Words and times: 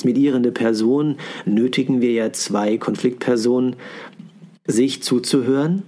als 0.00 0.04
medierende 0.06 0.50
Person 0.50 1.16
nötigen 1.44 2.00
wir 2.00 2.12
ja 2.12 2.32
zwei 2.32 2.78
Konfliktpersonen, 2.78 3.76
sich 4.66 5.02
zuzuhören. 5.02 5.82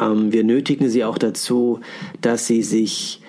Ähm, 0.00 0.32
wir 0.32 0.42
nötigen 0.42 0.88
sie 0.88 1.04
auch 1.04 1.16
dazu, 1.16 1.78
dass 2.20 2.48
sie 2.48 2.64
sich, 2.64 3.20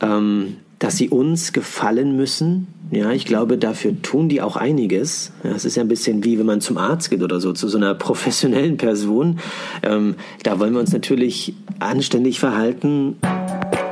ähm, 0.00 0.56
dass 0.78 0.96
sie 0.96 1.10
uns 1.10 1.52
gefallen 1.52 2.16
müssen. 2.16 2.68
Ja, 2.90 3.10
ich 3.12 3.26
glaube, 3.26 3.58
dafür 3.58 4.00
tun 4.00 4.30
die 4.30 4.40
auch 4.40 4.56
einiges. 4.56 5.32
Ja, 5.44 5.50
es 5.50 5.66
ist 5.66 5.76
ja 5.76 5.82
ein 5.82 5.88
bisschen 5.88 6.24
wie, 6.24 6.38
wenn 6.38 6.46
man 6.46 6.62
zum 6.62 6.78
Arzt 6.78 7.10
geht 7.10 7.22
oder 7.22 7.38
so, 7.38 7.52
zu 7.52 7.68
so 7.68 7.76
einer 7.76 7.94
professionellen 8.08 8.78
Person. 8.78 9.40
Ähm, 9.82 10.14
da 10.42 10.58
wollen 10.58 10.72
wir 10.72 10.80
uns 10.80 10.92
natürlich 10.92 11.52
anständig 11.80 12.40
verhalten. 12.40 13.18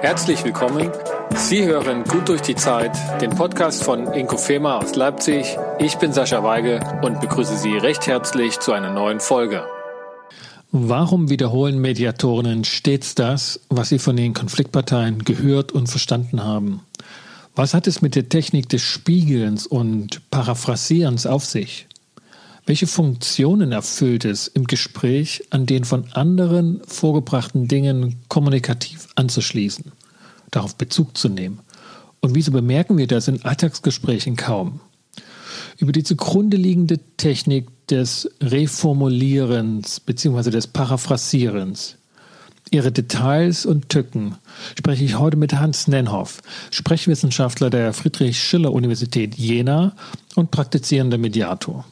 Herzlich 0.01 0.43
willkommen. 0.45 0.91
Sie 1.33 1.65
hören 1.65 2.05
Gut 2.05 2.29
durch 2.29 2.43
die 2.43 2.55
Zeit, 2.55 2.93
den 3.21 3.31
Podcast 3.31 3.85
von 3.85 4.13
Inkofema 4.13 4.79
aus 4.79 4.95
Leipzig. 4.95 5.57
Ich 5.79 5.97
bin 5.97 6.13
Sascha 6.13 6.43
Weige 6.43 6.81
und 7.03 7.21
begrüße 7.21 7.57
Sie 7.57 7.77
recht 7.77 8.07
herzlich 8.07 8.61
zu 8.61 8.73
einer 8.73 8.93
neuen 8.93 9.21
Folge. 9.21 9.65
Warum 10.71 11.31
wiederholen 11.31 11.81
Mediatorinnen 11.81 12.65
stets 12.65 13.15
das, 13.15 13.61
was 13.69 13.91
sie 13.91 13.99
von 13.99 14.17
den 14.17 14.35
Konfliktparteien 14.35 15.25
gehört 15.25 15.73
und 15.73 15.89
verstanden 15.89 16.43
haben? 16.43 16.81
Was 17.55 17.75
hat 17.75 17.87
es 17.87 18.03
mit 18.03 18.17
der 18.17 18.29
Technik 18.29 18.69
des 18.69 18.83
Spiegelns 18.83 19.67
und 19.67 20.29
Paraphrasierens 20.31 21.27
auf 21.27 21.45
sich? 21.45 21.87
Welche 22.67 22.87
Funktionen 22.87 23.73
erfüllt 23.73 24.25
es 24.25 24.49
im 24.49 24.67
Gespräch, 24.67 25.45
an 25.51 25.67
den 25.67 25.85
von 25.85 26.07
anderen 26.13 26.81
vorgebrachten 26.87 27.69
Dingen 27.69 28.17
kommunikativ 28.29 29.09
anzuschließen, 29.17 29.93
darauf 30.57 30.77
Bezug 30.77 31.17
zu 31.17 31.29
nehmen? 31.29 31.61
Und 32.21 32.35
wieso 32.35 32.53
bemerken 32.53 32.97
wir 32.97 33.07
das 33.07 33.29
in 33.29 33.45
Alltagsgesprächen 33.45 34.37
kaum? 34.37 34.81
Über 35.79 35.93
die 35.93 36.05
zugrunde 36.05 36.57
liegende 36.57 36.99
Technik 37.17 37.69
des 37.89 38.31
Reformulierens 38.41 40.01
bzw. 40.01 40.51
des 40.51 40.67
Paraphrasierens. 40.67 41.97
Ihre 42.71 42.91
Details 42.91 43.67
und 43.67 43.89
Tücken 43.89 44.37
spreche 44.77 45.05
ich 45.05 45.19
heute 45.19 45.37
mit 45.37 45.55
Hans 45.55 45.87
Nenhoff, 45.87 46.41
Sprechwissenschaftler 46.71 47.71
der 47.71 47.93
Friedrich-Schiller-Universität 47.93 49.35
Jena 49.35 49.95
und 50.35 50.51
praktizierender 50.51 51.19
Mediator. 51.19 51.85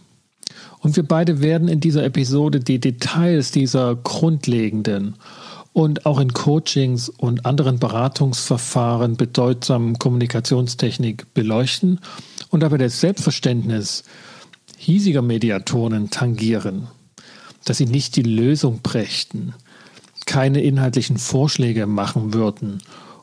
Und 0.80 0.96
wir 0.96 1.04
beide 1.04 1.40
werden 1.40 1.68
in 1.68 1.80
dieser 1.80 2.04
Episode 2.04 2.58
die 2.58 2.80
Details 2.80 3.52
dieser 3.52 3.94
grundlegenden 3.94 5.14
und 5.72 6.06
auch 6.06 6.20
in 6.20 6.32
Coachings 6.32 7.08
und 7.08 7.46
anderen 7.46 7.78
Beratungsverfahren 7.78 9.16
bedeutsamen 9.16 9.98
Kommunikationstechnik 9.98 11.32
beleuchten 11.34 12.00
und 12.50 12.60
dabei 12.60 12.78
das 12.78 13.00
Selbstverständnis 13.00 14.04
hiesiger 14.76 15.22
Mediatoren 15.22 16.10
tangieren, 16.10 16.88
dass 17.64 17.78
sie 17.78 17.86
nicht 17.86 18.16
die 18.16 18.22
Lösung 18.22 18.80
brächten, 18.82 19.54
keine 20.26 20.62
inhaltlichen 20.62 21.16
Vorschläge 21.18 21.86
machen 21.86 22.34
würden 22.34 22.82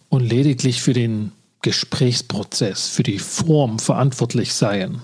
und 0.10 0.22
lediglich 0.22 0.82
für 0.82 0.94
den 0.94 1.32
Gesprächsprozess, 1.62 2.88
für 2.88 3.04
die 3.04 3.20
Form 3.20 3.80
verantwortlich 3.80 4.54
seien. 4.54 5.02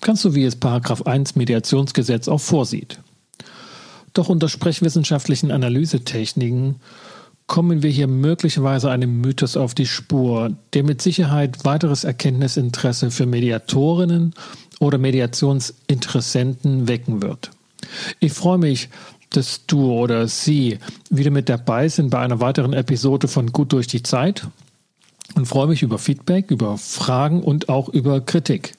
Ganz 0.00 0.22
so 0.22 0.34
wie 0.34 0.44
es 0.44 0.56
Paragraph 0.56 1.02
1 1.02 1.36
Mediationsgesetz 1.36 2.28
auch 2.28 2.40
vorsieht. 2.40 2.98
Doch 4.18 4.28
unter 4.28 4.48
sprechwissenschaftlichen 4.48 5.52
Analysetechniken 5.52 6.80
kommen 7.46 7.84
wir 7.84 7.90
hier 7.90 8.08
möglicherweise 8.08 8.90
einem 8.90 9.20
Mythos 9.20 9.56
auf 9.56 9.74
die 9.74 9.86
Spur, 9.86 10.56
der 10.72 10.82
mit 10.82 11.00
Sicherheit 11.00 11.64
weiteres 11.64 12.02
Erkenntnisinteresse 12.02 13.12
für 13.12 13.26
Mediatorinnen 13.26 14.34
oder 14.80 14.98
Mediationsinteressenten 14.98 16.88
wecken 16.88 17.22
wird. 17.22 17.52
Ich 18.18 18.32
freue 18.32 18.58
mich, 18.58 18.88
dass 19.30 19.64
du 19.68 19.92
oder 19.92 20.26
sie 20.26 20.80
wieder 21.10 21.30
mit 21.30 21.48
dabei 21.48 21.88
sind 21.88 22.10
bei 22.10 22.18
einer 22.18 22.40
weiteren 22.40 22.72
Episode 22.72 23.28
von 23.28 23.52
Gut 23.52 23.72
durch 23.72 23.86
die 23.86 24.02
Zeit 24.02 24.48
und 25.36 25.46
freue 25.46 25.68
mich 25.68 25.84
über 25.84 25.98
Feedback, 25.98 26.50
über 26.50 26.76
Fragen 26.76 27.44
und 27.44 27.68
auch 27.68 27.88
über 27.88 28.20
Kritik. 28.20 28.77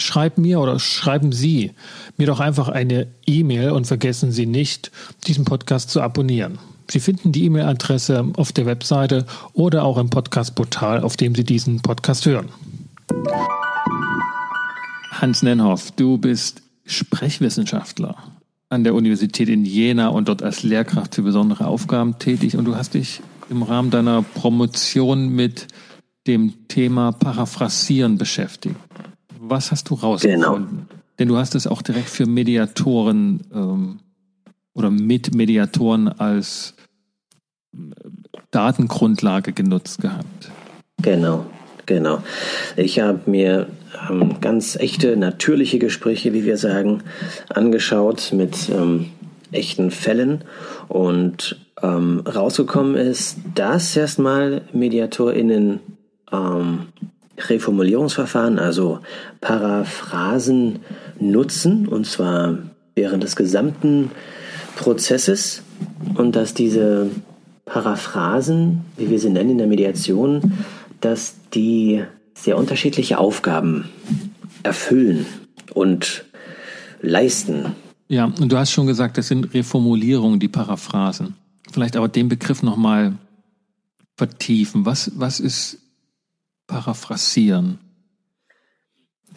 Schreib 0.00 0.38
mir 0.38 0.60
oder 0.60 0.78
schreiben 0.78 1.32
Sie 1.32 1.72
mir 2.16 2.26
doch 2.26 2.40
einfach 2.40 2.68
eine 2.68 3.08
E-Mail 3.26 3.70
und 3.70 3.86
vergessen 3.86 4.32
Sie 4.32 4.46
nicht, 4.46 4.90
diesen 5.26 5.44
Podcast 5.44 5.90
zu 5.90 6.00
abonnieren. 6.00 6.58
Sie 6.90 7.00
finden 7.00 7.32
die 7.32 7.44
E-Mail-Adresse 7.44 8.32
auf 8.36 8.52
der 8.52 8.66
Webseite 8.66 9.26
oder 9.52 9.84
auch 9.84 9.98
im 9.98 10.10
Podcast-Portal, 10.10 11.02
auf 11.02 11.16
dem 11.16 11.34
Sie 11.34 11.44
diesen 11.44 11.82
Podcast 11.82 12.26
hören. 12.26 12.48
Hans 15.12 15.42
Nenhoff, 15.42 15.90
du 15.92 16.18
bist 16.18 16.62
Sprechwissenschaftler 16.86 18.16
an 18.70 18.84
der 18.84 18.94
Universität 18.94 19.48
in 19.48 19.64
Jena 19.64 20.08
und 20.08 20.28
dort 20.28 20.42
als 20.42 20.62
Lehrkraft 20.62 21.16
für 21.16 21.22
besondere 21.22 21.66
Aufgaben 21.66 22.18
tätig. 22.18 22.56
Und 22.56 22.64
du 22.64 22.76
hast 22.76 22.94
dich 22.94 23.20
im 23.50 23.62
Rahmen 23.62 23.90
deiner 23.90 24.22
Promotion 24.22 25.28
mit 25.28 25.66
dem 26.26 26.68
Thema 26.68 27.12
Paraphrasieren 27.12 28.16
beschäftigt. 28.16 28.76
Was 29.42 29.70
hast 29.70 29.88
du 29.88 29.94
rausgefunden? 29.94 30.42
Genau. 30.42 30.98
Denn 31.18 31.28
du 31.28 31.38
hast 31.38 31.54
es 31.54 31.66
auch 31.66 31.80
direkt 31.80 32.10
für 32.10 32.26
Mediatoren 32.26 33.40
ähm, 33.54 34.00
oder 34.74 34.90
mit 34.90 35.34
Mediatoren 35.34 36.08
als 36.08 36.74
äh, 37.74 37.78
Datengrundlage 38.50 39.52
genutzt 39.52 40.02
gehabt. 40.02 40.50
Genau, 41.00 41.46
genau. 41.86 42.22
Ich 42.76 43.00
habe 43.00 43.30
mir 43.30 43.68
ähm, 44.10 44.42
ganz 44.42 44.76
echte, 44.76 45.16
natürliche 45.16 45.78
Gespräche, 45.78 46.34
wie 46.34 46.44
wir 46.44 46.58
sagen, 46.58 47.02
angeschaut 47.48 48.32
mit 48.34 48.68
ähm, 48.68 49.06
echten 49.52 49.90
Fällen 49.90 50.44
und 50.88 51.58
ähm, 51.82 52.20
rausgekommen 52.26 52.94
ist, 52.94 53.38
dass 53.54 53.96
erstmal 53.96 54.62
MediatorInnen 54.74 55.80
ähm, 56.30 56.88
Reformulierungsverfahren, 57.48 58.58
also 58.58 59.00
Paraphrasen 59.40 60.80
nutzen, 61.18 61.88
und 61.88 62.06
zwar 62.06 62.58
während 62.94 63.22
des 63.22 63.36
gesamten 63.36 64.10
Prozesses 64.76 65.62
und 66.14 66.36
dass 66.36 66.54
diese 66.54 67.10
Paraphrasen, 67.64 68.84
wie 68.96 69.10
wir 69.10 69.18
sie 69.18 69.30
nennen 69.30 69.50
in 69.50 69.58
der 69.58 69.66
Mediation, 69.66 70.52
dass 71.00 71.34
die 71.54 72.02
sehr 72.34 72.56
unterschiedliche 72.56 73.18
Aufgaben 73.18 73.88
erfüllen 74.62 75.26
und 75.72 76.24
leisten. 77.00 77.74
Ja, 78.08 78.24
und 78.24 78.50
du 78.50 78.56
hast 78.56 78.72
schon 78.72 78.86
gesagt, 78.86 79.18
das 79.18 79.28
sind 79.28 79.54
Reformulierungen, 79.54 80.40
die 80.40 80.48
Paraphrasen. 80.48 81.34
Vielleicht 81.70 81.96
aber 81.96 82.08
den 82.08 82.28
Begriff 82.28 82.62
nochmal 82.62 83.14
vertiefen. 84.16 84.84
Was, 84.84 85.12
was 85.14 85.38
ist 85.38 85.78
Paraphrasieren? 86.70 87.78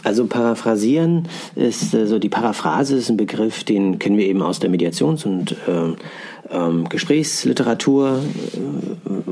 Also 0.04 0.26
paraphrasieren 0.28 1.28
ist 1.56 1.94
äh, 1.94 2.08
so 2.08 2.20
die 2.20 2.30
Paraphrase 2.30 2.96
ist 2.98 3.10
ein 3.10 3.18
Begriff, 3.18 3.64
den 3.64 4.00
kennen 4.00 4.18
wir 4.18 4.26
eben 4.26 4.42
aus 4.42 4.60
der 4.60 4.70
Mediations- 4.70 5.26
und 5.26 5.56
äh, 5.68 5.92
äh, 6.50 6.84
Gesprächsliteratur 6.90 8.22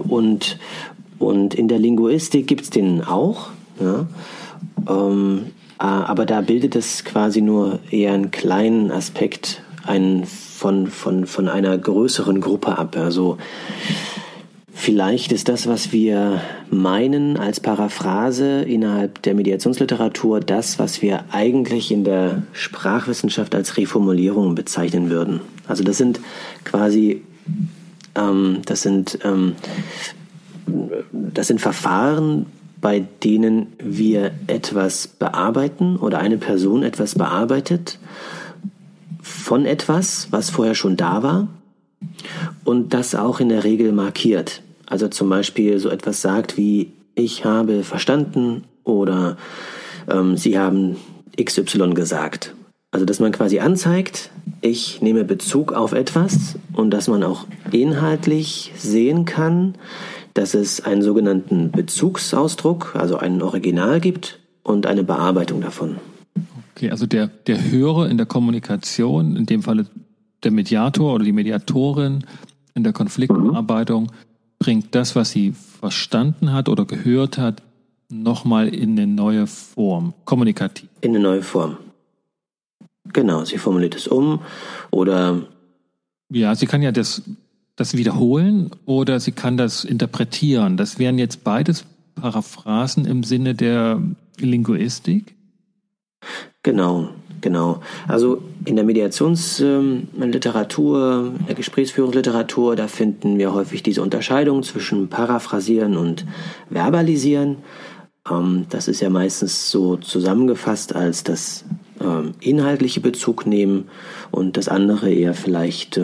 und 0.07 0.57
und 1.19 1.53
in 1.53 1.67
der 1.67 1.77
Linguistik 1.77 2.47
gibt 2.47 2.63
es 2.63 2.69
den 2.71 3.03
auch. 3.03 3.49
Ja? 3.79 4.07
Ähm, 4.89 5.51
aber 5.77 6.25
da 6.25 6.41
bildet 6.41 6.75
es 6.75 7.03
quasi 7.03 7.41
nur 7.41 7.79
eher 7.89 8.13
einen 8.13 8.31
kleinen 8.31 8.91
Aspekt 8.91 9.63
einen 9.85 10.25
von, 10.25 10.87
von, 10.87 11.25
von 11.25 11.47
einer 11.47 11.77
größeren 11.77 12.39
Gruppe 12.39 12.77
ab. 12.77 12.95
Also 12.95 13.37
vielleicht 14.81 15.31
ist 15.31 15.47
das, 15.47 15.67
was 15.67 15.91
wir 15.91 16.41
meinen 16.71 17.37
als 17.37 17.59
Paraphrase 17.59 18.63
innerhalb 18.63 19.21
der 19.21 19.35
Mediationsliteratur, 19.35 20.39
das, 20.39 20.79
was 20.79 21.03
wir 21.03 21.25
eigentlich 21.31 21.91
in 21.91 22.03
der 22.03 22.41
Sprachwissenschaft 22.51 23.53
als 23.53 23.77
Reformulierung 23.77 24.55
bezeichnen 24.55 25.11
würden. 25.11 25.41
Also 25.67 25.83
das 25.83 25.99
sind 25.99 26.19
quasi, 26.63 27.21
ähm, 28.15 28.63
das 28.65 28.81
sind, 28.81 29.19
ähm, 29.23 29.55
das 31.11 31.47
sind 31.47 31.61
Verfahren, 31.61 32.47
bei 32.81 33.05
denen 33.23 33.67
wir 33.77 34.31
etwas 34.47 35.07
bearbeiten 35.07 35.95
oder 35.97 36.17
eine 36.17 36.39
Person 36.39 36.81
etwas 36.81 37.13
bearbeitet 37.13 37.99
von 39.21 39.67
etwas, 39.67 40.29
was 40.31 40.49
vorher 40.49 40.73
schon 40.73 40.97
da 40.97 41.21
war 41.21 41.47
und 42.63 42.95
das 42.95 43.13
auch 43.13 43.39
in 43.39 43.49
der 43.49 43.63
Regel 43.63 43.91
markiert. 43.91 44.63
Also 44.91 45.07
zum 45.07 45.29
Beispiel 45.29 45.79
so 45.79 45.89
etwas 45.89 46.21
sagt 46.21 46.57
wie 46.57 46.91
ich 47.15 47.45
habe 47.45 47.83
verstanden 47.83 48.65
oder 48.83 49.37
ähm, 50.09 50.35
Sie 50.35 50.59
haben 50.59 50.97
XY 51.41 51.93
gesagt. 51.93 52.53
Also 52.91 53.05
dass 53.05 53.21
man 53.21 53.31
quasi 53.31 53.59
anzeigt, 53.59 54.31
ich 54.59 55.01
nehme 55.01 55.23
Bezug 55.23 55.71
auf 55.71 55.93
etwas 55.93 56.57
und 56.73 56.91
dass 56.91 57.07
man 57.07 57.23
auch 57.23 57.47
inhaltlich 57.71 58.73
sehen 58.75 59.23
kann, 59.23 59.75
dass 60.33 60.53
es 60.53 60.81
einen 60.81 61.01
sogenannten 61.01 61.71
Bezugsausdruck, 61.71 62.93
also 62.97 63.15
einen 63.15 63.41
Original 63.41 64.01
gibt 64.01 64.41
und 64.61 64.85
eine 64.87 65.05
Bearbeitung 65.05 65.61
davon. 65.61 65.99
Okay, 66.75 66.91
also 66.91 67.05
der, 67.05 67.27
der 67.27 67.71
Hörer 67.71 68.09
in 68.09 68.17
der 68.17 68.25
Kommunikation, 68.25 69.37
in 69.37 69.45
dem 69.45 69.63
Falle 69.63 69.85
der 70.43 70.51
Mediator 70.51 71.13
oder 71.13 71.23
die 71.23 71.31
Mediatorin 71.31 72.25
in 72.75 72.83
der 72.83 72.91
Konfliktbearbeitung, 72.91 74.11
bringt 74.61 74.93
das, 74.93 75.15
was 75.15 75.31
sie 75.31 75.53
verstanden 75.53 76.53
hat 76.53 76.69
oder 76.69 76.85
gehört 76.85 77.39
hat, 77.39 77.63
nochmal 78.09 78.67
in 78.67 78.91
eine 78.91 79.07
neue 79.07 79.47
Form, 79.47 80.13
kommunikativ. 80.23 80.87
In 81.01 81.15
eine 81.15 81.19
neue 81.19 81.41
Form. 81.41 81.77
Genau, 83.11 83.43
sie 83.43 83.57
formuliert 83.57 83.95
es 83.95 84.07
um 84.07 84.39
oder. 84.91 85.41
Ja, 86.29 86.53
sie 86.53 86.67
kann 86.67 86.83
ja 86.83 86.91
das, 86.91 87.23
das 87.75 87.97
wiederholen 87.97 88.69
oder 88.85 89.19
sie 89.19 89.31
kann 89.31 89.57
das 89.57 89.83
interpretieren. 89.83 90.77
Das 90.77 90.99
wären 90.99 91.17
jetzt 91.17 91.43
beides 91.43 91.83
Paraphrasen 92.13 93.05
im 93.05 93.23
Sinne 93.23 93.55
der 93.55 93.99
Linguistik. 94.37 95.33
Genau, 96.61 97.09
genau. 97.41 97.81
Also 98.07 98.41
in 98.65 98.75
der 98.75 98.85
Mediationsliteratur, 98.85 101.33
ähm, 101.35 101.45
der 101.47 101.55
Gesprächsführungsliteratur, 101.55 102.75
da 102.75 102.87
finden 102.87 103.37
wir 103.37 103.53
häufig 103.53 103.83
diese 103.83 104.01
Unterscheidung 104.01 104.63
zwischen 104.63 105.09
Paraphrasieren 105.09 105.97
und 105.97 106.25
Verbalisieren. 106.69 107.57
Ähm, 108.29 108.65
das 108.69 108.87
ist 108.87 109.01
ja 109.01 109.09
meistens 109.09 109.69
so 109.69 109.97
zusammengefasst 109.97 110.95
als 110.95 111.23
das 111.23 111.65
ähm, 111.99 112.33
inhaltliche 112.39 113.01
Bezug 113.01 113.45
nehmen 113.45 113.89
und 114.31 114.57
das 114.57 114.67
andere 114.67 115.11
eher 115.11 115.33
vielleicht 115.33 115.99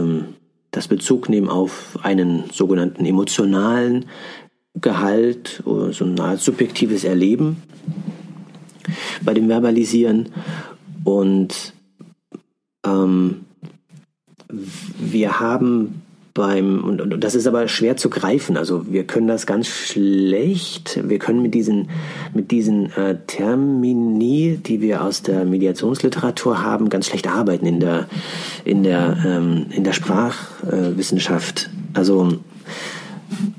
das 0.72 0.88
Bezug 0.88 1.30
nehmen 1.30 1.50
auf 1.50 1.98
einen 2.04 2.46
sogenannten 2.52 3.06
emotionalen 3.06 4.06
Gehalt 4.82 5.62
oder 5.66 5.94
so 5.94 6.06
ein 6.06 6.20
Art 6.20 6.40
subjektives 6.40 7.04
Erleben 7.04 7.58
bei 9.22 9.34
dem 9.34 9.48
Verbalisieren. 9.48 10.30
Und 11.04 11.74
ähm, 12.86 13.46
wir 15.00 15.40
haben 15.40 16.02
beim, 16.38 16.84
und, 16.84 17.02
und, 17.02 17.24
das 17.24 17.34
ist 17.34 17.48
aber 17.48 17.68
schwer 17.68 17.98
zu 17.98 18.12
greifen, 18.12 18.58
also 18.58 18.86
wir 18.92 19.06
können 19.06 19.28
das 19.28 19.48
ganz 19.48 19.68
schlecht, 19.68 21.00
wir 21.10 21.18
können 21.18 21.42
mit 21.42 21.56
diesen, 21.56 21.90
mit 22.34 22.52
diesen 22.52 22.92
äh, 22.94 23.18
Termini, 23.26 24.60
die 24.64 24.80
wir 24.80 25.04
aus 25.04 25.24
der 25.24 25.46
Mediationsliteratur 25.46 26.62
haben, 26.62 26.90
ganz 26.90 27.08
schlecht 27.08 27.28
arbeiten 27.28 27.66
in 27.66 27.80
der, 27.80 28.06
in 28.66 28.84
der, 28.84 29.18
ähm, 29.26 29.66
in 29.72 29.84
der 29.84 29.94
Sprachwissenschaft. 29.94 31.72
Äh, 31.74 31.98
also 31.98 32.38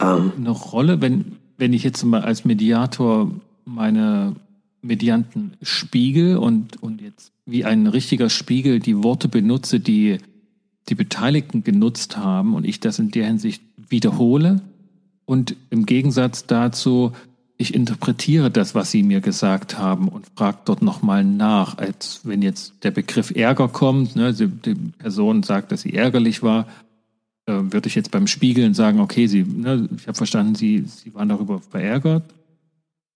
ähm, 0.00 0.32
eine 0.36 0.50
Rolle, 0.50 1.00
wenn, 1.00 1.32
wenn 1.56 1.72
ich 1.72 1.82
jetzt 1.82 2.04
mal 2.04 2.20
als 2.20 2.44
Mediator 2.44 3.28
meine 3.64 4.36
Medianten 4.82 5.56
spiegel 5.62 6.36
und, 6.36 6.82
und 6.82 7.00
jetzt 7.00 7.32
wie 7.46 7.64
ein 7.64 7.86
richtiger 7.86 8.30
Spiegel 8.30 8.78
die 8.80 9.02
Worte 9.02 9.28
benutze, 9.28 9.80
die 9.80 10.18
die 10.88 10.94
Beteiligten 10.94 11.64
genutzt 11.64 12.16
haben 12.16 12.54
und 12.54 12.64
ich 12.64 12.80
das 12.80 12.98
in 12.98 13.10
der 13.10 13.26
Hinsicht 13.26 13.62
wiederhole. 13.76 14.62
Und 15.24 15.56
im 15.70 15.84
Gegensatz 15.84 16.46
dazu, 16.46 17.12
ich 17.58 17.74
interpretiere 17.74 18.50
das, 18.50 18.74
was 18.74 18.90
sie 18.90 19.02
mir 19.02 19.20
gesagt 19.20 19.78
haben 19.78 20.08
und 20.08 20.26
frage 20.36 20.58
dort 20.64 20.80
nochmal 20.80 21.24
nach, 21.24 21.76
als 21.76 22.20
wenn 22.24 22.40
jetzt 22.40 22.72
der 22.84 22.92
Begriff 22.92 23.30
Ärger 23.34 23.68
kommt, 23.68 24.16
ne, 24.16 24.32
die, 24.32 24.46
die 24.46 24.74
Person 24.74 25.42
sagt, 25.42 25.72
dass 25.72 25.82
sie 25.82 25.92
ärgerlich 25.92 26.42
war, 26.42 26.66
äh, 27.46 27.52
würde 27.52 27.88
ich 27.88 27.94
jetzt 27.94 28.10
beim 28.10 28.26
Spiegeln 28.26 28.74
sagen, 28.74 29.00
okay, 29.00 29.26
sie, 29.26 29.42
ne, 29.42 29.88
ich 29.96 30.06
habe 30.06 30.16
verstanden, 30.16 30.54
sie, 30.54 30.84
sie 30.86 31.12
waren 31.14 31.28
darüber 31.28 31.60
verärgert 31.60 32.32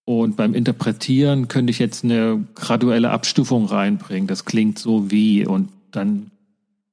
und 0.05 0.37
beim 0.37 0.55
Interpretieren 0.55 1.49
könnte 1.49 1.71
ich 1.71 1.79
jetzt 1.79 2.05
eine 2.05 2.45
graduelle 2.55 3.11
Abstufung 3.11 3.67
reinbringen. 3.67 4.27
Das 4.27 4.45
klingt 4.45 4.79
so 4.79 5.11
wie 5.11 5.47
und 5.47 5.69
dann 5.93 6.31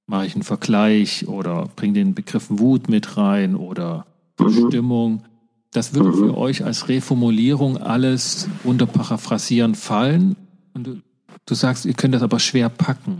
mache 0.06 0.26
ich 0.26 0.36
einen 0.36 0.44
Vergleich 0.44 1.28
oder 1.28 1.70
bringe 1.76 1.94
den 1.94 2.14
Begriff 2.14 2.48
Wut 2.50 2.90
mit 2.90 3.18
rein 3.18 3.56
oder 3.56 4.06
Bestimmung. 4.38 5.24
Das 5.72 5.94
würde 5.94 6.14
für 6.14 6.38
euch 6.38 6.64
als 6.64 6.88
Reformulierung 6.88 7.78
alles 7.78 8.48
unter 8.64 8.88
Paraphrasieren 8.88 9.76
fallen. 9.76 10.36
Und 10.74 10.88
du, 10.88 11.02
du 11.46 11.54
sagst, 11.54 11.86
ihr 11.86 11.94
könnt 11.94 12.16
das 12.16 12.24
aber 12.24 12.40
schwer 12.40 12.70
packen. 12.70 13.18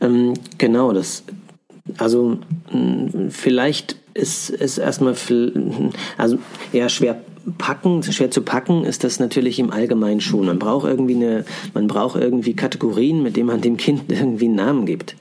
Ähm, 0.00 0.34
genau, 0.58 0.92
das 0.92 1.24
also 1.98 2.38
vielleicht 3.28 3.96
ist 4.14 4.50
es 4.50 4.78
erstmal, 4.78 5.14
also 6.16 6.38
ja, 6.72 6.88
schwer 6.88 7.20
packen, 7.58 8.02
schwer 8.02 8.30
zu 8.30 8.42
packen 8.42 8.84
ist 8.84 9.04
das 9.04 9.18
natürlich 9.18 9.58
im 9.58 9.70
Allgemeinen 9.70 10.20
schon. 10.20 10.46
Man 10.46 10.58
braucht 10.58 10.86
irgendwie 10.86 11.14
eine, 11.14 11.44
man 11.74 11.86
braucht 11.86 12.20
irgendwie 12.20 12.54
Kategorien, 12.54 13.22
mit 13.22 13.36
denen 13.36 13.46
man 13.46 13.60
dem 13.60 13.76
Kind 13.76 14.04
irgendwie 14.08 14.46
einen 14.46 14.56
Namen 14.56 14.86
gibt. 14.86 15.16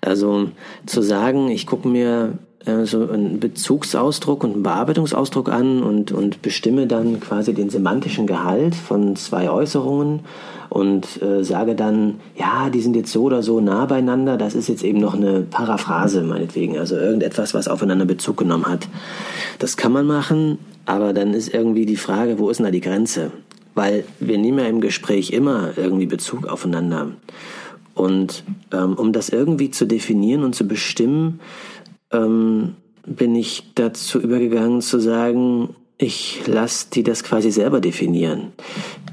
Also 0.00 0.50
zu 0.86 1.02
sagen, 1.02 1.48
ich 1.48 1.66
gucke 1.66 1.88
mir 1.88 2.38
äh, 2.66 2.84
so 2.84 3.08
einen 3.08 3.40
Bezugsausdruck 3.40 4.44
und 4.44 4.54
einen 4.54 4.62
Bearbeitungsausdruck 4.62 5.48
an 5.50 5.82
und, 5.82 6.12
und 6.12 6.42
bestimme 6.42 6.86
dann 6.86 7.20
quasi 7.20 7.52
den 7.54 7.70
semantischen 7.70 8.26
Gehalt 8.26 8.74
von 8.74 9.16
zwei 9.16 9.50
Äußerungen 9.50 10.20
und 10.70 11.22
äh, 11.22 11.44
sage 11.44 11.74
dann, 11.74 12.20
ja, 12.36 12.70
die 12.70 12.80
sind 12.80 12.96
jetzt 12.96 13.12
so 13.12 13.24
oder 13.24 13.42
so 13.42 13.60
nah 13.60 13.86
beieinander, 13.86 14.36
das 14.36 14.54
ist 14.54 14.68
jetzt 14.68 14.82
eben 14.82 14.98
noch 14.98 15.14
eine 15.14 15.42
Paraphrase 15.42 16.22
meinetwegen, 16.22 16.78
also 16.78 16.96
irgendetwas, 16.96 17.54
was 17.54 17.68
aufeinander 17.68 18.06
Bezug 18.06 18.38
genommen 18.38 18.66
hat. 18.66 18.88
Das 19.58 19.76
kann 19.76 19.92
man 19.92 20.06
machen, 20.06 20.58
aber 20.86 21.12
dann 21.12 21.34
ist 21.34 21.52
irgendwie 21.52 21.86
die 21.86 21.96
Frage, 21.96 22.38
wo 22.38 22.50
ist 22.50 22.58
denn 22.58 22.64
da 22.64 22.70
die 22.72 22.80
Grenze? 22.80 23.30
Weil 23.74 24.04
wir 24.20 24.38
nehmen 24.38 24.58
ja 24.58 24.66
im 24.66 24.80
Gespräch 24.80 25.30
immer 25.30 25.70
irgendwie 25.76 26.06
Bezug 26.06 26.46
aufeinander. 26.46 27.08
Und 27.94 28.42
ähm, 28.72 28.94
um 28.94 29.12
das 29.12 29.28
irgendwie 29.28 29.70
zu 29.70 29.86
definieren 29.86 30.42
und 30.42 30.54
zu 30.54 30.66
bestimmen, 30.66 31.40
ähm, 32.14 32.76
bin 33.06 33.34
ich 33.34 33.64
dazu 33.74 34.20
übergegangen 34.20 34.80
zu 34.80 34.98
sagen, 34.98 35.70
ich 35.98 36.46
lasse 36.46 36.86
die 36.92 37.02
das 37.02 37.22
quasi 37.22 37.50
selber 37.50 37.80
definieren, 37.80 38.52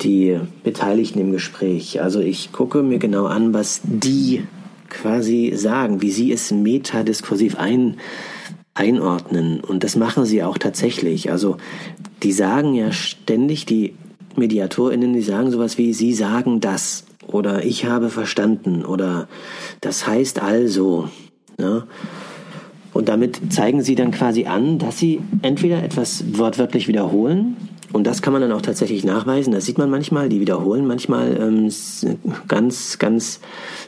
die 0.02 0.40
Beteiligten 0.64 1.20
im 1.20 1.32
Gespräch. 1.32 2.02
Also 2.02 2.20
ich 2.20 2.52
gucke 2.52 2.82
mir 2.82 2.98
genau 2.98 3.26
an, 3.26 3.54
was 3.54 3.82
die 3.84 4.44
quasi 4.90 5.54
sagen, 5.56 6.02
wie 6.02 6.12
sie 6.12 6.32
es 6.32 6.52
metadiskursiv 6.52 7.58
ein, 7.58 7.98
einordnen. 8.74 9.62
Und 9.62 9.84
das 9.84 9.96
machen 9.96 10.26
sie 10.26 10.44
auch 10.44 10.58
tatsächlich. 10.58 11.32
Also 11.32 11.58
die 12.24 12.32
sagen 12.32 12.74
ja 12.74 12.92
ständig, 12.92 13.66
die 13.66 13.94
MediatorInnen, 14.36 15.14
die 15.14 15.22
sagen 15.22 15.52
sowas 15.52 15.78
wie, 15.78 15.94
sie 15.94 16.14
sagen 16.14 16.62
das 16.62 17.06
oder 17.28 17.64
ich 17.64 17.86
habe 17.86 18.10
verstanden 18.10 18.86
oder 18.86 19.28
das 19.82 20.08
heißt 20.08 20.42
also. 20.42 21.10
Ne? 21.58 21.84
Und 22.94 23.08
damit 23.08 23.54
zeigen 23.54 23.82
sie 23.82 23.96
dann 23.96 24.12
quasi 24.12 24.46
an, 24.46 24.80
dass 24.80 25.00
sie 25.00 25.22
entweder 25.42 25.82
etwas 25.84 26.24
wortwörtlich 26.34 26.88
wiederholen, 26.88 27.56
und 27.94 28.06
das 28.08 28.22
kann 28.22 28.34
man 28.34 28.42
dann 28.42 28.52
auch 28.52 28.62
tatsächlich 28.62 29.04
nachweisen. 29.04 29.54
Das 29.54 29.66
sieht 29.66 29.78
man 29.78 29.90
manchmal, 29.90 30.30
die 30.30 30.40
wiederholen 30.40 30.88
manchmal 30.88 31.38
ähm, 31.38 31.70
ganz, 32.48 33.00
ganz, 33.00 33.42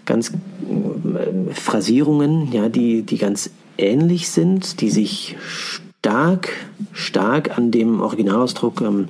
ganz 0.05 0.31
äh, 0.31 1.53
Phrasierungen, 1.53 2.51
ja, 2.51 2.69
die, 2.69 3.03
die 3.03 3.17
ganz 3.17 3.49
ähnlich 3.77 4.29
sind, 4.29 4.81
die 4.81 4.89
sich 4.89 5.37
stark, 5.47 6.49
stark 6.91 7.57
an 7.57 7.71
dem 7.71 8.01
Originalausdruck 8.01 8.81
ähm, 8.81 9.07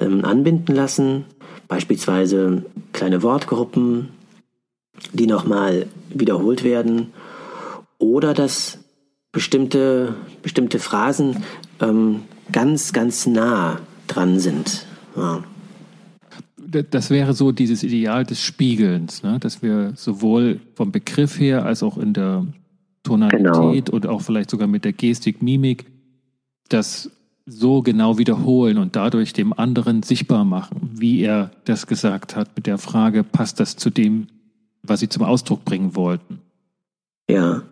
ähm, 0.00 0.24
anbinden 0.24 0.74
lassen. 0.74 1.24
Beispielsweise 1.68 2.64
kleine 2.92 3.22
Wortgruppen, 3.22 4.08
die 5.12 5.26
nochmal 5.26 5.86
wiederholt 6.08 6.64
werden. 6.64 7.12
Oder 7.98 8.32
das 8.32 8.79
bestimmte, 9.32 10.14
bestimmte 10.42 10.78
Phrasen 10.78 11.44
ähm, 11.80 12.22
ganz, 12.52 12.92
ganz 12.92 13.26
nah 13.26 13.80
dran 14.06 14.38
sind. 14.40 14.86
Ja. 15.16 15.44
Das 16.90 17.10
wäre 17.10 17.34
so 17.34 17.50
dieses 17.50 17.82
Ideal 17.82 18.24
des 18.24 18.40
Spiegelns, 18.40 19.24
ne? 19.24 19.38
dass 19.40 19.60
wir 19.60 19.92
sowohl 19.96 20.60
vom 20.74 20.92
Begriff 20.92 21.40
her 21.40 21.64
als 21.64 21.82
auch 21.82 21.98
in 21.98 22.12
der 22.12 22.46
Tonalität 23.02 23.86
genau. 23.86 23.96
und 23.96 24.06
auch 24.06 24.20
vielleicht 24.20 24.50
sogar 24.50 24.68
mit 24.68 24.84
der 24.84 24.92
Gestik, 24.92 25.42
Mimik 25.42 25.86
das 26.68 27.10
so 27.46 27.82
genau 27.82 28.18
wiederholen 28.18 28.78
und 28.78 28.94
dadurch 28.94 29.32
dem 29.32 29.52
anderen 29.52 30.02
sichtbar 30.02 30.44
machen, 30.44 30.90
wie 30.94 31.22
er 31.22 31.50
das 31.64 31.86
gesagt 31.86 32.36
hat, 32.36 32.54
mit 32.56 32.66
der 32.66 32.78
Frage, 32.78 33.24
passt 33.24 33.58
das 33.58 33.76
zu 33.76 33.90
dem, 33.90 34.28
was 34.82 35.00
sie 35.00 35.08
zum 35.08 35.24
Ausdruck 35.24 35.64
bringen 35.64 35.96
wollten? 35.96 36.40
Ja. 37.28 37.62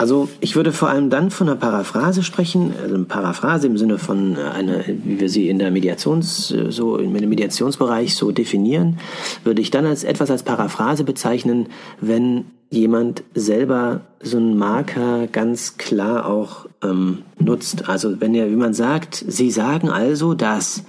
Also 0.00 0.30
ich 0.40 0.56
würde 0.56 0.72
vor 0.72 0.88
allem 0.88 1.10
dann 1.10 1.30
von 1.30 1.46
einer 1.46 1.58
Paraphrase 1.58 2.22
sprechen, 2.22 2.72
also 2.82 2.94
eine 2.94 3.04
Paraphrase 3.04 3.66
im 3.66 3.76
Sinne 3.76 3.98
von 3.98 4.34
äh, 4.34 4.40
einer, 4.40 4.78
wie 4.86 5.20
wir 5.20 5.28
sie 5.28 5.50
in 5.50 5.58
der 5.58 5.70
Mediations, 5.70 6.52
äh, 6.52 6.72
so 6.72 6.96
im 6.96 7.12
Mediationsbereich 7.12 8.16
so 8.16 8.30
definieren, 8.30 8.98
würde 9.44 9.60
ich 9.60 9.70
dann 9.70 9.84
als 9.84 10.02
etwas 10.02 10.30
als 10.30 10.42
Paraphrase 10.42 11.04
bezeichnen, 11.04 11.66
wenn 12.00 12.46
jemand 12.70 13.24
selber 13.34 14.00
so 14.22 14.38
einen 14.38 14.56
Marker 14.56 15.26
ganz 15.26 15.76
klar 15.76 16.24
auch 16.24 16.64
ähm, 16.82 17.18
nutzt. 17.38 17.86
Also 17.90 18.22
wenn 18.22 18.34
er, 18.34 18.50
wie 18.50 18.56
man 18.56 18.72
sagt, 18.72 19.22
Sie 19.28 19.50
sagen 19.50 19.90
also 19.90 20.32
das, 20.32 20.82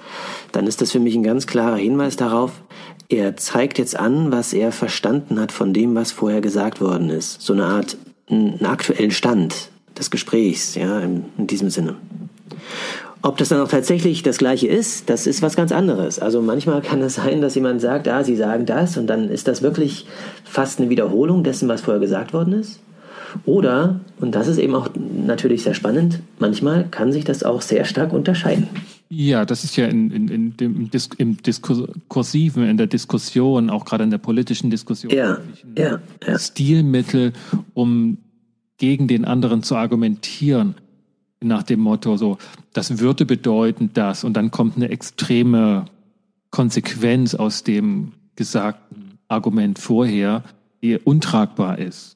dann 0.53 0.68
ist 0.68 0.80
das 0.80 0.94
für 0.94 1.01
mich 1.01 1.15
ein 1.15 1.24
ganz 1.24 1.48
klarer 1.48 1.75
Hinweis 1.75 2.15
darauf, 2.15 2.62
er 3.10 3.36
zeigt 3.36 3.77
jetzt 3.77 4.00
an, 4.00 4.32
was 4.32 4.53
er 4.53 4.72
verstanden 4.72 5.38
hat 5.38 5.51
von 5.51 5.74
dem, 5.74 5.96
was 5.96 6.13
vorher 6.13 6.39
gesagt 6.39 6.80
worden 6.80 7.10
ist. 7.10 7.41
So 7.41 7.51
eine 7.51 7.65
Art 7.65 7.98
einen 8.32 8.66
aktuellen 8.66 9.12
Stand 9.12 9.70
des 9.98 10.10
Gesprächs, 10.10 10.76
ja, 10.76 11.00
in, 11.00 11.26
in 11.38 11.48
diesem 11.48 11.70
Sinne. 11.70 11.96
Ob 13.24 13.38
das 13.38 13.50
dann 13.50 13.62
auch 13.62 13.68
tatsächlich 13.68 14.24
das 14.24 14.40
Gleiche 14.40 14.68
ist, 14.68 15.10
das 15.10 15.28
ist 15.28 15.44
was 15.44 15.56
ganz 15.56 15.72
anderes. 15.72 16.18
Also 16.18 16.42
manchmal 16.42 16.82
kann 16.82 17.02
es 17.02 17.16
sein, 17.16 17.42
dass 17.42 17.54
jemand 17.54 17.80
sagt, 17.80 18.08
ah, 18.08 18.24
Sie 18.24 18.36
sagen 18.36 18.66
das 18.66 18.98
und 18.98 19.06
dann 19.06 19.30
ist 19.30 19.48
das 19.48 19.62
wirklich 19.62 20.08
fast 20.44 20.80
eine 20.80 20.90
Wiederholung 20.90 21.44
dessen, 21.44 21.70
was 21.70 21.82
vorher 21.82 22.00
gesagt 22.02 22.34
worden 22.34 22.54
ist. 22.54 22.80
Oder, 23.46 24.00
und 24.20 24.34
das 24.34 24.48
ist 24.48 24.58
eben 24.58 24.76
auch 24.76 24.90
natürlich 25.26 25.64
sehr 25.64 25.76
spannend, 25.76 26.20
manchmal 26.40 26.88
kann 26.90 27.12
sich 27.12 27.24
das 27.24 27.44
auch 27.44 27.62
sehr 27.62 27.86
stark 27.86 28.12
unterscheiden. 28.12 28.68
Ja, 29.13 29.44
das 29.44 29.65
ist 29.65 29.75
ja 29.75 29.88
in, 29.88 30.10
in, 30.10 30.27
in 30.30 30.58
dem, 30.58 30.89
Dis 30.89 31.10
im 31.18 31.36
Diskursiven, 31.36 32.63
in 32.63 32.77
der 32.77 32.88
Diskussion, 32.88 33.70
auch 33.70 33.84
gerade 33.84 34.06
in 34.06 34.10
der 34.10 34.20
politischen 34.20 34.70
Diskussion, 34.70 35.12
ja, 35.12 35.38
ja, 35.77 36.00
ja. 36.25 36.39
Stilmittel, 36.39 37.34
um 37.74 38.20
gegen 38.77 39.10
den 39.10 39.25
anderen 39.25 39.63
zu 39.63 39.75
argumentieren, 39.75 40.75
nach 41.41 41.63
dem 41.63 41.82
Motto 41.82 42.15
so, 42.15 42.38
das 42.72 43.00
würde 43.00 43.25
bedeuten 43.25 43.89
das 43.94 44.24
und 44.24 44.34
dann 44.34 44.50
kommt 44.50 44.77
eine 44.77 44.89
extreme 44.89 45.88
Konsequenz 46.50 47.36
aus 47.36 47.63
dem 47.63 48.13
gesagten 48.38 49.18
Argument 49.27 49.77
vorher, 49.77 50.46
die 50.82 50.98
untragbar 50.98 51.80
ist. 51.80 52.15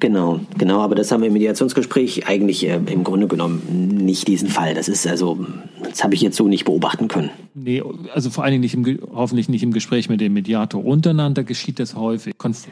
Genau, 0.00 0.40
genau, 0.56 0.80
aber 0.80 0.94
das 0.94 1.10
haben 1.10 1.22
wir 1.22 1.26
im 1.26 1.32
Mediationsgespräch 1.32 2.28
eigentlich 2.28 2.64
äh, 2.64 2.76
im 2.76 3.02
Grunde 3.02 3.26
genommen 3.26 3.98
nicht 4.04 4.28
diesen 4.28 4.48
Fall. 4.48 4.74
Das 4.74 4.88
ist 4.88 5.06
also, 5.06 5.44
das 5.82 6.04
habe 6.04 6.14
ich 6.14 6.20
jetzt 6.20 6.36
so 6.36 6.46
nicht 6.46 6.64
beobachten 6.64 7.08
können. 7.08 7.30
Nee, 7.54 7.82
also 8.14 8.30
vor 8.30 8.44
allen 8.44 8.52
Dingen 8.52 8.62
nicht 8.62 8.74
im, 8.74 8.98
hoffentlich 9.12 9.48
nicht 9.48 9.64
im 9.64 9.72
Gespräch 9.72 10.08
mit 10.08 10.20
dem 10.20 10.34
Mediator. 10.34 10.84
Untereinander 10.84 11.42
geschieht 11.42 11.80
das 11.80 11.96
häufig. 11.96 12.38
Konf 12.38 12.68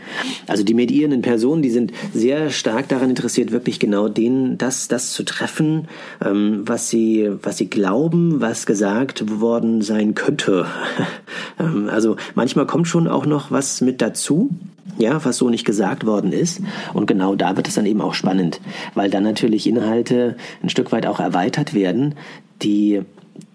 also 0.46 0.62
die 0.62 0.74
medierenden 0.74 1.22
Personen, 1.22 1.62
die 1.62 1.70
sind 1.70 1.92
sehr 2.12 2.50
stark 2.50 2.88
daran 2.88 3.10
interessiert, 3.10 3.50
wirklich 3.50 3.80
genau 3.80 4.08
denen 4.08 4.56
das, 4.58 4.86
das 4.86 5.12
zu 5.12 5.24
treffen, 5.24 5.88
ähm, 6.24 6.62
was 6.64 6.88
sie, 6.88 7.28
was 7.42 7.56
sie 7.56 7.68
glauben, 7.68 8.40
was 8.40 8.66
gesagt 8.66 9.40
worden 9.40 9.82
sein 9.82 10.14
könnte. 10.14 10.66
ähm, 11.58 11.88
also 11.88 12.16
manchmal 12.36 12.66
kommt 12.66 12.86
schon 12.86 13.08
auch 13.08 13.26
noch 13.26 13.50
was 13.50 13.80
mit 13.80 14.00
dazu 14.00 14.50
ja, 14.98 15.24
was 15.24 15.36
so 15.36 15.50
nicht 15.50 15.64
gesagt 15.64 16.06
worden 16.06 16.32
ist. 16.32 16.60
Und 16.94 17.06
genau 17.06 17.34
da 17.34 17.56
wird 17.56 17.68
es 17.68 17.74
dann 17.74 17.86
eben 17.86 18.00
auch 18.00 18.14
spannend, 18.14 18.60
weil 18.94 19.10
dann 19.10 19.24
natürlich 19.24 19.66
Inhalte 19.66 20.36
ein 20.62 20.68
Stück 20.68 20.92
weit 20.92 21.06
auch 21.06 21.20
erweitert 21.20 21.74
werden, 21.74 22.14
die 22.62 23.02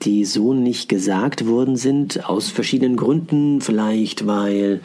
die 0.03 0.25
so 0.25 0.53
nicht 0.53 0.89
gesagt 0.89 1.47
worden 1.47 1.75
sind, 1.75 2.27
aus 2.27 2.49
verschiedenen 2.49 2.97
Gründen, 2.97 3.61
vielleicht 3.61 4.25
weil, 4.25 4.81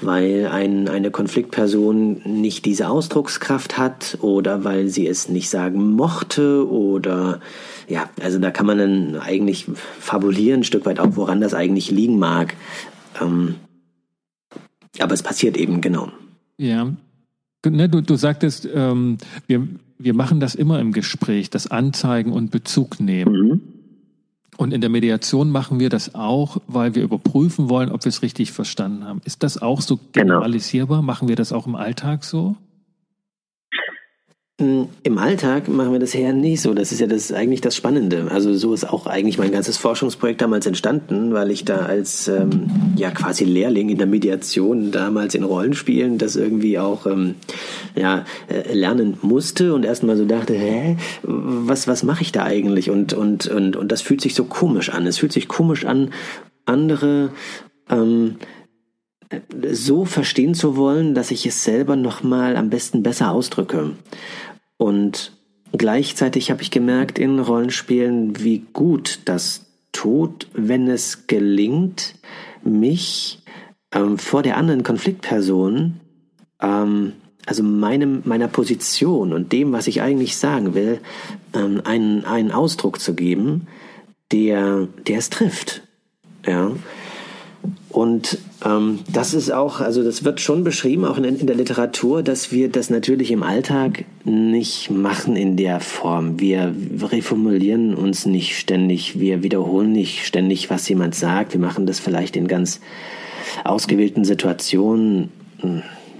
weil 0.00 0.48
ein, 0.50 0.88
eine 0.88 1.10
Konfliktperson 1.10 2.22
nicht 2.24 2.64
diese 2.64 2.88
Ausdruckskraft 2.88 3.78
hat 3.78 4.18
oder 4.20 4.64
weil 4.64 4.88
sie 4.88 5.06
es 5.06 5.28
nicht 5.28 5.50
sagen 5.50 5.92
mochte 5.92 6.68
oder 6.70 7.40
ja, 7.88 8.08
also 8.22 8.38
da 8.38 8.50
kann 8.50 8.66
man 8.66 8.78
dann 8.78 9.16
eigentlich 9.16 9.66
fabulieren, 9.98 10.60
ein 10.60 10.64
Stück 10.64 10.86
weit 10.86 11.00
auch, 11.00 11.16
woran 11.16 11.40
das 11.40 11.54
eigentlich 11.54 11.90
liegen 11.90 12.18
mag. 12.18 12.54
Ähm, 13.20 13.56
aber 14.98 15.14
es 15.14 15.22
passiert 15.22 15.56
eben 15.56 15.80
genau. 15.80 16.10
Ja. 16.58 16.92
Ne, 17.66 17.88
du, 17.88 18.00
du 18.00 18.16
sagtest, 18.16 18.68
ähm, 18.74 19.18
wir, 19.46 19.68
wir 19.98 20.14
machen 20.14 20.40
das 20.40 20.54
immer 20.54 20.80
im 20.80 20.92
Gespräch, 20.92 21.50
das 21.50 21.66
Anzeigen 21.66 22.32
und 22.32 22.50
Bezug 22.50 23.00
nehmen. 23.00 23.32
Mhm. 23.32 23.60
Und 24.56 24.74
in 24.74 24.82
der 24.82 24.90
Mediation 24.90 25.50
machen 25.50 25.80
wir 25.80 25.88
das 25.88 26.14
auch, 26.14 26.58
weil 26.66 26.94
wir 26.94 27.02
überprüfen 27.02 27.70
wollen, 27.70 27.90
ob 27.90 28.04
wir 28.04 28.10
es 28.10 28.20
richtig 28.22 28.52
verstanden 28.52 29.04
haben. 29.04 29.22
Ist 29.24 29.42
das 29.42 29.60
auch 29.60 29.80
so 29.80 29.96
genau. 29.96 30.34
generalisierbar? 30.34 30.98
Genau. 30.98 31.06
Machen 31.06 31.28
wir 31.28 31.36
das 31.36 31.52
auch 31.52 31.66
im 31.66 31.76
Alltag 31.76 32.24
so? 32.24 32.56
Im 34.60 35.18
Alltag 35.18 35.68
machen 35.68 35.92
wir 35.92 35.98
das 35.98 36.12
ja 36.12 36.32
nicht 36.32 36.60
so. 36.60 36.74
Das 36.74 36.92
ist 36.92 37.00
ja 37.00 37.06
das 37.06 37.32
eigentlich 37.32 37.60
das 37.60 37.74
Spannende. 37.74 38.28
Also 38.30 38.54
so 38.54 38.74
ist 38.74 38.84
auch 38.88 39.06
eigentlich 39.06 39.38
mein 39.38 39.52
ganzes 39.52 39.78
Forschungsprojekt 39.78 40.42
damals 40.42 40.66
entstanden, 40.66 41.32
weil 41.32 41.50
ich 41.50 41.64
da 41.64 41.78
als 41.78 42.28
ähm, 42.28 42.70
ja 42.96 43.10
quasi 43.10 43.44
Lehrling 43.44 43.88
in 43.88 43.98
der 43.98 44.06
Mediation 44.06 44.90
damals 44.90 45.34
in 45.34 45.44
Rollenspielen 45.44 46.18
das 46.18 46.36
irgendwie 46.36 46.78
auch 46.78 47.06
ähm, 47.06 47.36
ja 47.96 48.24
äh, 48.48 48.72
lernen 48.74 49.16
musste 49.22 49.72
und 49.72 49.84
erstmal 49.84 50.16
so 50.16 50.26
dachte, 50.26 50.54
hä, 50.54 50.96
was 51.22 51.88
was 51.88 52.02
mache 52.02 52.22
ich 52.22 52.32
da 52.32 52.44
eigentlich? 52.44 52.90
Und 52.90 53.14
und 53.14 53.46
und 53.46 53.76
und 53.76 53.90
das 53.90 54.02
fühlt 54.02 54.20
sich 54.20 54.34
so 54.34 54.44
komisch 54.44 54.90
an. 54.90 55.06
Es 55.06 55.18
fühlt 55.18 55.32
sich 55.32 55.48
komisch 55.48 55.86
an, 55.86 56.10
andere 56.66 57.30
ähm, 57.88 58.36
so 59.70 60.04
verstehen 60.04 60.54
zu 60.54 60.76
wollen, 60.76 61.14
dass 61.14 61.30
ich 61.30 61.46
es 61.46 61.62
selber 61.62 61.96
noch 61.96 62.22
mal 62.22 62.56
am 62.56 62.70
besten 62.70 63.02
besser 63.02 63.30
ausdrücke. 63.30 63.92
Und 64.80 65.32
gleichzeitig 65.76 66.50
habe 66.50 66.62
ich 66.62 66.70
gemerkt 66.70 67.18
in 67.18 67.38
Rollenspielen, 67.38 68.42
wie 68.42 68.64
gut 68.72 69.20
das 69.26 69.66
tut, 69.92 70.48
wenn 70.54 70.88
es 70.88 71.26
gelingt, 71.26 72.14
mich 72.64 73.42
ähm, 73.92 74.16
vor 74.16 74.42
der 74.42 74.56
anderen 74.56 74.82
Konfliktperson, 74.82 76.00
ähm, 76.62 77.12
also 77.44 77.62
meinem, 77.62 78.22
meiner 78.24 78.48
Position 78.48 79.34
und 79.34 79.52
dem, 79.52 79.72
was 79.72 79.86
ich 79.86 80.00
eigentlich 80.00 80.38
sagen 80.38 80.72
will, 80.72 81.00
ähm, 81.52 81.82
einen, 81.84 82.24
einen 82.24 82.50
Ausdruck 82.50 83.00
zu 83.00 83.12
geben, 83.14 83.66
der, 84.32 84.88
der 85.06 85.18
es 85.18 85.28
trifft. 85.28 85.82
Ja. 86.46 86.70
Und 87.90 88.38
das 88.62 89.32
ist 89.32 89.50
auch, 89.50 89.80
also 89.80 90.02
das 90.02 90.22
wird 90.22 90.40
schon 90.40 90.64
beschrieben, 90.64 91.06
auch 91.06 91.16
in, 91.16 91.24
in, 91.24 91.46
der 91.46 91.56
Literatur, 91.56 92.22
dass 92.22 92.52
wir 92.52 92.68
das 92.68 92.90
natürlich 92.90 93.30
im 93.30 93.42
Alltag 93.42 94.04
nicht 94.24 94.90
machen 94.90 95.34
in 95.34 95.56
der 95.56 95.80
Form. 95.80 96.38
Wir 96.40 96.74
reformulieren 97.00 97.94
uns 97.94 98.26
nicht 98.26 98.58
ständig, 98.58 99.18
wir 99.18 99.42
wiederholen 99.42 99.92
nicht 99.92 100.26
ständig, 100.26 100.68
was 100.68 100.86
jemand 100.90 101.14
sagt. 101.14 101.54
Wir 101.54 101.60
machen 101.60 101.86
das 101.86 102.00
vielleicht 102.00 102.36
in 102.36 102.48
ganz 102.48 102.80
ausgewählten 103.64 104.24
Situationen. 104.24 105.30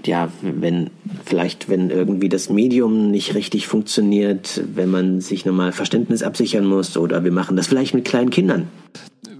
Ja, 0.03 0.29
wenn 0.41 0.89
vielleicht, 1.23 1.69
wenn 1.69 1.91
irgendwie 1.91 2.29
das 2.29 2.49
Medium 2.49 3.11
nicht 3.11 3.35
richtig 3.35 3.67
funktioniert, 3.67 4.63
wenn 4.73 4.89
man 4.89 5.21
sich 5.21 5.45
nochmal 5.45 5.73
Verständnis 5.73 6.23
absichern 6.23 6.65
muss, 6.65 6.97
oder 6.97 7.23
wir 7.23 7.31
machen 7.31 7.55
das 7.55 7.67
vielleicht 7.67 7.93
mit 7.93 8.05
kleinen 8.05 8.31
Kindern 8.31 8.67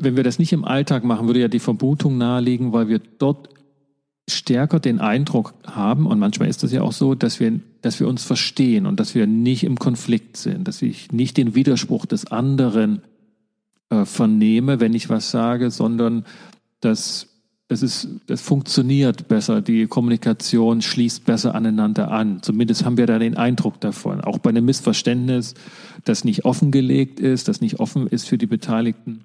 wenn 0.04 0.16
wir 0.16 0.24
das 0.24 0.40
nicht 0.40 0.54
im 0.54 0.66
Alltag 0.66 1.04
machen, 1.04 1.28
würde 1.28 1.42
ja 1.42 1.48
die 1.48 1.60
Vermutung 1.60 2.18
naheliegen, 2.18 2.74
weil 2.74 2.88
wir 2.88 3.00
dort 3.20 3.50
stärker 4.30 4.80
den 4.80 5.00
Eindruck 5.00 5.54
haben, 5.66 6.06
und 6.06 6.20
manchmal 6.20 6.50
ist 6.50 6.64
das 6.64 6.72
ja 6.72 6.82
auch 6.82 6.94
so, 6.94 7.16
dass 7.16 7.40
wir, 7.40 7.60
dass 7.82 8.00
wir 8.00 8.08
uns 8.08 8.24
verstehen 8.24 8.86
und 8.86 9.00
dass 9.00 9.16
wir 9.16 9.28
nicht 9.28 9.64
im 9.64 9.78
Konflikt 9.78 10.38
sind, 10.38 10.68
dass 10.68 10.82
ich 10.82 11.12
nicht 11.12 11.38
den 11.38 11.56
Widerspruch 11.56 12.06
des 12.06 12.32
anderen 12.32 13.02
äh, 13.90 14.06
vernehme, 14.06 14.80
wenn 14.80 14.94
ich 14.94 15.10
was 15.10 15.32
sage, 15.32 15.72
sondern 15.72 16.26
dass 16.80 17.28
das, 17.68 17.84
ist, 17.84 18.10
das 18.28 18.42
funktioniert 18.42 19.30
besser, 19.30 19.62
die 19.62 19.88
Kommunikation 19.88 20.82
schließt 20.82 21.24
besser 21.24 21.56
aneinander 21.56 22.12
an. 22.12 22.42
Zumindest 22.42 22.84
haben 22.84 22.98
wir 22.98 23.08
da 23.08 23.18
den 23.18 23.38
Eindruck 23.38 23.80
davon. 23.80 24.20
Auch 24.20 24.40
bei 24.40 24.50
einem 24.50 24.66
Missverständnis, 24.66 25.54
das 26.04 26.26
nicht 26.26 26.44
offengelegt 26.44 27.22
ist, 27.22 27.48
das 27.48 27.62
nicht 27.62 27.80
offen 27.80 28.08
ist 28.08 28.28
für 28.28 28.38
die 28.38 28.46
Beteiligten, 28.46 29.24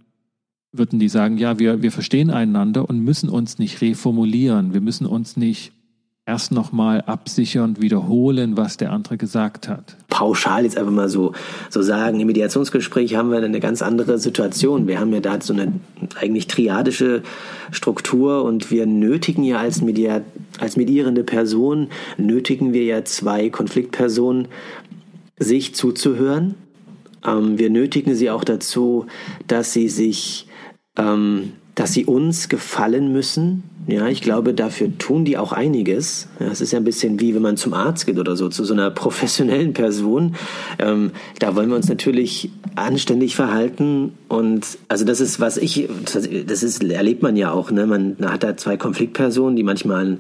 würden 0.79 0.99
die 0.99 1.09
sagen, 1.09 1.39
ja, 1.39 1.59
wir, 1.59 1.83
wir 1.83 1.93
verstehen 1.93 2.31
einander 2.31 2.89
und 2.89 3.01
müssen 3.01 3.29
uns 3.29 3.59
nicht 3.59 3.81
reformulieren. 3.81 4.75
Wir 4.75 4.81
müssen 4.81 5.07
uns 5.07 5.37
nicht 5.37 5.73
erst 6.27 6.51
nochmal 6.51 7.03
absichern, 7.03 7.81
wiederholen, 7.81 8.57
was 8.57 8.77
der 8.77 8.91
andere 8.91 9.17
gesagt 9.17 9.69
hat. 9.69 9.97
Pauschal 10.09 10.65
jetzt 10.65 10.77
einfach 10.77 10.93
mal 10.93 11.09
so, 11.09 11.33
so 11.71 11.83
sagen, 11.83 12.19
im 12.19 12.27
Mediationsgespräch 12.27 13.15
haben 13.15 13.31
wir 13.31 13.39
eine 13.39 13.61
ganz 13.61 13.81
andere 13.81 14.19
Situation. 14.19 14.89
Wir 14.89 14.99
haben 14.99 15.13
ja 15.13 15.21
da 15.21 15.41
so 15.41 15.53
eine 15.53 15.73
eigentlich 16.21 16.49
triadische 16.49 17.23
Struktur 17.71 18.43
und 18.43 18.73
wir 18.73 18.87
nötigen 18.87 19.45
ja 19.45 19.59
als, 19.59 19.83
Mediat, 19.83 20.25
als 20.59 20.77
medierende 20.77 21.23
Person, 21.23 21.89
nötigen 22.19 22.73
wir 22.73 22.85
ja 22.85 23.05
zwei 23.05 23.49
Konfliktpersonen, 23.49 24.49
sich 25.39 25.77
zuzuhören. 25.77 26.55
Ähm, 27.25 27.57
wir 27.57 27.71
nötigen 27.71 28.17
sie 28.17 28.31
auch 28.31 28.43
dazu, 28.43 29.07
dass 29.47 29.73
sie 29.73 29.89
sich 29.89 30.46
ähm, 30.97 31.53
dass 31.77 31.93
sie 31.93 32.07
uns 32.07 32.49
gefallen 32.49 33.13
müssen. 33.13 33.63
Ja, 33.87 34.09
ich 34.09 34.23
glaube, 34.23 34.55
dafür 34.55 34.97
tun 34.99 35.25
die 35.25 35.37
auch 35.37 35.53
einiges. 35.53 36.27
Ja, 36.41 36.47
es 36.47 36.61
ist 36.61 36.73
ja 36.73 36.79
ein 36.79 36.85
bisschen 36.85 37.21
wie 37.21 37.35
wenn 37.35 37.43
man 37.43 37.57
zum 37.57 37.75
Arzt 37.75 38.07
geht 38.07 38.19
oder 38.19 38.35
so, 38.35 38.49
zu 38.49 38.65
so 38.65 38.73
einer 38.73 38.91
professionellen 39.03 39.75
Person. 39.75 40.35
Ähm, 40.79 41.13
da 41.39 41.55
wollen 41.55 41.69
wir 41.69 41.77
uns 41.77 41.89
natürlich 41.89 42.51
anständig 42.75 43.37
verhalten 43.37 44.15
und 44.29 44.67
also 44.89 45.05
das 45.05 45.21
ist, 45.21 45.39
was 45.39 45.59
ich, 45.59 45.89
das 46.47 46.63
ist, 46.63 46.83
erlebt 46.83 47.23
man 47.23 47.37
ja 47.37 47.53
auch, 47.53 47.71
ne? 47.71 47.87
Man 47.87 48.17
hat 48.23 48.43
da 48.43 48.57
zwei 48.57 48.77
Konfliktpersonen, 48.77 49.55
die 49.55 49.63
manchmal 49.63 50.19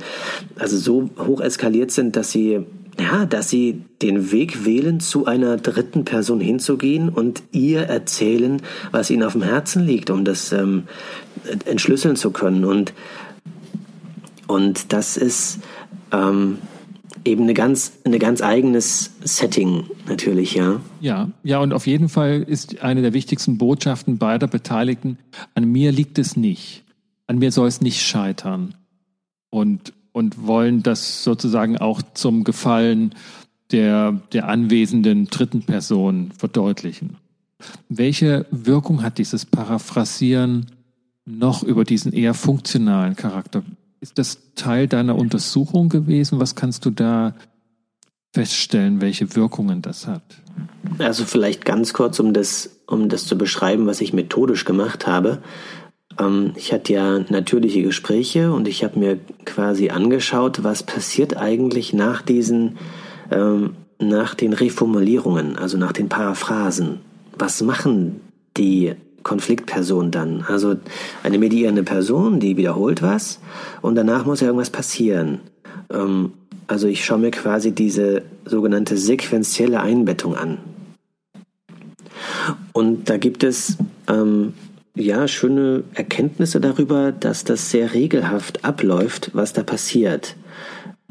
also 0.58 0.76
so 0.76 1.10
hoch 1.18 1.40
eskaliert 1.40 1.90
sind, 1.90 2.16
dass 2.16 2.30
sie 2.30 2.64
ja, 2.98 3.26
dass 3.26 3.48
sie 3.48 3.84
den 4.02 4.32
Weg 4.32 4.64
wählen, 4.64 5.00
zu 5.00 5.26
einer 5.26 5.56
dritten 5.56 6.04
Person 6.04 6.40
hinzugehen 6.40 7.08
und 7.08 7.42
ihr 7.52 7.82
erzählen, 7.82 8.62
was 8.90 9.10
ihnen 9.10 9.22
auf 9.22 9.32
dem 9.32 9.42
Herzen 9.42 9.84
liegt, 9.84 10.10
um 10.10 10.24
das, 10.24 10.52
ähm, 10.52 10.84
entschlüsseln 11.64 12.16
zu 12.16 12.30
können. 12.30 12.64
Und, 12.64 12.94
und 14.46 14.92
das 14.92 15.16
ist 15.16 15.60
ähm, 16.12 16.58
eben 17.24 17.42
eine 17.44 17.54
ganz, 17.54 17.98
eine 18.04 18.18
ganz 18.18 18.40
eigenes 18.40 19.12
Setting 19.22 19.84
natürlich, 20.08 20.54
ja. 20.54 20.80
Ja, 21.00 21.30
ja, 21.42 21.58
und 21.58 21.72
auf 21.72 21.86
jeden 21.86 22.08
Fall 22.08 22.42
ist 22.42 22.80
eine 22.82 23.02
der 23.02 23.12
wichtigsten 23.12 23.58
Botschaften 23.58 24.18
beider 24.18 24.46
Beteiligten, 24.46 25.18
an 25.54 25.64
mir 25.64 25.92
liegt 25.92 26.18
es 26.18 26.36
nicht. 26.36 26.84
An 27.26 27.38
mir 27.38 27.50
soll 27.50 27.68
es 27.68 27.80
nicht 27.80 28.02
scheitern. 28.02 28.74
Und, 29.50 29.92
und 30.16 30.46
wollen 30.46 30.82
das 30.82 31.24
sozusagen 31.24 31.76
auch 31.76 32.00
zum 32.14 32.42
Gefallen 32.42 33.14
der, 33.70 34.12
der 34.32 34.48
anwesenden 34.48 35.26
dritten 35.26 35.60
Person 35.60 36.32
verdeutlichen. 36.38 37.18
Welche 37.90 38.46
Wirkung 38.50 39.02
hat 39.02 39.18
dieses 39.18 39.44
Paraphrasieren 39.44 40.70
noch 41.26 41.62
über 41.62 41.84
diesen 41.84 42.14
eher 42.14 42.32
funktionalen 42.32 43.14
Charakter? 43.14 43.62
Ist 44.00 44.16
das 44.16 44.38
Teil 44.54 44.88
deiner 44.88 45.16
Untersuchung 45.16 45.90
gewesen? 45.90 46.40
Was 46.40 46.54
kannst 46.54 46.86
du 46.86 46.90
da 46.90 47.34
feststellen, 48.32 49.02
welche 49.02 49.36
Wirkungen 49.36 49.82
das 49.82 50.06
hat? 50.06 50.22
Also 50.96 51.26
vielleicht 51.26 51.66
ganz 51.66 51.92
kurz, 51.92 52.18
um 52.20 52.32
das, 52.32 52.70
um 52.86 53.10
das 53.10 53.26
zu 53.26 53.36
beschreiben, 53.36 53.86
was 53.86 54.00
ich 54.00 54.14
methodisch 54.14 54.64
gemacht 54.64 55.06
habe. 55.06 55.42
Ähm, 56.18 56.52
ich 56.56 56.72
hatte 56.72 56.92
ja 56.92 57.18
natürliche 57.28 57.82
Gespräche 57.82 58.52
und 58.52 58.68
ich 58.68 58.84
habe 58.84 58.98
mir 58.98 59.18
quasi 59.44 59.90
angeschaut, 59.90 60.64
was 60.64 60.82
passiert 60.82 61.36
eigentlich 61.36 61.92
nach 61.92 62.22
diesen, 62.22 62.78
ähm, 63.30 63.74
nach 63.98 64.34
den 64.34 64.52
Reformulierungen, 64.52 65.56
also 65.56 65.78
nach 65.78 65.92
den 65.92 66.08
Paraphrasen. 66.08 67.00
Was 67.38 67.62
machen 67.62 68.20
die 68.56 68.94
Konfliktperson 69.22 70.10
dann? 70.10 70.44
Also 70.46 70.76
eine 71.22 71.38
medierende 71.38 71.82
Person, 71.82 72.40
die 72.40 72.56
wiederholt 72.56 73.02
was 73.02 73.40
und 73.82 73.94
danach 73.94 74.24
muss 74.24 74.40
ja 74.40 74.46
irgendwas 74.46 74.70
passieren. 74.70 75.40
Ähm, 75.92 76.32
also 76.68 76.88
ich 76.88 77.04
schaue 77.04 77.18
mir 77.18 77.30
quasi 77.30 77.72
diese 77.72 78.22
sogenannte 78.44 78.96
sequentielle 78.96 79.80
Einbettung 79.80 80.36
an. 80.36 80.58
Und 82.72 83.08
da 83.08 83.16
gibt 83.18 83.44
es 83.44 83.78
ähm, 84.08 84.54
ja 84.96 85.28
schöne 85.28 85.84
Erkenntnisse 85.94 86.60
darüber, 86.60 87.12
dass 87.12 87.44
das 87.44 87.70
sehr 87.70 87.94
regelhaft 87.94 88.64
abläuft, 88.64 89.30
was 89.34 89.52
da 89.52 89.62
passiert. 89.62 90.36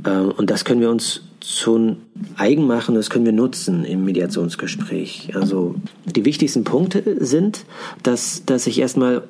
Ähm, 0.05 0.31
und 0.35 0.49
das 0.49 0.65
können 0.65 0.81
wir 0.81 0.89
uns 0.89 1.21
zu 1.39 1.97
eigen 2.37 2.65
machen, 2.65 2.95
das 2.95 3.09
können 3.09 3.25
wir 3.25 3.31
nutzen 3.31 3.85
im 3.85 4.03
Mediationsgespräch. 4.03 5.35
Also 5.35 5.75
die 6.05 6.25
wichtigsten 6.25 6.63
Punkte 6.63 7.23
sind, 7.23 7.65
dass, 8.01 8.43
dass 8.45 8.65
ich 8.65 8.79
erstmal 8.79 9.23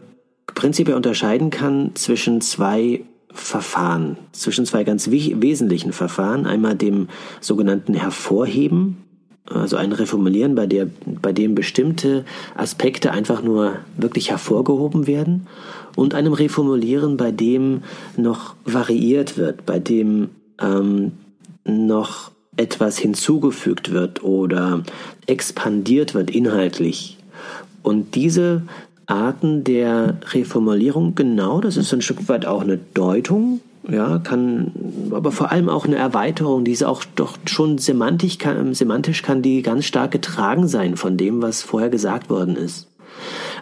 prinzipiell 0.47 0.95
unterscheiden 0.95 1.49
kann 1.49 1.91
zwischen 1.95 2.39
zwei 2.39 3.01
Verfahren, 3.33 4.15
zwischen 4.31 4.65
zwei 4.65 4.85
ganz 4.85 5.11
wesentlichen 5.11 5.91
Verfahren. 5.91 6.45
Einmal 6.45 6.75
dem 6.75 7.09
sogenannten 7.41 7.93
Hervorheben, 7.93 9.04
also 9.45 9.77
ein 9.77 9.91
Reformulieren, 9.91 10.55
bei, 10.55 10.65
der, 10.65 10.87
bei 11.05 11.31
dem 11.31 11.55
bestimmte 11.55 12.25
Aspekte 12.55 13.11
einfach 13.11 13.43
nur 13.43 13.77
wirklich 13.97 14.31
hervorgehoben 14.31 15.07
werden 15.07 15.47
und 15.95 16.13
einem 16.15 16.33
Reformulieren, 16.33 17.17
bei 17.17 17.31
dem 17.31 17.83
noch 18.17 18.55
variiert 18.65 19.37
wird, 19.37 19.65
bei 19.65 19.79
dem 19.79 20.29
ähm, 20.59 21.13
noch 21.63 22.31
etwas 22.57 22.97
hinzugefügt 22.97 23.91
wird 23.91 24.23
oder 24.23 24.83
expandiert 25.27 26.13
wird 26.13 26.31
inhaltlich. 26.31 27.17
Und 27.83 28.15
diese 28.15 28.63
Arten 29.05 29.63
der 29.63 30.17
Reformulierung, 30.31 31.15
genau, 31.15 31.61
das 31.61 31.77
ist 31.77 31.93
ein 31.93 32.01
Stück 32.01 32.27
weit 32.27 32.45
auch 32.45 32.61
eine 32.61 32.79
Deutung, 32.93 33.61
ja, 33.89 34.19
kann, 34.19 34.71
aber 35.11 35.31
vor 35.31 35.51
allem 35.51 35.69
auch 35.69 35.85
eine 35.85 35.95
Erweiterung, 35.97 36.63
diese 36.63 36.87
auch 36.87 37.03
doch 37.15 37.37
schon 37.45 37.77
semantisch 37.77 38.37
kann, 38.37 38.73
semantisch 38.73 39.21
kann 39.21 39.41
die 39.41 39.61
ganz 39.61 39.85
stark 39.85 40.11
getragen 40.11 40.67
sein 40.67 40.97
von 40.97 41.17
dem, 41.17 41.41
was 41.41 41.61
vorher 41.61 41.89
gesagt 41.89 42.29
worden 42.29 42.55
ist. 42.55 42.87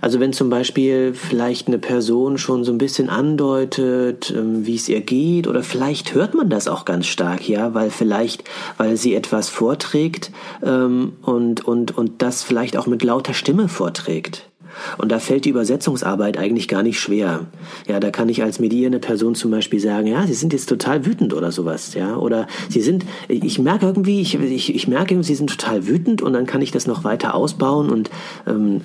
Also 0.02 0.20
wenn 0.20 0.34
zum 0.34 0.50
Beispiel 0.50 1.14
vielleicht 1.14 1.68
eine 1.68 1.78
Person 1.78 2.38
schon 2.38 2.64
so 2.64 2.72
ein 2.72 2.78
bisschen 2.78 3.10
andeutet, 3.10 4.34
ähm, 4.36 4.66
wie 4.66 4.76
es 4.76 4.90
ihr 4.90 5.02
geht, 5.02 5.48
oder 5.48 5.64
vielleicht 5.64 6.14
hört 6.14 6.34
man 6.34 6.50
das 6.50 6.68
auch 6.68 6.86
ganz 6.86 7.08
stark, 7.08 7.48
ja, 7.48 7.74
weil 7.74 7.90
vielleicht, 7.90 8.44
weil 8.78 8.98
sie 8.98 9.16
etwas 9.16 9.50
vorträgt 9.50 10.32
ähm, 10.62 11.14
und, 11.22 11.66
und, 11.66 11.98
und 11.98 12.22
das 12.22 12.44
vielleicht 12.44 12.76
auch 12.76 12.88
mit 12.88 13.04
lauter 13.04 13.34
Stimme 13.34 13.70
vorträgt. 13.70 14.50
Und 14.98 15.12
da 15.12 15.20
fällt 15.20 15.46
die 15.46 15.50
Übersetzungsarbeit 15.50 16.38
eigentlich 16.38 16.68
gar 16.68 16.84
nicht 16.84 17.00
schwer. 17.00 17.42
Ja, 17.88 18.00
da 18.00 18.12
kann 18.12 18.30
ich 18.30 18.44
als 18.44 18.60
medierende 18.60 19.00
Person 19.00 19.36
zum 19.36 19.52
Beispiel 19.52 19.80
sagen, 19.80 20.08
ja, 20.08 20.26
Sie 20.26 20.34
sind 20.34 20.54
jetzt 20.54 20.70
total 20.70 21.06
wütend 21.06 21.34
oder 21.34 21.52
sowas, 21.52 21.94
ja, 21.94 22.18
oder 22.18 22.48
Sie 22.70 22.82
sind, 22.82 23.06
ich 23.28 23.60
merke 23.60 23.86
irgendwie, 23.86 24.22
ich, 24.22 24.36
ich, 24.36 24.74
ich 24.74 24.88
merke, 24.88 25.22
Sie 25.24 25.36
sind 25.36 25.50
total 25.50 25.88
wütend 25.88 26.22
und 26.22 26.34
dann 26.34 26.46
kann 26.46 26.62
ich 26.62 26.72
das 26.72 26.88
noch 26.88 27.04
weiter 27.04 27.36
ausbauen 27.36 27.90
und 27.90 28.10
ähm, 28.48 28.82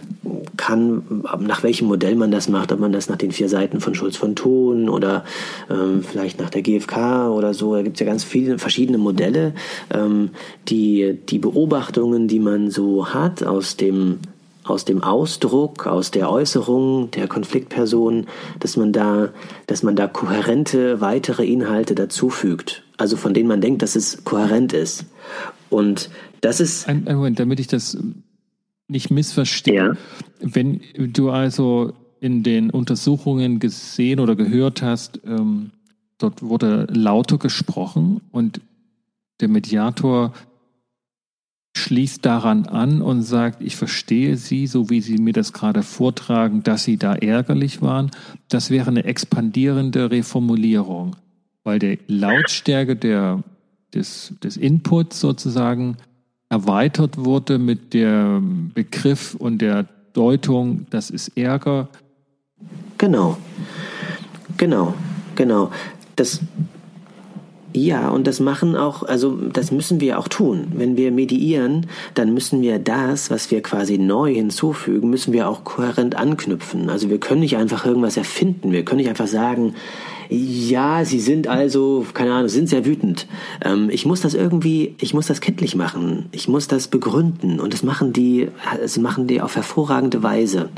kann, 0.56 1.02
nach 1.40 1.62
welchem 1.62 1.88
Modell 1.88 2.14
man 2.14 2.30
das 2.30 2.48
macht, 2.48 2.72
ob 2.72 2.80
man 2.80 2.92
das 2.92 3.08
nach 3.08 3.16
den 3.16 3.32
vier 3.32 3.48
Seiten 3.48 3.80
von 3.80 3.94
Schulz 3.94 4.16
von 4.16 4.34
Thun 4.34 4.88
oder 4.88 5.24
ähm, 5.70 6.02
vielleicht 6.02 6.40
nach 6.40 6.50
der 6.50 6.62
GfK 6.62 7.30
oder 7.30 7.54
so, 7.54 7.74
da 7.74 7.82
gibt 7.82 7.96
es 7.96 8.00
ja 8.00 8.06
ganz 8.06 8.24
viele 8.24 8.58
verschiedene 8.58 8.98
Modelle, 8.98 9.54
ähm, 9.92 10.30
die, 10.68 11.18
die 11.28 11.38
Beobachtungen, 11.38 12.28
die 12.28 12.40
man 12.40 12.70
so 12.70 13.14
hat 13.14 13.42
aus 13.42 13.76
dem 13.76 14.18
aus 14.70 14.84
dem 14.84 15.02
Ausdruck, 15.02 15.86
aus 15.86 16.10
der 16.10 16.30
Äußerung 16.30 17.10
der 17.10 17.28
Konfliktperson, 17.28 18.26
dass 18.60 18.76
man 18.76 18.92
da, 18.92 19.30
dass 19.66 19.82
man 19.82 19.96
da 19.96 20.06
kohärente 20.06 21.00
weitere 21.00 21.46
Inhalte 21.46 21.94
dazufügt. 21.94 22.84
Also 22.96 23.16
von 23.16 23.34
denen 23.34 23.48
man 23.48 23.60
denkt, 23.60 23.82
dass 23.82 23.96
es 23.96 24.24
kohärent 24.24 24.72
ist. 24.72 25.06
Und 25.70 26.10
das 26.40 26.60
ist. 26.60 26.88
Ein, 26.88 27.06
ein 27.06 27.16
Moment, 27.16 27.38
damit 27.38 27.60
ich 27.60 27.66
das 27.66 27.96
nicht 28.88 29.10
missverstehe. 29.10 29.74
Ja. 29.74 29.96
Wenn 30.40 30.80
du 30.96 31.30
also 31.30 31.92
in 32.20 32.42
den 32.42 32.70
Untersuchungen 32.70 33.60
gesehen 33.60 34.18
oder 34.18 34.34
gehört 34.34 34.82
hast, 34.82 35.20
ähm, 35.24 35.70
dort 36.18 36.42
wurde 36.42 36.86
lauter 36.90 37.38
gesprochen 37.38 38.20
und 38.32 38.60
der 39.40 39.48
Mediator 39.48 40.32
schließt 41.78 42.24
daran 42.24 42.66
an 42.66 43.00
und 43.00 43.22
sagt, 43.22 43.62
ich 43.62 43.76
verstehe 43.76 44.36
Sie, 44.36 44.66
so 44.66 44.90
wie 44.90 45.00
Sie 45.00 45.18
mir 45.18 45.32
das 45.32 45.52
gerade 45.52 45.82
vortragen, 45.82 46.62
dass 46.62 46.84
Sie 46.84 46.96
da 46.96 47.14
ärgerlich 47.14 47.80
waren. 47.80 48.10
Das 48.48 48.70
wäre 48.70 48.88
eine 48.88 49.04
expandierende 49.04 50.10
Reformulierung, 50.10 51.16
weil 51.64 51.78
die 51.78 51.98
Lautstärke 52.06 52.96
der, 52.96 53.42
des, 53.94 54.34
des 54.42 54.56
Inputs 54.56 55.20
sozusagen 55.20 55.96
erweitert 56.48 57.18
wurde 57.18 57.58
mit 57.58 57.94
dem 57.94 58.72
Begriff 58.74 59.34
und 59.34 59.58
der 59.58 59.86
Deutung, 60.12 60.86
das 60.90 61.10
ist 61.10 61.36
Ärger. 61.36 61.88
Genau, 62.96 63.38
genau, 64.56 64.94
genau. 65.36 65.70
Das, 66.16 66.40
ja, 67.86 68.08
und 68.08 68.26
das 68.26 68.40
machen 68.40 68.76
auch, 68.76 69.02
also 69.02 69.36
das 69.52 69.70
müssen 69.70 70.00
wir 70.00 70.18
auch 70.18 70.28
tun. 70.28 70.68
Wenn 70.74 70.96
wir 70.96 71.10
mediieren, 71.10 71.86
dann 72.14 72.34
müssen 72.34 72.60
wir 72.60 72.78
das, 72.78 73.30
was 73.30 73.50
wir 73.50 73.62
quasi 73.62 73.98
neu 73.98 74.34
hinzufügen, 74.34 75.10
müssen 75.10 75.32
wir 75.32 75.48
auch 75.48 75.64
kohärent 75.64 76.16
anknüpfen. 76.16 76.90
Also 76.90 77.08
wir 77.10 77.18
können 77.18 77.40
nicht 77.40 77.56
einfach 77.56 77.86
irgendwas 77.86 78.16
erfinden. 78.16 78.72
Wir 78.72 78.84
können 78.84 78.98
nicht 78.98 79.10
einfach 79.10 79.26
sagen, 79.26 79.74
ja, 80.28 81.04
sie 81.04 81.20
sind 81.20 81.48
also, 81.48 82.04
keine 82.12 82.34
Ahnung, 82.34 82.48
sind 82.48 82.68
sehr 82.68 82.84
wütend. 82.84 83.26
Ähm, 83.64 83.88
ich 83.90 84.04
muss 84.04 84.20
das 84.20 84.34
irgendwie, 84.34 84.94
ich 85.00 85.14
muss 85.14 85.26
das 85.26 85.40
kenntlich 85.40 85.74
machen. 85.74 86.26
Ich 86.32 86.48
muss 86.48 86.68
das 86.68 86.88
begründen. 86.88 87.60
Und 87.60 87.72
das 87.72 87.82
machen 87.82 88.12
die, 88.12 88.48
das 88.78 88.98
machen 88.98 89.26
die 89.26 89.40
auf 89.40 89.56
hervorragende 89.56 90.22
Weise. 90.22 90.68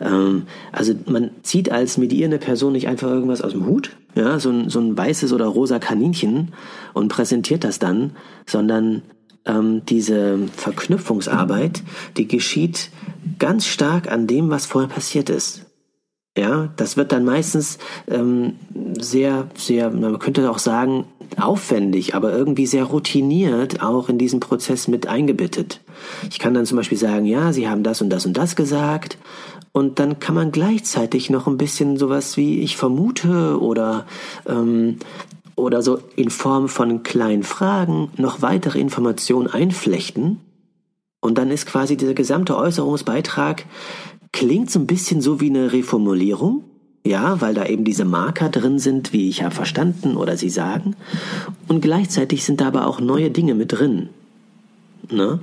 Ähm, 0.00 0.44
also 0.72 0.94
man 1.06 1.30
zieht 1.42 1.70
als 1.70 1.98
medierende 1.98 2.38
Person 2.38 2.72
nicht 2.72 2.88
einfach 2.88 3.08
irgendwas 3.08 3.42
aus 3.42 3.52
dem 3.52 3.66
Hut, 3.66 3.90
ja, 4.14 4.38
so 4.38 4.48
ein, 4.50 4.70
so 4.70 4.80
ein 4.80 4.96
weißes 4.96 5.32
oder 5.32 5.46
rosa 5.46 5.78
Kaninchen 5.78 6.52
und 6.94 7.08
präsentiert 7.08 7.64
das 7.64 7.78
dann, 7.78 8.12
sondern 8.46 9.02
ähm, 9.44 9.82
diese 9.86 10.38
Verknüpfungsarbeit, 10.56 11.82
die 12.16 12.26
geschieht 12.26 12.90
ganz 13.38 13.66
stark 13.66 14.10
an 14.10 14.26
dem, 14.26 14.48
was 14.48 14.64
vorher 14.64 14.88
passiert 14.88 15.28
ist. 15.28 15.65
Ja, 16.36 16.68
das 16.76 16.98
wird 16.98 17.12
dann 17.12 17.24
meistens 17.24 17.78
ähm, 18.08 18.56
sehr, 18.98 19.48
sehr, 19.54 19.90
man 19.90 20.18
könnte 20.18 20.50
auch 20.50 20.58
sagen, 20.58 21.06
aufwendig, 21.38 22.14
aber 22.14 22.32
irgendwie 22.32 22.66
sehr 22.66 22.84
routiniert 22.84 23.82
auch 23.82 24.08
in 24.08 24.18
diesen 24.18 24.38
Prozess 24.40 24.86
mit 24.86 25.06
eingebettet. 25.06 25.80
Ich 26.30 26.38
kann 26.38 26.54
dann 26.54 26.66
zum 26.66 26.76
Beispiel 26.76 26.98
sagen, 26.98 27.24
ja, 27.24 27.52
Sie 27.52 27.68
haben 27.68 27.82
das 27.82 28.02
und 28.02 28.10
das 28.10 28.26
und 28.26 28.36
das 28.36 28.54
gesagt. 28.54 29.18
Und 29.72 29.98
dann 29.98 30.20
kann 30.20 30.34
man 30.34 30.52
gleichzeitig 30.52 31.30
noch 31.30 31.46
ein 31.46 31.58
bisschen 31.58 31.96
sowas 31.96 32.36
wie 32.36 32.60
ich 32.60 32.76
vermute 32.76 33.60
oder 33.60 34.06
ähm, 34.46 34.98
oder 35.54 35.80
so 35.80 35.98
in 36.16 36.30
Form 36.30 36.68
von 36.68 37.02
kleinen 37.02 37.42
Fragen 37.42 38.10
noch 38.16 38.42
weitere 38.42 38.78
Informationen 38.78 39.48
einflechten. 39.48 40.40
Und 41.20 41.38
dann 41.38 41.50
ist 41.50 41.66
quasi 41.66 41.96
dieser 41.96 42.14
gesamte 42.14 42.56
Äußerungsbeitrag 42.56 43.64
klingt 44.36 44.70
so 44.70 44.78
ein 44.78 44.86
bisschen 44.86 45.22
so 45.22 45.40
wie 45.40 45.48
eine 45.48 45.72
Reformulierung, 45.72 46.62
ja, 47.06 47.40
weil 47.40 47.54
da 47.54 47.64
eben 47.64 47.84
diese 47.84 48.04
Marker 48.04 48.50
drin 48.50 48.78
sind, 48.78 49.14
wie 49.14 49.30
ich 49.30 49.42
habe 49.42 49.54
verstanden 49.54 50.18
oder 50.18 50.36
sie 50.36 50.50
sagen. 50.50 50.94
Und 51.68 51.80
gleichzeitig 51.80 52.44
sind 52.44 52.60
da 52.60 52.66
aber 52.66 52.86
auch 52.86 53.00
neue 53.00 53.30
Dinge 53.30 53.54
mit 53.54 53.72
drin. 53.72 54.10
Ne? 55.10 55.38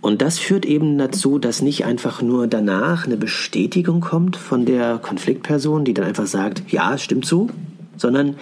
Und 0.00 0.22
das 0.22 0.38
führt 0.38 0.66
eben 0.66 0.98
dazu, 0.98 1.40
dass 1.40 1.62
nicht 1.62 1.84
einfach 1.84 2.22
nur 2.22 2.46
danach 2.46 3.06
eine 3.06 3.16
Bestätigung 3.16 4.00
kommt 4.00 4.36
von 4.36 4.66
der 4.66 4.98
Konfliktperson, 4.98 5.84
die 5.84 5.94
dann 5.94 6.06
einfach 6.06 6.26
sagt, 6.26 6.62
ja, 6.70 6.94
es 6.94 7.02
stimmt 7.02 7.26
so, 7.26 7.48
sondern, 7.96 8.36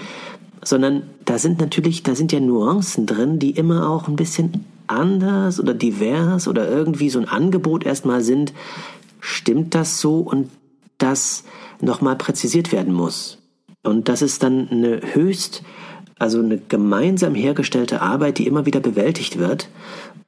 sondern 0.63 1.05
da 1.25 1.39
sind 1.39 1.59
natürlich, 1.59 2.03
da 2.03 2.15
sind 2.15 2.33
ja 2.33 2.41
Nuancen 2.41 3.07
drin, 3.07 3.39
die 3.39 3.53
immer 3.53 3.89
auch 3.89 4.09
ein 4.09 4.17
bisschen 4.17 4.67
anders 4.89 5.59
oder 5.59 5.73
divers 5.73 6.49
oder 6.49 6.69
irgendwie 6.69 7.09
so 7.09 7.19
ein 7.19 7.29
Angebot 7.29 7.87
erstmal 7.87 8.23
sind, 8.23 8.53
stimmt 9.27 9.75
das 9.75 10.01
so 10.01 10.21
und 10.21 10.51
das 10.99 11.45
nochmal 11.81 12.17
präzisiert 12.17 12.73
werden 12.73 12.95
muss. 12.95 13.39
Und 13.83 14.09
das 14.09 14.23
ist 14.23 14.43
dann 14.43 14.69
eine 14.69 15.01
höchst, 15.15 15.63
also 16.19 16.39
eine 16.39 16.59
gemeinsam 16.59 17.35
hergestellte 17.35 18.03
Arbeit, 18.03 18.39
die 18.39 18.47
immer 18.47 18.67
wieder 18.67 18.81
bewältigt 18.81 19.39
wird 19.39 19.69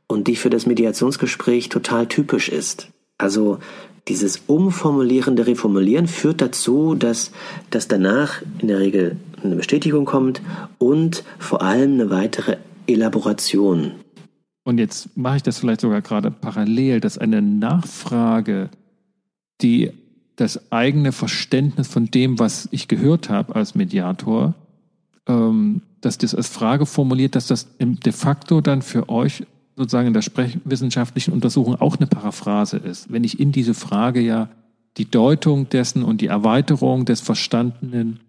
und 0.06 0.28
die 0.28 0.36
für 0.36 0.50
das 0.50 0.66
Mediationsgespräch 0.66 1.68
total 1.68 2.06
typisch 2.06 2.48
ist. 2.48 2.88
Also 3.18 3.58
dieses 4.08 4.42
umformulierende 4.46 5.46
Reformulieren 5.46 6.06
führt 6.06 6.40
dazu, 6.40 6.94
dass, 6.94 7.30
dass 7.70 7.88
danach 7.88 8.42
in 8.60 8.68
der 8.68 8.80
Regel 8.80 9.16
eine 9.42 9.56
Bestätigung 9.56 10.04
kommt 10.04 10.40
und 10.78 11.24
vor 11.38 11.62
allem 11.62 11.94
eine 11.94 12.10
weitere 12.10 12.56
Elaboration. 12.86 13.92
Und 14.64 14.78
jetzt 14.78 15.16
mache 15.16 15.36
ich 15.36 15.42
das 15.42 15.58
vielleicht 15.58 15.80
sogar 15.80 16.02
gerade 16.02 16.30
parallel, 16.30 17.00
dass 17.00 17.16
eine 17.16 17.40
Nachfrage, 17.40 18.70
die 19.60 19.92
das 20.36 20.70
eigene 20.70 21.12
Verständnis 21.12 21.88
von 21.88 22.06
dem, 22.06 22.38
was 22.38 22.68
ich 22.70 22.88
gehört 22.88 23.28
habe 23.28 23.56
als 23.56 23.74
Mediator, 23.74 24.54
ähm, 25.26 25.82
dass 26.00 26.18
das 26.18 26.34
als 26.34 26.48
Frage 26.48 26.86
formuliert, 26.86 27.34
dass 27.34 27.48
das 27.48 27.66
de 27.78 28.12
facto 28.12 28.60
dann 28.60 28.82
für 28.82 29.08
euch 29.08 29.44
sozusagen 29.76 30.08
in 30.08 30.14
der 30.14 30.22
sprechwissenschaftlichen 30.22 31.32
Untersuchung 31.32 31.76
auch 31.76 31.96
eine 31.96 32.06
Paraphrase 32.06 32.76
ist. 32.76 33.12
Wenn 33.12 33.24
ich 33.24 33.40
in 33.40 33.52
diese 33.52 33.74
Frage 33.74 34.20
ja 34.20 34.48
die 34.96 35.10
Deutung 35.10 35.68
dessen 35.68 36.02
und 36.02 36.20
die 36.20 36.26
Erweiterung 36.26 37.04
des 37.04 37.20
Verstandenen 37.20 38.20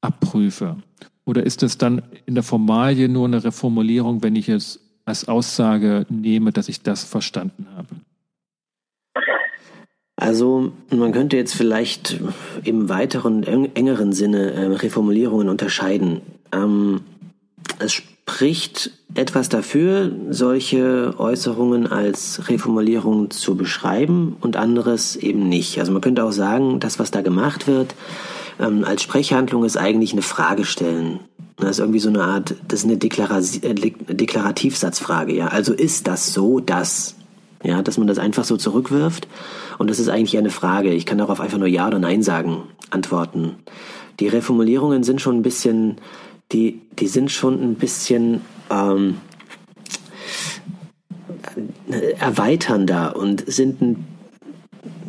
abprüfe. 0.00 0.76
Oder 1.24 1.44
ist 1.44 1.62
es 1.62 1.78
dann 1.78 2.02
in 2.26 2.34
der 2.34 2.42
Formalie 2.42 3.08
nur 3.08 3.26
eine 3.26 3.44
Reformulierung, 3.44 4.22
wenn 4.22 4.36
ich 4.36 4.48
es 4.48 4.80
als 5.04 5.28
Aussage 5.28 6.06
nehme, 6.10 6.52
dass 6.52 6.68
ich 6.68 6.82
das 6.82 7.04
verstanden 7.04 7.66
habe? 7.74 7.88
Also 10.22 10.70
man 10.90 11.10
könnte 11.10 11.36
jetzt 11.36 11.56
vielleicht 11.56 12.20
im 12.62 12.88
weiteren, 12.88 13.42
engeren 13.42 14.12
Sinne 14.12 14.52
äh, 14.52 14.66
Reformulierungen 14.66 15.48
unterscheiden. 15.48 16.20
Ähm, 16.52 17.00
es 17.80 17.92
spricht 17.92 18.92
etwas 19.14 19.48
dafür, 19.48 20.12
solche 20.30 21.16
Äußerungen 21.18 21.88
als 21.88 22.48
Reformulierung 22.48 23.30
zu 23.32 23.56
beschreiben 23.56 24.36
und 24.40 24.56
anderes 24.56 25.16
eben 25.16 25.48
nicht. 25.48 25.80
Also 25.80 25.90
man 25.90 26.00
könnte 26.00 26.22
auch 26.22 26.30
sagen, 26.30 26.78
das, 26.78 27.00
was 27.00 27.10
da 27.10 27.20
gemacht 27.20 27.66
wird, 27.66 27.96
ähm, 28.60 28.84
als 28.84 29.02
Sprechhandlung 29.02 29.64
ist 29.64 29.76
eigentlich 29.76 30.12
eine 30.12 30.22
Frage 30.22 30.64
stellen. 30.64 31.18
Das 31.56 31.70
ist 31.70 31.78
irgendwie 31.80 31.98
so 31.98 32.10
eine 32.10 32.22
Art, 32.22 32.54
das 32.68 32.84
ist 32.84 32.86
eine 32.86 32.94
äh, 32.94 34.14
Deklarativsatzfrage, 34.14 35.34
ja. 35.34 35.48
Also 35.48 35.72
ist 35.72 36.06
das 36.06 36.32
so, 36.32 36.60
dass, 36.60 37.16
ja, 37.62 37.82
dass 37.82 37.98
man 37.98 38.06
das 38.06 38.18
einfach 38.18 38.44
so 38.44 38.56
zurückwirft 38.56 39.28
und 39.78 39.90
das 39.90 39.98
ist 39.98 40.08
eigentlich 40.08 40.36
eine 40.38 40.50
Frage. 40.50 40.92
Ich 40.92 41.06
kann 41.06 41.18
darauf 41.18 41.40
einfach 41.40 41.58
nur 41.58 41.68
Ja 41.68 41.86
oder 41.86 41.98
Nein 41.98 42.22
sagen, 42.22 42.64
antworten. 42.90 43.56
Die 44.20 44.28
Reformulierungen 44.28 45.02
sind 45.02 45.20
schon 45.20 45.36
ein 45.36 45.42
bisschen 45.42 45.96
die, 46.52 46.80
die 46.98 47.06
sind 47.06 47.30
schon 47.30 47.62
ein 47.62 47.74
bisschen 47.74 48.42
ähm, 48.70 49.18
erweiternder 52.18 53.16
und 53.16 53.44
sind, 53.46 53.98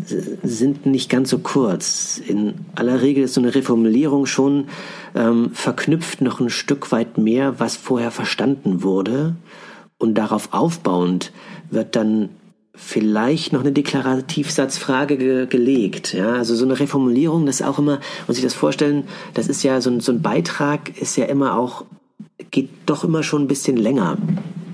sind 0.06 0.86
nicht 0.86 1.10
ganz 1.10 1.30
so 1.30 1.40
kurz. 1.40 2.22
In 2.26 2.54
aller 2.76 3.02
Regel 3.02 3.26
ist 3.26 3.34
so 3.34 3.42
eine 3.42 3.54
Reformulierung 3.54 4.26
schon 4.26 4.68
ähm, 5.16 5.52
verknüpft 5.54 6.22
noch 6.22 6.40
ein 6.40 6.50
Stück 6.50 6.92
weit 6.92 7.18
mehr, 7.18 7.60
was 7.60 7.76
vorher 7.76 8.12
verstanden 8.12 8.84
wurde. 8.84 9.36
Und 9.98 10.16
darauf 10.16 10.50
aufbauend 10.52 11.32
wird 11.70 11.96
dann 11.96 12.30
vielleicht 12.76 13.54
noch 13.54 13.62
eine 13.62 13.72
Deklarativsatzfrage 13.72 15.18
ge 15.18 15.46
gelegt. 15.48 16.14
Ja, 16.14 16.34
also 16.34 16.56
so 16.56 16.66
eine 16.66 16.80
Reformulierung, 16.80 17.46
das 17.46 17.62
ist 17.62 17.68
auch 17.68 17.80
immer, 17.80 18.00
muss 18.28 18.38
ich 18.38 18.44
das 18.44 18.54
vorstellen, 18.54 19.04
das 19.34 19.48
ist 19.48 19.64
ja 19.64 19.80
so 19.80 19.92
ein, 19.92 20.00
so 20.00 20.12
ein 20.12 20.22
Beitrag, 20.22 21.00
ist 21.00 21.16
ja 21.16 21.26
immer 21.26 21.58
auch, 21.58 21.86
geht 22.52 22.70
doch 22.86 23.04
immer 23.04 23.24
schon 23.24 23.44
ein 23.44 23.48
bisschen 23.48 23.78
länger. 23.78 24.18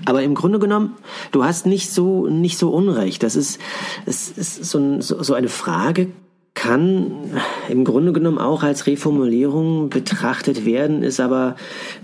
Aber 0.06 0.22
im 0.22 0.34
Grunde 0.34 0.58
genommen, 0.58 0.96
du 1.30 1.44
hast 1.44 1.66
nicht 1.66 1.90
so, 1.90 2.26
nicht 2.26 2.56
so 2.56 2.70
Unrecht. 2.70 3.22
Das 3.22 3.36
ist, 3.36 3.60
es 4.06 4.30
ist 4.30 4.64
so, 4.64 4.78
ein, 4.78 5.02
so, 5.02 5.22
so 5.22 5.34
eine 5.34 5.48
Frage, 5.48 6.08
kann 6.54 7.30
im 7.68 7.84
Grunde 7.84 8.12
genommen 8.12 8.38
auch 8.38 8.62
als 8.62 8.86
Reformulierung 8.86 9.88
betrachtet 9.88 10.64
werden, 10.64 11.02
ist 11.02 11.20
aber 11.20 11.54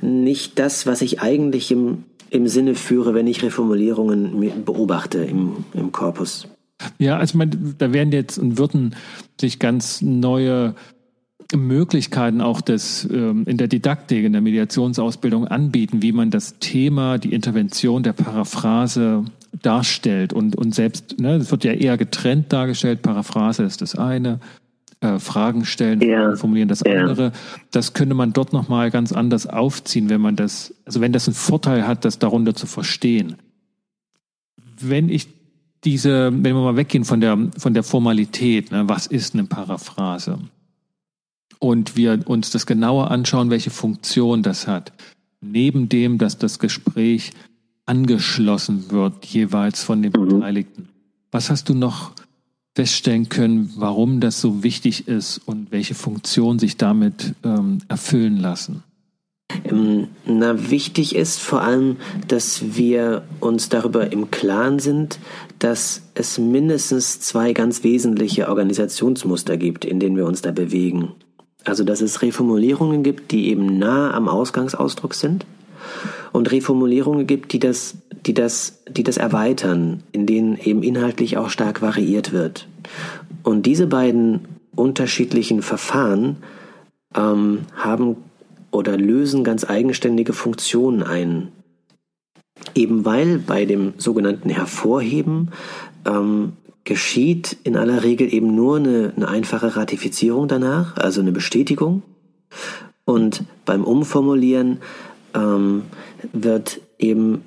nicht 0.00 0.59
das, 0.59 0.87
was 0.87 1.02
ich 1.02 1.20
eigentlich 1.20 1.72
im 1.72 2.04
im 2.31 2.49
Sinne 2.49 2.75
führe, 2.75 3.15
wenn 3.15 3.27
ich 3.27 3.43
Reformulierungen 3.43 4.65
beobachte 4.65 5.19
im, 5.19 5.65
im 5.75 5.93
Korpus. 5.93 6.49
Ja, 6.99 7.17
also 7.17 7.39
man, 7.39 7.75
da 7.79 7.93
werden 7.93 8.12
jetzt 8.12 8.39
und 8.39 8.59
würden 8.59 8.95
sich 9.41 9.59
ganz 9.59 10.03
neue 10.03 10.75
Möglichkeiten 11.55 12.41
auch 12.41 12.61
des 12.61 13.09
ähm, 13.11 13.45
in 13.47 13.57
der 13.57 13.69
Didaktik, 13.69 14.25
in 14.25 14.33
der 14.33 14.43
Mediationsausbildung 14.43 15.47
anbieten, 15.47 16.03
wie 16.03 16.12
man 16.12 16.31
das 16.31 16.59
Thema, 16.59 17.19
die 17.19 17.33
Intervention 17.33 18.03
der 18.03 18.12
Paraphrase 18.12 19.25
darstellt 19.62 20.33
und 20.33 20.57
und 20.57 20.75
selbst, 20.75 21.21
ne, 21.21 21.49
wird 21.51 21.65
ja 21.65 21.73
eher 21.73 21.97
getrennt 21.97 22.53
dargestellt. 22.53 23.03
Paraphrase 23.03 23.62
ist 23.62 23.81
das 23.81 23.95
eine, 23.95 24.41
äh, 25.07 25.19
Fragen 25.21 25.64
stellen, 25.64 26.01
ja. 26.01 26.35
formulieren 26.37 26.69
das 26.69 26.83
ja. 26.85 27.01
andere. 27.01 27.33
Das 27.71 27.92
könnte 27.92 28.14
man 28.14 28.33
dort 28.33 28.53
nochmal 28.53 28.90
ganz 28.90 29.12
anders 29.12 29.47
aufziehen, 29.47 30.09
wenn 30.09 30.21
man 30.21 30.37
das, 30.37 30.75
also 30.85 31.01
wenn 31.01 31.12
das 31.12 31.29
einen 31.29 31.35
Vorteil 31.35 31.87
hat, 31.87 32.05
das 32.05 32.19
darunter 32.19 32.55
zu 32.55 32.66
verstehen. 32.66 33.37
Wenn 34.81 35.09
ich 35.09 35.29
diese, 35.85 36.33
wenn 36.33 36.55
wir 36.55 36.62
mal 36.62 36.77
weggehen 36.77 37.05
von 37.05 37.21
der, 37.21 37.38
von 37.57 37.75
der 37.75 37.83
Formalität, 37.83 38.73
ne, 38.73 38.88
was 38.88 39.07
ist 39.07 39.35
eine 39.35 39.45
Paraphrase? 39.45 40.38
Und 41.59 41.97
wir 41.97 42.21
uns 42.27 42.51
das 42.51 42.66
genauer 42.66 43.11
anschauen, 43.11 43.51
welche 43.51 43.71
Funktion 43.71 44.42
das 44.42 44.66
hat. 44.66 44.92
Neben 45.40 45.88
dem, 45.88 46.19
dass 46.19 46.38
das 46.38 46.59
Gespräch 46.59 47.33
angeschlossen 47.87 48.90
wird, 48.90 49.25
jeweils 49.27 49.83
von 49.83 50.03
den 50.03 50.12
mhm. 50.12 50.29
Beteiligten. 50.29 50.88
Was 51.31 51.51
hast 51.51 51.69
du 51.69 51.75
noch 51.75 52.12
feststellen 52.77 53.31
können, 53.31 53.73
warum 53.77 54.21
das 54.21 54.39
so 54.39 54.62
wichtig 54.62 55.09
ist 55.09 55.41
und 55.47 55.73
welche 55.73 55.95
Funktionen 55.95 56.59
sich 56.59 56.77
damit 56.77 57.35
ähm, 57.43 57.79
erfüllen 57.89 58.37
lassen? 58.37 58.83
Ähm, 59.65 60.09
na, 60.27 60.71
wichtig 60.71 61.17
ist 61.17 61.41
vor 61.41 61.62
allem, 61.62 61.97
dass 62.29 62.77
wir 62.77 63.23
uns 63.41 63.71
darüber 63.71 64.12
im 64.12 64.31
Klaren 64.31 64.79
sind, 64.79 65.19
dass 65.59 66.03
es 66.15 66.37
mindestens 66.37 67.19
zwei 67.19 67.55
ganz 67.55 67.83
wesentliche 67.83 68.51
Organisationsmuster 68.51 69.57
gibt, 69.57 69.87
in 69.87 69.99
denen 69.99 70.19
wir 70.19 70.27
uns 70.27 70.43
da 70.43 70.53
bewegen. 70.53 71.12
Also, 71.65 71.83
dass 71.83 72.03
es 72.03 72.21
Reformulierungen 72.21 73.03
gibt, 73.03 73.33
die 73.33 73.49
eben 73.49 73.79
nah 73.79 74.12
am 74.12 74.29
Ausgangsausdruck 74.29 75.15
sind 75.15 75.47
und 76.33 76.51
Reformulierungen 76.51 77.27
gibt, 77.27 77.53
die 77.53 77.59
das, 77.59 77.97
die 78.27 78.35
das, 78.35 78.83
die 78.89 79.03
das 79.03 79.17
erweitern, 79.17 80.03
in 80.12 80.27
denen 80.27 80.57
eben 80.59 80.83
inhaltlich 80.83 81.37
auch 81.37 81.51
stark 81.51 81.83
variiert 81.83 82.33
wird. 82.33 82.69
Und 83.43 83.67
diese 83.67 83.87
beiden 83.87 84.41
unterschiedlichen 84.75 85.62
Verfahren 85.62 86.39
ähm, 87.15 87.61
haben 87.75 88.17
oder 88.71 88.97
lösen 88.97 89.45
ganz 89.45 89.65
eigenständige 89.69 90.33
Funktionen 90.33 91.03
ein. 91.03 91.49
Eben 92.75 93.05
weil 93.05 93.39
bei 93.39 93.65
dem 93.65 93.95
sogenannten 93.97 94.51
Hervorheben 94.51 95.51
ähm, 96.07 96.53
geschieht 96.85 97.57
in 97.65 97.77
aller 97.77 98.03
Regel 98.03 98.33
eben 98.33 98.55
nur 98.55 98.77
eine, 98.77 99.12
eine 99.17 99.29
einfache 99.29 99.77
Ratifizierung 99.77 100.49
danach, 100.49 100.97
also 100.97 101.21
eine 101.21 101.33
Bestätigung. 101.33 102.03
Und 103.05 103.45
beim 103.65 103.85
Umformulieren 103.85 104.79
ähm, 105.37 105.85
wird 106.33 106.81
eben 106.99 107.44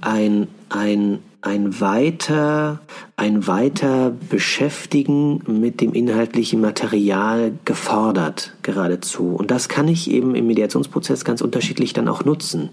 ein, 0.00 0.48
ein, 0.68 1.20
ein 1.40 1.80
weiter, 1.80 2.80
ein 3.16 3.46
weiter 3.46 4.12
Beschäftigen 4.28 5.42
mit 5.46 5.80
dem 5.80 5.92
inhaltlichen 5.92 6.60
Material 6.60 7.52
gefordert, 7.64 8.54
geradezu. 8.62 9.34
Und 9.36 9.50
das 9.50 9.68
kann 9.68 9.88
ich 9.88 10.10
eben 10.10 10.34
im 10.34 10.46
Mediationsprozess 10.46 11.24
ganz 11.24 11.40
unterschiedlich 11.40 11.92
dann 11.92 12.08
auch 12.08 12.24
nutzen. 12.24 12.70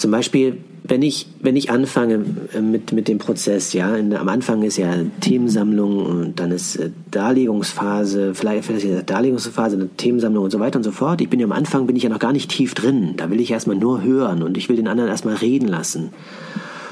Zum 0.00 0.10
Beispiel, 0.10 0.56
wenn 0.82 1.02
ich, 1.02 1.26
wenn 1.40 1.56
ich 1.56 1.70
anfange 1.70 2.24
äh, 2.54 2.60
mit, 2.60 2.92
mit 2.92 3.06
dem 3.06 3.18
Prozess, 3.18 3.74
ja, 3.74 3.94
in, 3.94 4.14
am 4.14 4.28
Anfang 4.28 4.62
ist 4.62 4.78
ja 4.78 4.94
Themensammlung 5.20 6.06
und 6.06 6.40
dann 6.40 6.50
ist 6.52 6.76
äh, 6.76 6.90
Darlegungsphase, 7.10 8.34
vielleicht, 8.34 8.64
vielleicht 8.64 8.86
ist 8.86 8.90
ja 8.90 9.02
Darlegungsphase, 9.02 9.76
eine 9.76 9.88
Themensammlung 9.88 10.44
und 10.44 10.50
so 10.50 10.58
weiter 10.58 10.78
und 10.78 10.84
so 10.84 10.90
fort. 10.90 11.20
Ich 11.20 11.28
bin 11.28 11.38
ja 11.38 11.44
am 11.44 11.52
Anfang, 11.52 11.86
bin 11.86 11.96
ich 11.96 12.02
ja 12.02 12.08
noch 12.08 12.18
gar 12.18 12.32
nicht 12.32 12.50
tief 12.50 12.74
drin. 12.74 13.12
Da 13.18 13.30
will 13.30 13.40
ich 13.40 13.50
erstmal 13.50 13.76
nur 13.76 14.02
hören 14.02 14.42
und 14.42 14.56
ich 14.56 14.70
will 14.70 14.76
den 14.76 14.88
anderen 14.88 15.10
erstmal 15.10 15.34
reden 15.34 15.68
lassen. 15.68 16.10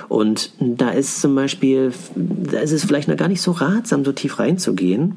Und 0.09 0.53
da 0.61 0.91
ist 0.91 1.21
zum 1.21 1.35
Beispiel, 1.35 1.93
da 2.15 2.61
ist 2.61 2.73
es 2.73 2.85
vielleicht 2.85 3.09
noch 3.09 3.17
gar 3.17 3.29
nicht 3.29 3.43
so 3.43 3.53
ratsam, 3.53 4.05
so 4.05 4.13
tief 4.13 4.39
reinzugehen, 4.39 5.17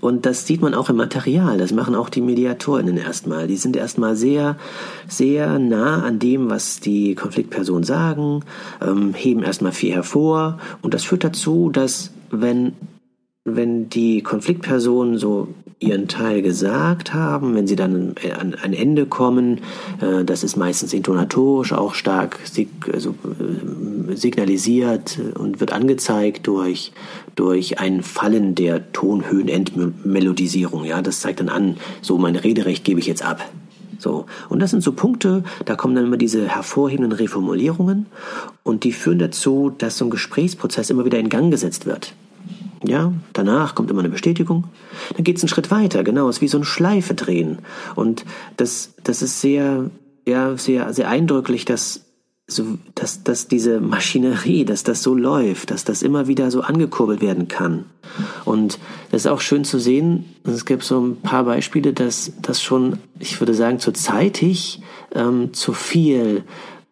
und 0.00 0.26
das 0.26 0.46
sieht 0.46 0.62
man 0.62 0.74
auch 0.74 0.88
im 0.88 0.96
Material. 0.96 1.58
Das 1.58 1.72
machen 1.72 1.94
auch 1.94 2.08
die 2.08 2.20
Mediatorinnen 2.20 2.96
erstmal. 2.96 3.46
Die 3.46 3.56
sind 3.56 3.76
erstmal 3.76 4.16
sehr, 4.16 4.56
sehr 5.08 5.58
nah 5.58 6.02
an 6.02 6.18
dem, 6.18 6.48
was 6.50 6.80
die 6.80 7.14
Konfliktpersonen 7.14 7.84
sagen, 7.84 8.42
ähm, 8.80 9.14
heben 9.14 9.42
erstmal 9.42 9.72
viel 9.72 9.92
hervor. 9.92 10.58
Und 10.82 10.94
das 10.94 11.04
führt 11.04 11.24
dazu, 11.24 11.70
dass 11.70 12.10
wenn 12.30 12.72
wenn 13.44 13.88
die 13.88 14.22
Konfliktpersonen 14.22 15.16
so 15.16 15.48
ihren 15.78 16.08
Teil 16.08 16.42
gesagt 16.42 17.14
haben, 17.14 17.54
wenn 17.54 17.66
sie 17.66 17.76
dann 17.76 18.14
an 18.38 18.54
ein 18.54 18.74
Ende 18.74 19.06
kommen, 19.06 19.62
äh, 20.02 20.24
das 20.24 20.44
ist 20.44 20.56
meistens 20.56 20.92
intonatorisch 20.92 21.72
auch 21.72 21.94
stark 21.94 22.38
also, 22.92 23.14
äh, 23.24 24.14
signalisiert 24.14 25.18
und 25.38 25.60
wird 25.60 25.72
angezeigt 25.72 26.46
durch, 26.46 26.92
durch 27.34 27.78
ein 27.78 28.02
Fallen 28.02 28.54
der 28.54 28.92
Tonhöhenendmelodisierung. 28.92 30.84
Ja, 30.84 31.00
das 31.00 31.20
zeigt 31.20 31.40
dann 31.40 31.48
an, 31.48 31.78
so 32.02 32.18
mein 32.18 32.36
Rederecht 32.36 32.84
gebe 32.84 33.00
ich 33.00 33.06
jetzt 33.06 33.24
ab. 33.24 33.42
So. 33.98 34.26
Und 34.50 34.60
das 34.60 34.70
sind 34.70 34.82
so 34.82 34.92
Punkte, 34.92 35.44
da 35.64 35.76
kommen 35.76 35.94
dann 35.94 36.04
immer 36.06 36.18
diese 36.18 36.46
hervorhebenden 36.46 37.12
Reformulierungen 37.12 38.04
und 38.64 38.84
die 38.84 38.92
führen 38.92 39.18
dazu, 39.18 39.72
dass 39.76 39.96
so 39.96 40.04
ein 40.06 40.10
Gesprächsprozess 40.10 40.90
immer 40.90 41.06
wieder 41.06 41.18
in 41.18 41.30
Gang 41.30 41.50
gesetzt 41.50 41.86
wird. 41.86 42.14
Ja, 42.82 43.12
danach 43.34 43.74
kommt 43.74 43.90
immer 43.90 44.00
eine 44.00 44.08
Bestätigung. 44.08 44.64
Dann 45.14 45.24
geht 45.24 45.36
es 45.36 45.42
einen 45.42 45.48
Schritt 45.48 45.70
weiter, 45.70 46.02
genau, 46.02 46.28
es 46.28 46.36
ist 46.36 46.42
wie 46.42 46.48
so 46.48 46.58
eine 46.58 46.64
Schleife 46.64 47.14
drehen. 47.14 47.58
Und 47.94 48.24
das, 48.56 48.94
das 49.04 49.20
ist 49.20 49.40
sehr, 49.40 49.90
ja, 50.26 50.56
sehr, 50.56 50.92
sehr 50.94 51.08
eindrücklich, 51.08 51.66
dass, 51.66 52.06
so, 52.46 52.78
dass, 52.94 53.22
dass 53.22 53.48
diese 53.48 53.80
Maschinerie, 53.80 54.64
dass 54.64 54.82
das 54.82 55.02
so 55.02 55.14
läuft, 55.14 55.70
dass 55.70 55.84
das 55.84 56.02
immer 56.02 56.26
wieder 56.26 56.50
so 56.50 56.62
angekurbelt 56.62 57.20
werden 57.20 57.48
kann. 57.48 57.84
Und 58.46 58.78
das 59.10 59.22
ist 59.22 59.30
auch 59.30 59.42
schön 59.42 59.64
zu 59.64 59.78
sehen, 59.78 60.24
es 60.44 60.64
gibt 60.64 60.82
so 60.82 61.00
ein 61.00 61.16
paar 61.16 61.44
Beispiele, 61.44 61.92
dass 61.92 62.32
das 62.40 62.62
schon, 62.62 62.98
ich 63.18 63.40
würde 63.40 63.52
sagen, 63.52 63.78
zu 63.78 63.92
zeitig 63.92 64.80
ähm, 65.14 65.52
zu 65.52 65.74
viel 65.74 66.44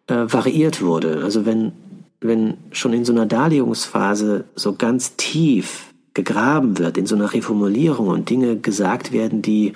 äh, 0.05 0.13
variiert 0.27 0.83
wurde. 0.83 1.21
Also 1.23 1.47
wenn 1.47 1.71
wenn 2.21 2.55
schon 2.71 2.93
in 2.93 3.05
so 3.05 3.13
einer 3.13 3.25
Darlegungsphase 3.25 4.45
so 4.55 4.73
ganz 4.73 5.15
tief 5.15 5.93
gegraben 6.13 6.77
wird, 6.77 6.97
in 6.97 7.05
so 7.05 7.15
einer 7.15 7.33
Reformulierung 7.33 8.07
und 8.07 8.29
Dinge 8.29 8.57
gesagt 8.57 9.11
werden, 9.11 9.41
die 9.41 9.73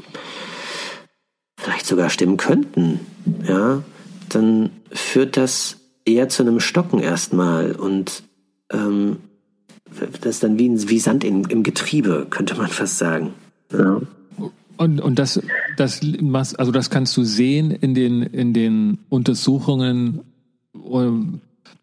vielleicht 1.58 1.86
sogar 1.86 2.10
stimmen 2.10 2.38
könnten, 2.38 3.00
ja, 3.48 3.84
dann 4.30 4.72
führt 4.92 5.38
das 5.38 5.78
eher 6.06 6.28
zu 6.28 6.44
einem 6.44 6.60
Stocken 6.60 7.00
erstmal 7.00 7.72
und 7.74 8.24
ähm, 8.72 9.18
das 10.22 10.36
ist 10.36 10.44
dann 10.44 10.58
wie, 10.58 10.90
wie 10.90 11.00
Sand 11.00 11.24
in, 11.24 11.44
im 11.46 11.64
Getriebe, 11.64 12.28
könnte 12.30 12.56
man 12.56 12.68
fast 12.68 12.98
sagen. 12.98 13.34
Ja. 13.72 14.02
Und, 14.76 15.00
und 15.00 15.20
das, 15.20 15.40
das, 15.78 16.02
also 16.58 16.72
das 16.72 16.90
kannst 16.90 17.16
du 17.16 17.24
sehen 17.24 17.72
in 17.72 17.94
den, 17.94 18.24
in 18.24 18.54
den 18.54 18.98
Untersuchungen, 19.10 20.22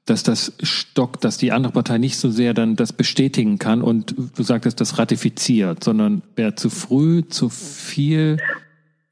dass 0.06 0.22
das 0.22 0.52
stockt, 0.62 1.24
dass 1.24 1.38
die 1.38 1.52
andere 1.52 1.72
Partei 1.72 1.98
nicht 1.98 2.16
so 2.16 2.30
sehr 2.30 2.54
dann 2.54 2.76
das 2.76 2.92
bestätigen 2.92 3.58
kann 3.58 3.82
und 3.82 4.14
du 4.36 4.42
sagtest, 4.42 4.80
das 4.80 4.98
ratifiziert, 4.98 5.84
sondern 5.84 6.22
wer 6.36 6.56
zu 6.56 6.68
früh 6.68 7.22
zu 7.28 7.48
viel 7.48 8.38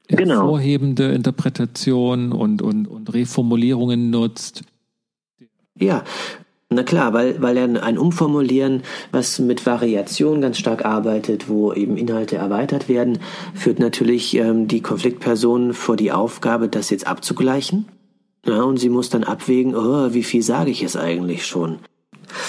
genau. 0.07 0.35
hervorhebende 0.35 1.11
Interpretationen 1.11 2.31
und, 2.31 2.61
und, 2.61 2.87
und 2.87 3.13
Reformulierungen 3.13 4.09
nutzt. 4.09 4.63
Ja, 5.77 6.03
na 6.69 6.83
klar, 6.83 7.13
weil, 7.13 7.41
weil 7.41 7.57
er 7.57 7.83
ein 7.83 7.97
Umformulieren, 7.97 8.83
was 9.11 9.39
mit 9.39 9.65
Variation 9.65 10.41
ganz 10.41 10.57
stark 10.57 10.85
arbeitet, 10.85 11.49
wo 11.49 11.73
eben 11.73 11.97
Inhalte 11.97 12.35
erweitert 12.35 12.89
werden, 12.89 13.19
führt 13.55 13.79
natürlich 13.79 14.35
ähm, 14.35 14.67
die 14.67 14.81
Konfliktperson 14.81 15.73
vor 15.73 15.95
die 15.95 16.11
Aufgabe, 16.11 16.67
das 16.67 16.89
jetzt 16.89 17.07
abzugleichen 17.07 17.85
ja, 18.49 18.63
und 18.63 18.77
sie 18.77 18.89
muss 18.89 19.09
dann 19.09 19.23
abwägen, 19.23 19.75
oh, 19.75 20.13
wie 20.13 20.23
viel 20.23 20.41
sage 20.41 20.71
ich 20.71 20.81
jetzt 20.81 20.97
eigentlich 20.97 21.45
schon? 21.45 21.79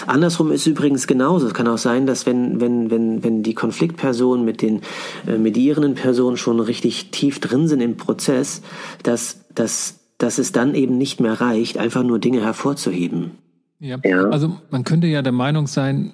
Andersrum 0.06 0.52
ist 0.52 0.66
übrigens 0.66 1.06
genauso. 1.06 1.46
Es 1.46 1.54
kann 1.54 1.68
auch 1.68 1.78
sein, 1.78 2.06
dass 2.06 2.26
wenn, 2.26 2.60
wenn, 2.60 2.90
wenn, 2.90 3.22
wenn 3.24 3.42
die 3.42 3.54
Konfliktpersonen 3.54 4.44
mit 4.44 4.62
den 4.62 4.80
äh, 5.26 5.38
medierenden 5.38 5.94
Personen 5.94 6.36
schon 6.36 6.60
richtig 6.60 7.10
tief 7.10 7.38
drin 7.40 7.68
sind 7.68 7.80
im 7.80 7.96
Prozess, 7.96 8.62
dass, 9.02 9.44
dass, 9.54 10.00
dass 10.18 10.38
es 10.38 10.52
dann 10.52 10.74
eben 10.74 10.98
nicht 10.98 11.20
mehr 11.20 11.40
reicht, 11.40 11.78
einfach 11.78 12.02
nur 12.02 12.18
Dinge 12.18 12.42
hervorzuheben. 12.42 13.32
Ja. 13.78 13.98
ja. 14.04 14.28
Also 14.28 14.56
man 14.70 14.84
könnte 14.84 15.06
ja 15.06 15.22
der 15.22 15.32
Meinung 15.32 15.66
sein, 15.66 16.12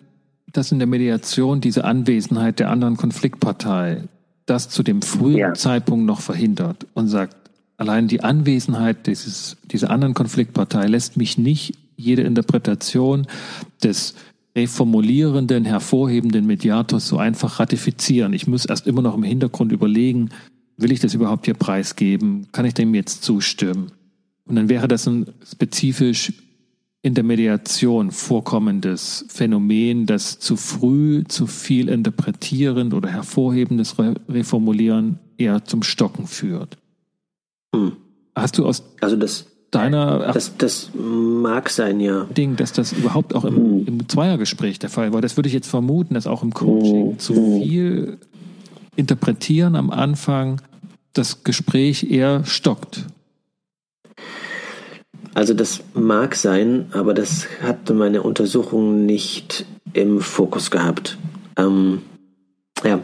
dass 0.52 0.70
in 0.70 0.78
der 0.78 0.86
Mediation 0.86 1.60
diese 1.60 1.84
Anwesenheit 1.84 2.60
der 2.60 2.70
anderen 2.70 2.96
Konfliktpartei 2.96 4.04
das 4.46 4.68
zu 4.68 4.84
dem 4.84 5.02
frühen 5.02 5.36
ja. 5.36 5.54
Zeitpunkt 5.54 6.06
noch 6.06 6.20
verhindert 6.20 6.86
und 6.94 7.08
sagt, 7.08 7.36
allein 7.76 8.08
die 8.08 8.22
Anwesenheit 8.22 9.06
dieses, 9.06 9.56
dieser 9.64 9.90
anderen 9.90 10.14
Konfliktpartei 10.14 10.86
lässt 10.86 11.16
mich 11.16 11.38
nicht 11.38 11.74
jede 11.96 12.22
Interpretation 12.22 13.26
des 13.82 14.14
reformulierenden, 14.54 15.64
hervorhebenden 15.64 16.46
Mediators 16.46 17.08
so 17.08 17.18
einfach 17.18 17.60
ratifizieren. 17.60 18.32
Ich 18.32 18.46
muss 18.46 18.64
erst 18.64 18.86
immer 18.86 19.02
noch 19.02 19.14
im 19.14 19.22
Hintergrund 19.22 19.72
überlegen, 19.72 20.30
will 20.78 20.92
ich 20.92 21.00
das 21.00 21.14
überhaupt 21.14 21.44
hier 21.44 21.54
preisgeben? 21.54 22.48
Kann 22.52 22.64
ich 22.64 22.74
dem 22.74 22.94
jetzt 22.94 23.22
zustimmen? 23.22 23.92
Und 24.46 24.56
dann 24.56 24.68
wäre 24.68 24.88
das 24.88 25.06
ein 25.06 25.26
spezifisch 25.44 26.32
in 27.02 27.14
der 27.14 27.24
Mediation 27.24 28.10
vorkommendes 28.10 29.26
Phänomen, 29.28 30.06
das 30.06 30.38
zu 30.38 30.56
früh 30.56 31.24
zu 31.28 31.46
viel 31.46 31.88
interpretierend 31.88 32.94
oder 32.94 33.08
hervorhebendes 33.10 33.96
Reformulieren 34.28 35.18
eher 35.36 35.64
zum 35.64 35.82
Stocken 35.82 36.26
führt. 36.26 36.78
Hm. 37.74 37.92
Hast 38.34 38.58
du 38.58 38.66
aus 38.66 38.84
also 39.00 39.16
das, 39.16 39.46
deiner 39.70 40.32
das, 40.32 40.56
das 40.56 40.90
mag 40.94 41.70
sein, 41.70 42.00
ja. 42.00 42.24
Ding, 42.24 42.56
dass 42.56 42.72
das 42.72 42.92
überhaupt 42.92 43.34
auch 43.34 43.44
im, 43.44 43.56
hm. 43.56 43.86
im 43.86 44.08
Zweiergespräch 44.08 44.78
der 44.78 44.90
Fall 44.90 45.12
war. 45.12 45.20
Das 45.20 45.36
würde 45.36 45.48
ich 45.48 45.54
jetzt 45.54 45.68
vermuten, 45.68 46.14
dass 46.14 46.26
auch 46.26 46.42
im 46.42 46.52
Coaching 46.52 47.10
hm. 47.12 47.18
zu 47.18 47.34
viel 47.34 48.18
interpretieren 48.96 49.76
am 49.76 49.90
Anfang 49.90 50.60
das 51.12 51.44
Gespräch 51.44 52.10
eher 52.10 52.44
stockt. 52.44 53.06
Also 55.34 55.52
das 55.52 55.82
mag 55.92 56.34
sein, 56.34 56.86
aber 56.92 57.12
das 57.12 57.46
hat 57.62 57.90
meine 57.90 58.22
Untersuchung 58.22 59.04
nicht 59.04 59.66
im 59.92 60.20
Fokus 60.20 60.70
gehabt. 60.70 61.18
Ähm, 61.58 62.00
ja, 62.82 63.00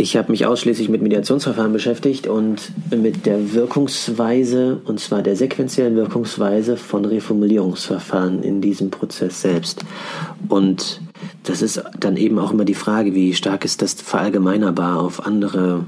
ich 0.00 0.16
habe 0.16 0.30
mich 0.30 0.46
ausschließlich 0.46 0.88
mit 0.88 1.02
Mediationsverfahren 1.02 1.74
beschäftigt 1.74 2.26
und 2.26 2.72
mit 2.90 3.26
der 3.26 3.52
Wirkungsweise, 3.52 4.80
und 4.86 4.98
zwar 4.98 5.20
der 5.20 5.36
sequenziellen 5.36 5.94
Wirkungsweise 5.94 6.78
von 6.78 7.04
Reformulierungsverfahren 7.04 8.42
in 8.42 8.62
diesem 8.62 8.90
Prozess 8.90 9.42
selbst. 9.42 9.84
Und 10.48 11.02
das 11.42 11.60
ist 11.60 11.82
dann 11.98 12.16
eben 12.16 12.38
auch 12.38 12.50
immer 12.50 12.64
die 12.64 12.74
Frage, 12.74 13.14
wie 13.14 13.34
stark 13.34 13.66
ist 13.66 13.82
das 13.82 13.92
verallgemeinerbar 13.92 15.00
auf 15.00 15.26
andere 15.26 15.84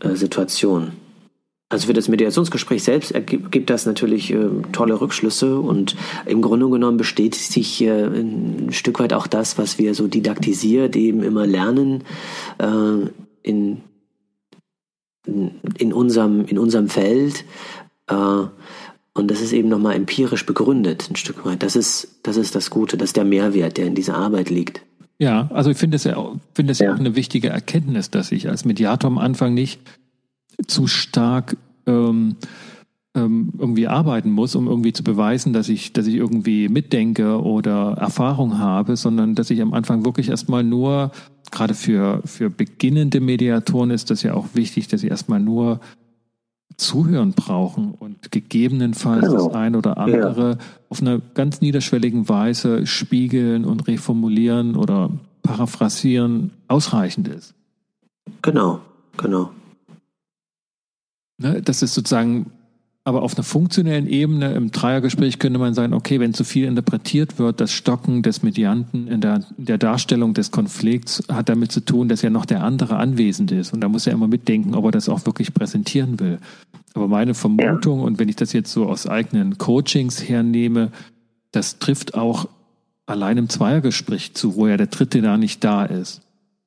äh, 0.00 0.14
Situationen. 0.14 0.92
Also 1.68 1.88
für 1.88 1.94
das 1.94 2.08
Mediationsgespräch 2.08 2.84
selbst 2.84 3.10
ergibt 3.10 3.70
das 3.70 3.86
natürlich 3.86 4.32
äh, 4.32 4.48
tolle 4.72 5.00
Rückschlüsse 5.00 5.58
und 5.58 5.96
im 6.24 6.40
Grunde 6.40 6.70
genommen 6.70 6.96
bestätigt 6.96 7.52
sich 7.52 7.82
äh, 7.82 8.04
ein 8.04 8.68
Stück 8.70 9.00
weit 9.00 9.12
auch 9.12 9.26
das, 9.26 9.58
was 9.58 9.76
wir 9.76 9.94
so 9.94 10.06
didaktisiert 10.06 10.94
eben 10.94 11.24
immer 11.24 11.44
lernen 11.44 12.04
äh, 12.58 13.10
in, 13.46 13.82
in, 15.26 15.92
unserem, 15.92 16.44
in 16.44 16.58
unserem 16.58 16.88
Feld. 16.88 17.44
Äh, 18.08 18.14
und 19.14 19.30
das 19.30 19.40
ist 19.40 19.52
eben 19.52 19.68
nochmal 19.68 19.94
empirisch 19.94 20.44
begründet, 20.44 21.08
ein 21.08 21.16
Stück 21.16 21.44
weit. 21.46 21.62
Das 21.62 21.76
ist, 21.76 22.18
das 22.22 22.36
ist 22.36 22.54
das 22.54 22.70
Gute, 22.70 22.96
das 22.96 23.10
ist 23.10 23.16
der 23.16 23.24
Mehrwert, 23.24 23.78
der 23.78 23.86
in 23.86 23.94
dieser 23.94 24.16
Arbeit 24.16 24.50
liegt. 24.50 24.82
Ja, 25.18 25.48
also 25.52 25.70
ich 25.70 25.78
finde 25.78 25.96
es 25.96 26.04
ja, 26.04 26.32
finde 26.54 26.72
es 26.72 26.80
ja. 26.80 26.92
auch 26.92 26.98
eine 26.98 27.16
wichtige 27.16 27.48
Erkenntnis, 27.48 28.10
dass 28.10 28.32
ich 28.32 28.48
als 28.50 28.66
Mediator 28.66 29.08
am 29.08 29.16
Anfang 29.16 29.54
nicht 29.54 29.80
zu 30.66 30.86
stark 30.86 31.56
ähm, 31.86 32.36
ähm, 33.16 33.52
irgendwie 33.58 33.88
arbeiten 33.88 34.30
muss, 34.30 34.54
um 34.54 34.68
irgendwie 34.68 34.92
zu 34.92 35.02
beweisen, 35.02 35.52
dass 35.52 35.68
ich, 35.68 35.92
dass 35.92 36.06
ich 36.06 36.14
irgendwie 36.14 36.68
mitdenke 36.68 37.42
oder 37.42 37.96
Erfahrung 37.98 38.58
habe, 38.58 38.96
sondern 38.96 39.34
dass 39.34 39.50
ich 39.50 39.60
am 39.62 39.72
Anfang 39.72 40.04
wirklich 40.04 40.28
erstmal 40.28 40.62
nur, 40.62 41.10
gerade 41.50 41.74
für, 41.74 42.20
für 42.24 42.50
beginnende 42.50 43.20
Mediatoren 43.20 43.90
ist 43.90 44.10
das 44.10 44.22
ja 44.22 44.34
auch 44.34 44.48
wichtig, 44.54 44.88
dass 44.88 45.00
sie 45.00 45.08
erstmal 45.08 45.40
nur 45.40 45.80
Zuhören 46.76 47.32
brauchen 47.32 47.92
und 47.92 48.30
gegebenenfalls 48.30 49.26
genau. 49.26 49.46
das 49.46 49.54
ein 49.54 49.76
oder 49.76 49.96
andere 49.96 50.50
ja. 50.50 50.58
auf 50.90 51.00
einer 51.00 51.18
ganz 51.18 51.62
niederschwelligen 51.62 52.28
Weise 52.28 52.86
spiegeln 52.86 53.64
und 53.64 53.88
reformulieren 53.88 54.76
oder 54.76 55.10
paraphrasieren 55.42 56.50
ausreichend 56.68 57.28
ist. 57.28 57.54
Genau, 58.42 58.80
genau. 59.16 59.50
Ne, 61.38 61.62
das 61.62 61.82
ist 61.82 61.94
sozusagen 61.94 62.50
aber 63.06 63.22
auf 63.22 63.36
einer 63.36 63.44
funktionellen 63.44 64.08
Ebene 64.08 64.52
im 64.54 64.72
Dreiergespräch 64.72 65.38
könnte 65.38 65.60
man 65.60 65.74
sagen, 65.74 65.94
okay, 65.94 66.18
wenn 66.18 66.34
zu 66.34 66.42
viel 66.42 66.66
interpretiert 66.66 67.38
wird, 67.38 67.60
das 67.60 67.70
Stocken 67.70 68.24
des 68.24 68.42
Medianten 68.42 69.06
in 69.06 69.20
der, 69.20 69.44
der 69.56 69.78
Darstellung 69.78 70.34
des 70.34 70.50
Konflikts 70.50 71.22
hat 71.30 71.48
damit 71.48 71.70
zu 71.70 71.84
tun, 71.84 72.08
dass 72.08 72.22
ja 72.22 72.30
noch 72.30 72.46
der 72.46 72.64
andere 72.64 72.96
anwesend 72.96 73.52
ist. 73.52 73.72
Und 73.72 73.80
da 73.80 73.88
muss 73.88 74.08
er 74.08 74.12
immer 74.12 74.26
mitdenken, 74.26 74.74
ob 74.74 74.86
er 74.86 74.90
das 74.90 75.08
auch 75.08 75.24
wirklich 75.24 75.54
präsentieren 75.54 76.18
will. 76.18 76.40
Aber 76.94 77.06
meine 77.06 77.34
Vermutung, 77.34 78.00
und 78.00 78.18
wenn 78.18 78.28
ich 78.28 78.34
das 78.34 78.52
jetzt 78.52 78.72
so 78.72 78.86
aus 78.86 79.06
eigenen 79.06 79.56
Coachings 79.56 80.28
hernehme, 80.28 80.90
das 81.52 81.78
trifft 81.78 82.14
auch 82.14 82.48
allein 83.06 83.38
im 83.38 83.48
Zweiergespräch 83.48 84.34
zu, 84.34 84.56
wo 84.56 84.66
ja 84.66 84.76
der 84.76 84.88
Dritte 84.88 85.22
da 85.22 85.36
nicht 85.36 85.62
da 85.62 85.84
ist. 85.84 86.22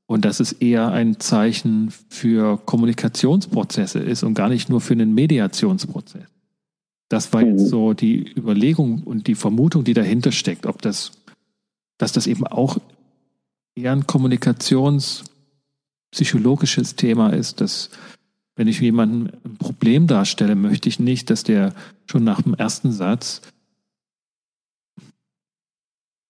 Und 0.09 0.25
dass 0.25 0.39
es 0.39 0.53
eher 0.53 0.91
ein 0.91 1.19
Zeichen 1.19 1.93
für 2.09 2.57
Kommunikationsprozesse 2.57 3.99
ist 3.99 4.23
und 4.23 4.33
gar 4.33 4.49
nicht 4.49 4.67
nur 4.67 4.81
für 4.81 4.93
einen 4.93 5.13
Mediationsprozess. 5.13 6.25
Das 7.09 7.31
war 7.31 7.43
jetzt 7.43 7.61
mhm. 7.61 7.67
so 7.67 7.93
die 7.93 8.27
Überlegung 8.35 9.03
und 9.03 9.27
die 9.27 9.35
Vermutung, 9.35 9.83
die 9.83 9.93
dahinter 9.93 10.31
steckt, 10.31 10.65
ob 10.65 10.81
das, 10.81 11.11
dass 11.99 12.11
das 12.11 12.25
eben 12.25 12.47
auch 12.47 12.79
eher 13.75 13.91
ein 13.91 14.07
kommunikationspsychologisches 14.07 16.95
Thema 16.95 17.29
ist, 17.29 17.61
dass 17.61 17.91
wenn 18.55 18.67
ich 18.67 18.79
jemandem 18.79 19.29
ein 19.45 19.57
Problem 19.57 20.07
darstelle, 20.07 20.55
möchte 20.55 20.89
ich 20.89 20.99
nicht, 20.99 21.29
dass 21.29 21.43
der 21.43 21.75
schon 22.07 22.23
nach 22.23 22.41
dem 22.41 22.55
ersten 22.55 22.91
Satz 22.91 23.43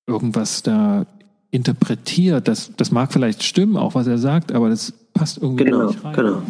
irgendwas 0.06 0.64
da 0.64 1.08
interpretiert. 1.52 2.48
Das, 2.48 2.72
das 2.78 2.92
mag 2.92 3.12
vielleicht 3.12 3.44
stimmen, 3.44 3.78
auch 3.78 3.96
was 3.96 4.08
er 4.08 4.18
sagt, 4.18 4.52
aber 4.52 4.70
das 4.70 4.94
passt 5.14 5.42
irgendwie 5.42 5.66
genau, 5.66 5.88
nicht 5.88 6.04
rein. 6.04 6.14
Genau, 6.14 6.42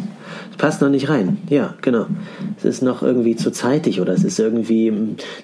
Es 0.50 0.56
passt 0.58 0.82
noch 0.82 0.90
nicht 0.90 1.08
rein. 1.08 1.38
Ja, 1.48 1.74
genau. 1.80 2.06
Es 2.58 2.64
ist 2.64 2.82
noch 2.82 3.02
irgendwie 3.02 3.34
zu 3.34 3.50
zeitig 3.50 4.00
oder 4.00 4.12
es 4.12 4.24
ist 4.24 4.38
irgendwie 4.38 4.90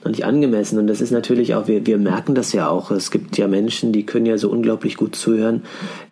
noch 0.05 0.11
nicht 0.11 0.25
angemessen. 0.25 0.79
Und 0.79 0.87
das 0.87 1.01
ist 1.01 1.11
natürlich 1.11 1.55
auch, 1.55 1.67
wir, 1.69 1.87
wir 1.87 1.99
merken 1.99 2.35
das 2.35 2.53
ja 2.53 2.69
auch. 2.69 2.91
Es 2.91 3.11
gibt 3.11 3.37
ja 3.39 3.49
Menschen, 3.49 3.93
die 3.93 4.05
können 4.05 4.27
ja 4.27 4.39
so 4.39 4.51
unglaublich 4.51 4.97
gut 4.97 5.17
zuhören, 5.17 5.63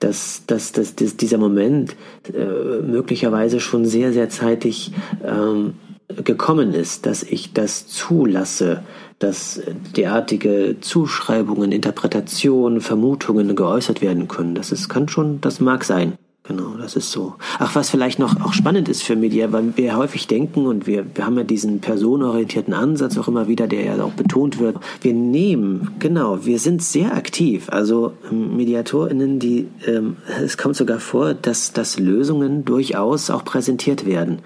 dass, 0.01 0.45
dass, 0.47 0.73
dass, 0.73 0.97
dass 0.97 1.17
dieser 1.17 1.39
Moment 1.39 1.95
äh, 2.33 2.83
möglicherweise 2.83 3.61
schon 3.61 3.85
sehr, 3.85 4.13
sehr 4.13 4.31
zeitig 4.31 4.93
ähm, 5.23 5.75
gekommen 6.09 6.75
ist, 6.75 7.07
dass 7.07 7.23
ich 7.23 7.53
das 7.53 7.87
zulasse, 7.87 8.83
dass 9.25 9.63
derartige 9.97 10.77
Zuschreibungen, 10.81 11.73
Interpretationen, 11.73 12.83
Vermutungen 12.83 13.57
geäußert 13.57 14.03
werden 14.03 14.29
können. 14.29 14.55
Das 14.55 14.71
ist, 14.71 14.91
kann 14.91 15.09
schon, 15.09 15.41
das 15.41 15.61
mag 15.61 15.85
sein. 15.85 16.13
Genau, 16.47 16.77
das 16.77 16.95
ist 16.95 17.11
so. 17.11 17.37
Ach, 17.59 17.75
was 17.75 17.89
vielleicht 17.89 18.19
noch 18.19 18.39
auch 18.45 18.53
spannend 18.53 18.91
ist 18.91 19.03
für 19.03 19.17
Media, 19.17 19.51
weil 19.51 19.79
wir 19.79 19.97
häufig 19.97 20.27
denken 20.27 20.67
und 20.67 20.87
wir, 20.87 21.07
wir 21.15 21.25
haben 21.25 21.39
ja 21.39 21.43
diesen 21.43 21.81
personenorientierten 21.81 22.75
Ansatz 22.75 23.17
auch 23.17 23.29
immer 23.29 23.49
wieder, 23.49 23.67
der 23.67 23.83
ja 23.83 24.05
auch 24.05 24.13
betont 24.13 24.59
wird. 24.59 24.77
Wir 25.01 25.15
nehmen, 25.15 25.93
genau, 26.01 26.45
wir 26.45 26.59
sind 26.59 26.83
sehr 26.83 27.15
aktiv. 27.15 27.71
Also 27.71 28.13
ähm, 28.31 28.59
MediatorInnen, 28.59 29.39
die, 29.39 29.69
ähm, 29.87 30.19
es 30.45 30.59
kommt 30.59 30.77
sogar 30.77 31.01
vor, 31.01 31.33
dass, 31.33 31.73
dass 31.73 31.99
Lösungen 31.99 32.67
durchaus 32.67 33.31
auch 33.31 33.47
präsentiert 33.47 34.05
werden. 34.05 34.41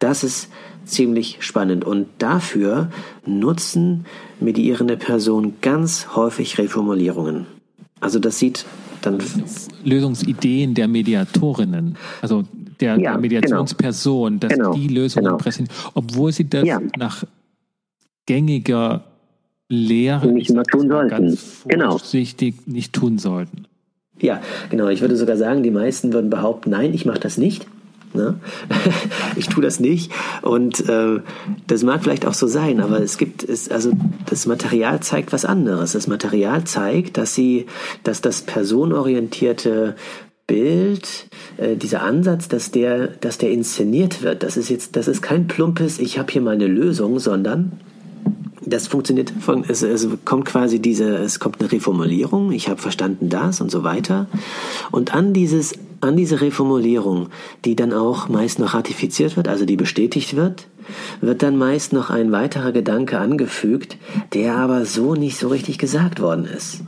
Das 0.00 0.24
ist 0.24 0.48
ziemlich 0.84 1.38
spannend. 1.40 1.84
Und 1.84 2.06
dafür 2.18 2.90
nutzen 3.26 4.06
medierende 4.40 4.96
Personen 4.96 5.54
ganz 5.60 6.14
häufig 6.14 6.58
Reformulierungen. 6.58 7.46
Also 8.00 8.18
das 8.18 8.38
sieht 8.38 8.64
dann 9.02 9.18
Lösungsideen 9.84 10.74
der 10.74 10.88
Mediatorinnen, 10.88 11.96
also 12.22 12.44
der, 12.80 12.92
ja, 12.92 12.96
der 12.96 13.10
genau. 13.10 13.20
Mediationsperson, 13.20 14.40
dass 14.40 14.52
genau, 14.52 14.74
die 14.74 14.88
Lösungen 14.88 15.26
genau. 15.26 15.36
präsentieren, 15.36 15.78
obwohl 15.94 16.32
sie 16.32 16.48
das 16.48 16.64
ja. 16.64 16.80
nach 16.96 17.24
gängiger 18.26 19.04
Lehre 19.68 20.26
nicht 20.28 20.50
immer 20.50 20.64
tun 20.64 20.88
sollten. 20.88 21.10
Ganz 21.10 21.62
genau. 21.66 21.90
vorsichtig 21.90 22.56
genau. 22.64 22.76
nicht 22.76 22.92
tun 22.92 23.18
sollten. 23.18 23.66
Ja, 24.20 24.40
genau. 24.70 24.88
Ich 24.88 25.00
würde 25.00 25.16
sogar 25.16 25.36
sagen, 25.36 25.62
die 25.62 25.70
meisten 25.70 26.12
würden 26.12 26.30
behaupten, 26.30 26.70
nein, 26.70 26.94
ich 26.94 27.04
mache 27.04 27.20
das 27.20 27.36
nicht. 27.36 27.66
Ne? 28.14 28.38
ich 29.36 29.48
tue 29.48 29.62
das 29.62 29.80
nicht 29.80 30.12
und 30.42 30.88
äh, 30.88 31.20
das 31.66 31.82
mag 31.82 32.02
vielleicht 32.02 32.26
auch 32.26 32.34
so 32.34 32.46
sein, 32.46 32.80
aber 32.80 33.00
es 33.00 33.18
gibt 33.18 33.42
es 33.42 33.68
also 33.68 33.90
das 34.26 34.46
Material 34.46 35.00
zeigt 35.00 35.32
was 35.32 35.44
anderes. 35.44 35.92
Das 35.92 36.06
Material 36.06 36.64
zeigt, 36.64 37.16
dass 37.16 37.34
sie, 37.34 37.66
dass 38.04 38.20
das 38.20 38.42
personenorientierte 38.42 39.96
Bild, 40.46 41.26
äh, 41.56 41.76
dieser 41.76 42.02
Ansatz, 42.02 42.48
dass 42.48 42.70
der, 42.70 43.08
dass 43.08 43.38
der 43.38 43.50
inszeniert 43.50 44.22
wird. 44.22 44.42
Das 44.42 44.56
ist 44.56 44.68
jetzt, 44.68 44.94
das 44.94 45.08
ist 45.08 45.22
kein 45.22 45.46
plumpes, 45.46 45.98
ich 45.98 46.18
habe 46.18 46.30
hier 46.30 46.42
mal 46.42 46.54
eine 46.54 46.66
Lösung, 46.66 47.18
sondern 47.18 47.80
das 48.66 48.86
funktioniert, 48.86 49.32
es, 49.68 49.82
es 49.82 50.08
kommt 50.24 50.46
quasi 50.46 50.80
diese, 50.80 51.16
es 51.16 51.38
kommt 51.38 51.60
eine 51.60 51.70
Reformulierung, 51.70 52.52
ich 52.52 52.68
habe 52.68 52.80
verstanden 52.80 53.28
das 53.28 53.60
und 53.60 53.70
so 53.70 53.84
weiter. 53.84 54.26
Und 54.90 55.14
an 55.14 55.32
dieses, 55.32 55.74
an 56.00 56.16
diese 56.16 56.40
Reformulierung, 56.40 57.28
die 57.64 57.76
dann 57.76 57.92
auch 57.92 58.28
meist 58.28 58.58
noch 58.58 58.74
ratifiziert 58.74 59.36
wird, 59.36 59.48
also 59.48 59.64
die 59.64 59.76
bestätigt 59.76 60.36
wird, 60.36 60.66
wird 61.20 61.42
dann 61.42 61.56
meist 61.56 61.92
noch 61.92 62.10
ein 62.10 62.32
weiterer 62.32 62.72
Gedanke 62.72 63.18
angefügt, 63.18 63.96
der 64.32 64.56
aber 64.56 64.84
so 64.84 65.14
nicht 65.14 65.38
so 65.38 65.48
richtig 65.48 65.78
gesagt 65.78 66.20
worden 66.20 66.44
ist. 66.44 66.80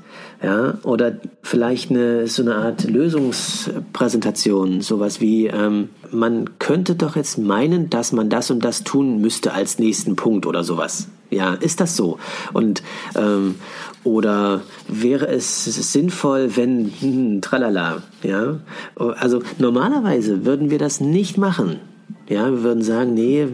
Ja, 0.47 0.75
oder 0.85 1.17
vielleicht 1.43 1.91
eine, 1.91 2.29
so 2.29 2.41
eine 2.43 2.55
Art 2.55 2.85
Lösungspräsentation, 2.85 4.81
sowas 4.81 5.21
wie, 5.21 5.49
ähm, 5.49 5.89
man 6.13 6.61
könnte 6.61 6.95
doch 6.95 7.17
jetzt 7.17 7.37
meinen, 7.37 7.91
dass 7.91 8.13
man 8.13 8.31
das 8.31 8.53
und 8.53 8.65
das 8.65 8.85
tun 8.85 9.21
müsste 9.21 9.55
als 9.55 9.81
nächsten 9.81 10.15
Punkt 10.15 10.47
oder 10.47 10.63
sowas. 10.63 11.09
Ja, 11.31 11.55
ist 11.55 11.81
das 11.81 11.97
so? 11.97 12.21
Und 12.53 12.85
ähm, 13.17 13.57
oder 14.05 14.61
wäre 14.87 15.27
es 15.27 15.65
sinnvoll, 15.65 16.55
wenn 16.55 16.93
hm, 17.01 17.41
tralala, 17.41 18.05
ja? 18.23 18.61
Also 18.95 19.43
normalerweise 19.59 20.47
würden 20.47 20.71
wir 20.71 20.79
das 20.79 21.01
nicht 21.01 21.39
machen. 21.39 21.81
Ja, 22.29 22.51
wir 22.51 22.63
würden 22.63 22.83
sagen, 22.83 23.15
nee, 23.15 23.47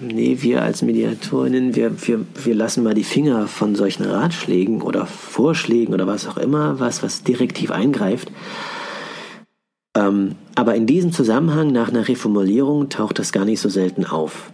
nee, 0.00 0.38
wir 0.40 0.62
als 0.62 0.82
Mediatorinnen, 0.82 1.74
wir, 1.74 2.06
wir, 2.06 2.20
wir 2.42 2.54
lassen 2.54 2.82
mal 2.82 2.94
die 2.94 3.04
Finger 3.04 3.46
von 3.46 3.74
solchen 3.74 4.04
Ratschlägen 4.04 4.82
oder 4.82 5.06
Vorschlägen 5.06 5.92
oder 5.92 6.06
was 6.06 6.26
auch 6.26 6.36
immer, 6.36 6.80
was, 6.80 7.02
was 7.02 7.22
direktiv 7.22 7.70
eingreift. 7.70 8.30
Ähm, 9.96 10.36
aber 10.54 10.74
in 10.74 10.86
diesem 10.86 11.12
Zusammenhang 11.12 11.70
nach 11.72 11.88
einer 11.88 12.08
Reformulierung 12.08 12.88
taucht 12.88 13.18
das 13.18 13.32
gar 13.32 13.44
nicht 13.44 13.60
so 13.60 13.68
selten 13.68 14.04
auf. 14.04 14.52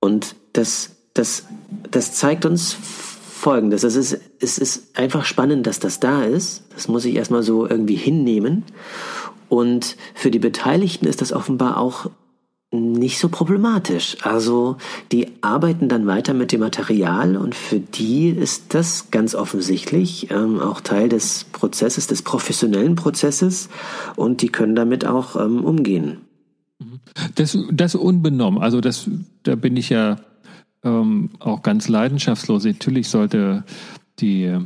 Und 0.00 0.34
das 0.52 0.96
das, 1.14 1.46
das 1.90 2.14
zeigt 2.14 2.44
uns 2.44 2.72
Folgendes. 2.72 3.84
Es 3.84 3.96
ist, 3.96 4.18
es 4.38 4.58
ist 4.58 4.98
einfach 4.98 5.24
spannend, 5.24 5.66
dass 5.66 5.80
das 5.80 6.00
da 6.00 6.24
ist. 6.24 6.64
Das 6.74 6.88
muss 6.88 7.04
ich 7.04 7.14
erstmal 7.14 7.42
so 7.42 7.66
irgendwie 7.66 7.96
hinnehmen. 7.96 8.64
Und 9.48 9.96
für 10.14 10.30
die 10.30 10.38
Beteiligten 10.38 11.06
ist 11.06 11.20
das 11.20 11.32
offenbar 11.32 11.78
auch 11.78 12.10
nicht 12.72 13.18
so 13.18 13.28
problematisch. 13.28 14.16
Also 14.22 14.76
die 15.10 15.28
arbeiten 15.40 15.88
dann 15.88 16.06
weiter 16.06 16.34
mit 16.34 16.52
dem 16.52 16.60
Material 16.60 17.36
und 17.36 17.54
für 17.54 17.80
die 17.80 18.28
ist 18.28 18.74
das 18.74 19.10
ganz 19.10 19.34
offensichtlich 19.34 20.30
ähm, 20.30 20.60
auch 20.60 20.80
Teil 20.80 21.08
des 21.08 21.44
Prozesses, 21.44 22.06
des 22.06 22.22
professionellen 22.22 22.94
Prozesses 22.94 23.68
und 24.14 24.42
die 24.42 24.48
können 24.48 24.76
damit 24.76 25.04
auch 25.04 25.34
ähm, 25.34 25.64
umgehen. 25.64 26.18
Das, 27.34 27.58
das 27.72 27.94
unbenommen, 27.94 28.62
also 28.62 28.80
das, 28.80 29.10
da 29.42 29.56
bin 29.56 29.76
ich 29.76 29.90
ja 29.90 30.16
ähm, 30.84 31.30
auch 31.40 31.62
ganz 31.62 31.88
leidenschaftslos. 31.88 32.64
Natürlich 32.64 33.08
sollte 33.08 33.64
die 34.20 34.56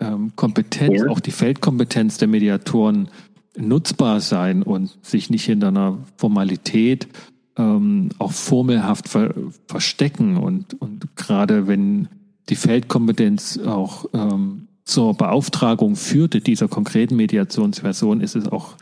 ähm, 0.00 0.32
Kompetenz, 0.34 1.02
ja. 1.02 1.08
auch 1.08 1.20
die 1.20 1.30
Feldkompetenz 1.30 2.18
der 2.18 2.28
Mediatoren 2.28 3.08
nutzbar 3.56 4.20
sein 4.20 4.62
und 4.62 4.98
sich 5.02 5.30
nicht 5.30 5.44
hinter 5.44 5.68
einer 5.68 5.98
Formalität 6.16 7.08
ähm, 7.56 8.10
auch 8.18 8.32
formelhaft 8.32 9.08
ver 9.08 9.34
verstecken. 9.66 10.36
Und, 10.36 10.80
und 10.80 11.16
gerade 11.16 11.66
wenn 11.66 12.08
die 12.48 12.56
Feldkompetenz 12.56 13.58
auch 13.58 14.06
ähm, 14.12 14.68
zur 14.84 15.14
Beauftragung 15.14 15.96
führte 15.96 16.40
dieser 16.40 16.68
konkreten 16.68 17.16
Mediationsversion, 17.16 18.20
ist 18.20 18.36
es 18.36 18.48
auch 18.48 18.76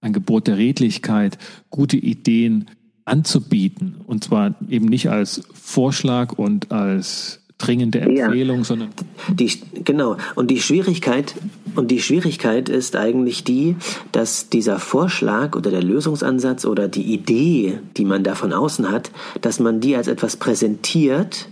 ein 0.00 0.12
Gebot 0.12 0.46
der 0.46 0.56
Redlichkeit, 0.56 1.38
gute 1.70 1.96
Ideen 1.96 2.66
anzubieten. 3.04 3.96
Und 4.06 4.24
zwar 4.24 4.54
eben 4.68 4.86
nicht 4.86 5.10
als 5.10 5.42
Vorschlag 5.52 6.32
und 6.32 6.70
als 6.72 7.41
dringende 7.64 8.00
Empfehlung, 8.00 8.58
ja. 8.58 8.64
sondern. 8.64 8.88
Die, 9.28 9.50
genau. 9.84 10.16
Und 10.34 10.50
die 10.50 10.60
Schwierigkeit 10.60 11.34
und 11.74 11.90
die 11.90 12.00
Schwierigkeit 12.00 12.68
ist 12.68 12.96
eigentlich 12.96 13.44
die, 13.44 13.76
dass 14.12 14.48
dieser 14.48 14.78
Vorschlag 14.78 15.56
oder 15.56 15.70
der 15.70 15.82
Lösungsansatz 15.82 16.64
oder 16.64 16.88
die 16.88 17.12
Idee, 17.14 17.78
die 17.96 18.04
man 18.04 18.24
da 18.24 18.34
von 18.34 18.52
außen 18.52 18.90
hat, 18.90 19.10
dass 19.40 19.58
man 19.58 19.80
die 19.80 19.96
als 19.96 20.08
etwas 20.08 20.36
präsentiert, 20.36 21.48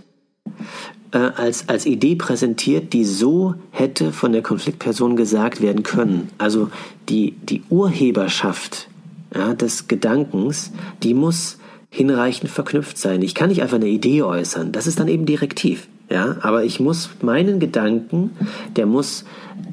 äh, 1.11 1.17
als, 1.17 1.69
als 1.69 1.85
Idee 1.85 2.15
präsentiert, 2.15 2.93
die 2.93 3.05
so 3.05 3.55
hätte 3.71 4.11
von 4.11 4.31
der 4.31 4.41
Konfliktperson 4.41 5.15
gesagt 5.15 5.61
werden 5.61 5.83
können. 5.83 6.29
Also 6.37 6.69
die, 7.09 7.35
die 7.43 7.63
Urheberschaft 7.69 8.89
ja, 9.33 9.53
des 9.53 9.87
Gedankens, 9.87 10.71
die 11.03 11.13
muss 11.13 11.57
hinreichend 11.89 12.49
verknüpft 12.49 12.97
sein. 12.97 13.21
Ich 13.21 13.35
kann 13.35 13.49
nicht 13.49 13.61
einfach 13.61 13.75
eine 13.75 13.87
Idee 13.87 14.23
äußern. 14.23 14.71
Das 14.71 14.87
ist 14.87 14.99
dann 14.99 15.07
eben 15.07 15.25
direktiv. 15.25 15.87
Ja, 16.11 16.35
aber 16.41 16.65
ich 16.65 16.81
muss 16.81 17.09
meinen 17.21 17.59
Gedanken, 17.61 18.31
der 18.75 18.85
muss, 18.85 19.23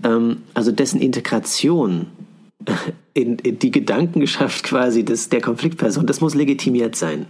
ähm, 0.05 0.39
also 0.55 0.71
dessen 0.71 1.01
Integration 1.01 2.07
in, 3.15 3.39
in 3.41 3.59
die 3.59 3.73
Gedankenschaft 3.73 4.63
quasi 4.63 5.05
des, 5.05 5.31
der 5.31 5.41
Konfliktperson, 5.41 6.07
das 6.07 6.21
muss 6.21 6.37
legitimiert 6.37 6.95
sein. 6.95 7.27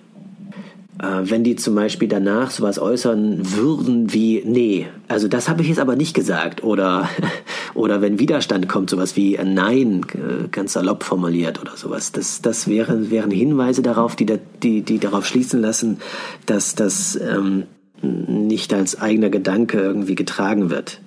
Äh, 1.01 1.31
wenn 1.31 1.43
die 1.43 1.57
zum 1.57 1.75
Beispiel 1.75 2.09
danach 2.09 2.51
sowas 2.51 2.79
äußern 2.79 3.41
würden 3.53 4.13
wie, 4.13 4.43
nee, 4.45 4.89
also 5.07 5.27
das 5.27 5.49
habe 5.49 5.63
ich 5.63 5.69
jetzt 5.69 5.79
aber 5.79 5.97
nicht 5.97 6.13
gesagt. 6.13 6.63
Oder, 6.63 7.09
oder 7.75 8.03
wenn 8.03 8.19
Widerstand 8.19 8.69
kommt, 8.69 8.91
sowas 8.91 9.17
wie 9.17 9.39
Nein, 9.43 10.05
äh, 10.13 10.49
ganz 10.49 10.75
salopp 10.75 11.03
formuliert 11.03 11.63
oder 11.63 11.79
sowas. 11.79 12.13
Das, 12.13 12.43
das 12.43 12.69
wären, 12.69 13.11
wären 13.11 13.31
Hinweise 13.31 13.81
darauf, 13.81 14.17
die, 14.17 14.27
die, 14.63 14.83
die 14.83 14.99
darauf 14.99 15.25
schließen 15.25 15.63
lassen, 15.63 15.99
dass 16.45 16.75
das 16.75 17.17
ähm, 17.17 17.65
nicht 18.03 18.73
als 18.73 19.01
eigener 19.01 19.31
Gedanke 19.31 19.79
irgendwie 19.79 20.15
getragen 20.15 20.71
wird. 20.71 21.01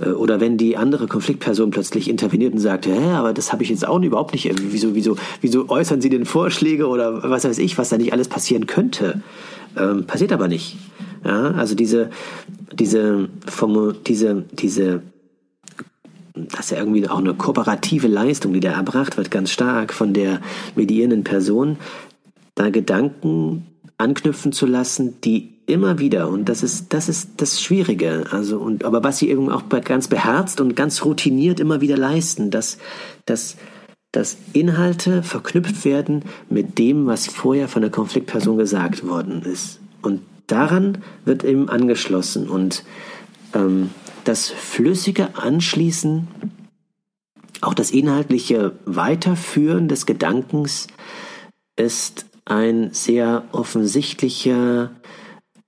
Äh, 0.00 0.10
oder 0.10 0.40
wenn 0.40 0.56
die 0.56 0.76
andere 0.76 1.06
Konfliktperson 1.06 1.70
plötzlich 1.70 2.08
interveniert 2.08 2.52
und 2.52 2.60
sagt, 2.60 2.86
hä, 2.86 3.10
aber 3.12 3.32
das 3.32 3.52
habe 3.52 3.62
ich 3.62 3.68
jetzt 3.68 3.86
auch 3.86 4.00
überhaupt 4.00 4.32
nicht, 4.32 4.50
wieso, 4.72 4.94
wieso, 4.94 5.16
wieso 5.40 5.68
äußern 5.68 6.00
Sie 6.00 6.10
denn 6.10 6.24
Vorschläge 6.24 6.86
oder 6.86 7.28
was 7.28 7.44
weiß 7.44 7.58
ich, 7.58 7.78
was 7.78 7.88
da 7.88 7.98
nicht 7.98 8.12
alles 8.12 8.28
passieren 8.28 8.66
könnte? 8.66 9.22
Ähm, 9.76 10.06
passiert 10.06 10.32
aber 10.32 10.48
nicht. 10.48 10.76
Ja, 11.24 11.52
also 11.52 11.74
diese, 11.74 12.10
diese, 12.72 13.28
diese, 14.06 14.44
diese, 14.52 15.02
das 16.34 16.60
ist 16.60 16.70
ja 16.70 16.78
irgendwie 16.78 17.08
auch 17.08 17.18
eine 17.18 17.34
kooperative 17.34 18.06
Leistung, 18.06 18.52
die 18.52 18.60
da 18.60 18.72
erbracht 18.72 19.16
wird, 19.16 19.30
ganz 19.30 19.50
stark 19.50 19.92
von 19.92 20.12
der 20.12 20.40
medierenden 20.76 21.24
Person, 21.24 21.78
da 22.54 22.70
Gedanken 22.70 23.66
anknüpfen 23.98 24.52
zu 24.52 24.66
lassen, 24.66 25.20
die 25.22 25.54
immer 25.66 25.98
wieder 25.98 26.28
und 26.28 26.48
das 26.48 26.62
ist 26.62 26.92
das 26.94 27.08
ist 27.08 27.30
das 27.38 27.60
Schwierige 27.60 28.26
also 28.30 28.58
und 28.58 28.84
aber 28.84 29.02
was 29.02 29.18
sie 29.18 29.30
eben 29.30 29.50
auch 29.50 29.64
ganz 29.68 30.06
beherzt 30.06 30.60
und 30.60 30.76
ganz 30.76 31.04
routiniert 31.04 31.58
immer 31.58 31.80
wieder 31.80 31.96
leisten 31.96 32.52
dass 32.52 32.78
dass 33.24 33.56
dass 34.16 34.38
Inhalte 34.54 35.22
verknüpft 35.22 35.84
werden 35.84 36.24
mit 36.48 36.78
dem 36.78 37.06
was 37.06 37.26
vorher 37.26 37.68
von 37.68 37.82
der 37.82 37.90
Konfliktperson 37.90 38.56
gesagt 38.56 39.06
worden 39.06 39.42
ist. 39.42 39.78
Und 40.00 40.22
daran 40.46 40.98
wird 41.26 41.44
eben 41.44 41.68
angeschlossen. 41.68 42.48
Und 42.48 42.82
ähm, 43.52 43.90
das 44.24 44.48
flüssige 44.48 45.36
Anschließen 45.36 46.28
auch 47.60 47.74
das 47.74 47.90
inhaltliche 47.90 48.72
Weiterführen 48.86 49.86
des 49.88 50.06
Gedankens 50.06 50.86
ist 51.76 52.26
ein 52.46 52.92
sehr 52.92 53.44
offensichtlicher 53.52 54.90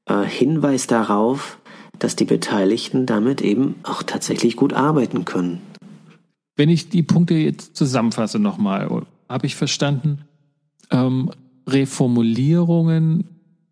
äh, 0.06 0.24
Hinweis 0.24 0.86
darauf, 0.86 1.58
dass 1.98 2.16
die 2.16 2.24
Beteiligten 2.24 3.04
damit 3.04 3.42
eben 3.42 3.74
auch 3.82 4.02
tatsächlich 4.02 4.56
gut 4.56 4.72
arbeiten 4.72 5.24
können. 5.24 5.60
Wenn 6.56 6.70
ich 6.70 6.88
die 6.88 7.02
Punkte 7.02 7.34
jetzt 7.34 7.76
zusammenfasse 7.76 8.38
nochmal, 8.38 8.88
habe 9.28 9.46
ich 9.46 9.56
verstanden, 9.56 10.22
ähm, 10.90 11.30
Reformulierungen 11.68 13.24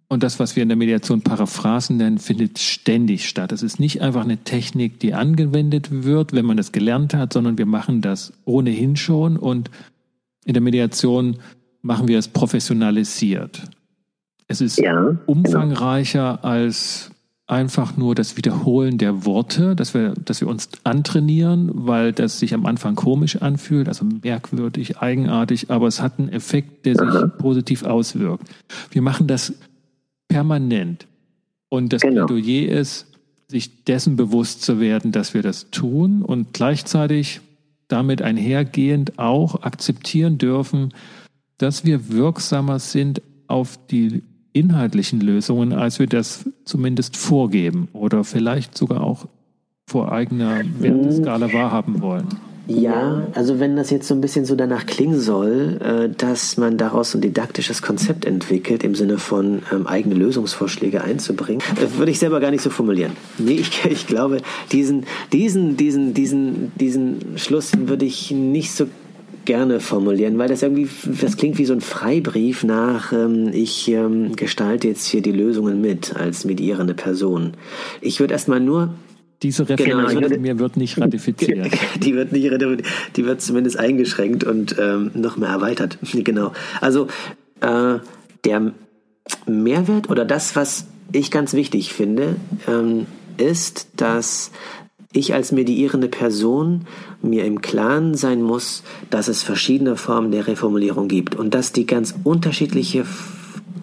und 0.09 0.22
das, 0.22 0.38
was 0.38 0.54
wir 0.54 0.62
in 0.62 0.68
der 0.68 0.76
Mediation 0.76 1.22
Paraphrasen 1.22 1.96
nennen, 1.96 2.18
findet 2.18 2.59
ständig 2.59 3.28
statt. 3.28 3.50
Es 3.50 3.62
ist 3.62 3.80
nicht 3.80 4.02
einfach 4.02 4.22
eine 4.22 4.38
Technik, 4.38 5.00
die 5.00 5.14
angewendet 5.14 6.04
wird, 6.04 6.32
wenn 6.32 6.44
man 6.44 6.57
das 6.57 6.70
gelernt 6.70 7.14
hat, 7.14 7.32
sondern 7.32 7.59
wir 7.59 7.66
machen 7.66 8.02
das 8.02 8.32
ohnehin 8.44 8.96
schon 8.96 9.36
und 9.36 9.70
in 10.44 10.52
der 10.52 10.62
Mediation 10.62 11.38
machen 11.87 12.09
wir 12.09 12.18
es 12.18 12.28
professionalisiert. 12.28 13.62
Es 14.49 14.61
ist 14.61 14.78
ja, 14.78 14.93
genau. 14.93 15.18
umfangreicher 15.26 16.39
genau. 16.43 16.49
als 16.49 17.11
einfach 17.49 17.97
nur 17.97 18.16
das 18.16 18.37
Wiederholen 18.37 18.99
der 18.99 19.24
Worte, 19.24 19.76
dass 19.76 19.95
wir, 19.95 20.14
dass 20.24 20.41
wir 20.41 20.49
uns 20.49 20.68
antrainieren, 20.82 21.70
weil 21.72 22.12
das 22.12 22.41
sich 22.41 22.55
am 22.55 22.66
Anfang 22.66 22.97
komisch 22.97 23.37
anfühlt, 23.41 23.87
also 23.87 24.05
merkwürdig, 24.05 24.99
eigenartig, 24.99 25.70
aber 25.70 25.87
es 25.87 26.03
hat 26.03 26.18
einen 26.18 26.28
Effekt, 26.28 26.87
der 26.87 27.01
Aha. 27.01 27.20
sich 27.20 27.39
positiv 27.39 27.84
auswirkt. 27.84 28.49
Wir 28.91 29.03
machen 29.03 29.28
das 29.28 29.55
permanent. 30.28 31.07
Und 31.68 31.93
das 31.93 32.03
genau. 32.03 32.26
Plädoyer 32.26 32.68
ist, 32.80 33.07
sich 33.49 33.84
dessen 33.84 34.16
bewusst 34.16 34.62
zu 34.62 34.80
werden, 34.80 35.12
dass 35.12 35.34
wir 35.34 35.43
das 35.43 35.70
tun 35.70 36.22
und 36.22 36.53
gleichzeitig 36.53 37.41
damit 37.87 38.22
einhergehend 38.22 39.20
auch 39.20 39.62
akzeptieren 39.62 40.39
dürfen, 40.39 40.93
dass 41.59 41.84
wir 41.84 42.11
wirksamer 42.11 42.78
sind 42.78 43.22
auf 43.46 43.78
die 43.90 44.22
inhaltlichen 44.52 45.20
Lösungen, 45.20 45.72
als 45.72 45.98
wir 45.98 46.07
das 46.07 46.48
zumindest 46.64 47.16
vorgeben 47.16 47.88
oder 47.92 48.24
vielleicht 48.24 48.76
sogar 48.76 49.02
auch 49.02 49.26
vor 49.86 50.11
eigener 50.11 50.62
Werteskala 50.80 51.52
wahrhaben 51.52 52.00
wollen. 52.00 52.28
Ja, 52.68 53.28
also 53.34 53.61
wenn 53.61 53.76
das 53.76 53.90
jetzt 53.90 54.09
so 54.09 54.14
ein 54.14 54.20
bisschen 54.20 54.44
so 54.44 54.57
danach 54.57 54.86
klingen 54.86 55.20
soll, 55.20 55.78
äh, 55.80 56.09
dass 56.09 56.57
man 56.57 56.76
daraus 56.76 57.14
ein 57.14 57.20
didaktisches 57.20 57.80
Konzept 57.80 58.24
entwickelt, 58.24 58.82
im 58.82 58.96
Sinne 58.96 59.18
von 59.18 59.62
ähm, 59.72 59.86
eigene 59.86 60.16
Lösungsvorschläge 60.16 61.02
einzubringen, 61.04 61.62
äh, 61.76 61.98
würde 61.98 62.11
ich 62.11 62.18
selber 62.18 62.40
gar 62.40 62.50
nicht 62.50 62.62
so 62.62 62.70
formulieren. 62.70 63.12
Nee, 63.38 63.52
ich, 63.52 63.84
ich 63.88 64.09
glaube, 64.09 64.38
diesen, 64.72 65.04
diesen, 65.32 65.76
diesen, 65.76 66.12
diesen, 66.12 66.72
diesen 66.74 67.38
Schluss 67.38 67.70
würde 67.78 68.04
ich 68.04 68.32
nicht 68.32 68.72
so 68.72 68.86
gerne 69.47 69.80
formulieren, 69.80 70.36
weil 70.38 70.49
das 70.49 70.62
irgendwie, 70.62 70.88
das 71.20 71.36
klingt 71.36 71.59
wie 71.59 71.64
so 71.64 71.72
ein 71.72 71.80
Freibrief 71.80 72.64
nach, 72.64 73.12
ähm, 73.12 73.51
ich 73.53 73.88
ähm, 73.88 74.36
gestalte 74.36 74.88
jetzt 74.88 75.07
hier 75.07 75.22
die 75.22 75.32
Lösungen 75.32 75.80
mit 75.80 76.14
als 76.16 76.44
medierende 76.44 76.94
Person. 76.94 77.55
Ich 78.01 78.20
würde 78.20 78.34
erstmal 78.34 78.61
nur 78.61 78.94
diese 79.42 79.68
Referendum 79.68 80.20
genau, 80.20 80.40
mir 80.40 80.59
wird 80.59 80.76
nicht 80.76 80.99
ratifiziert. 80.99 81.70
Die 82.03 82.14
wird 82.14 82.32
nicht 82.32 82.51
die 83.16 83.24
wird 83.26 83.42
zumindest 83.42 83.78
eingeschränkt 83.78 84.44
und 84.44 84.76
ähm, 84.78 85.11
noch 85.14 85.36
mehr 85.36 85.51
erweitert. 85.51 85.99
Genau. 86.12 86.53
Also 86.80 87.07
äh, 87.61 87.99
der 88.44 88.72
Mehrwert 89.47 90.09
oder 90.09 90.24
das, 90.24 90.57
was 90.57 90.86
ich 91.12 91.30
ganz 91.30 91.53
wichtig 91.53 91.92
finde, 91.92 92.36
ähm, 92.66 93.07
ist, 93.36 93.88
dass 93.97 94.51
ich 95.16 95.34
als 95.34 95.52
medierende 95.52 96.08
Person 96.08 96.82
mir 97.22 97.44
im 97.44 97.60
Klaren 97.62 98.14
sein 98.14 98.42
muss, 98.42 98.82
dass 99.10 99.28
es 99.28 99.42
verschiedene 99.42 99.96
Formen 99.96 100.30
der 100.30 100.46
Reformulierung 100.46 101.08
gibt 101.08 101.34
und 101.34 101.54
dass 101.54 101.72
die 101.72 101.86
ganz 101.86 102.14
unterschiedliche 102.24 103.04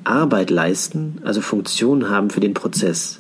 Arbeit 0.03 0.49
leisten, 0.49 1.19
also 1.23 1.41
Funktionen 1.41 2.09
haben 2.09 2.29
für 2.29 2.39
den 2.39 2.53
Prozess 2.53 3.19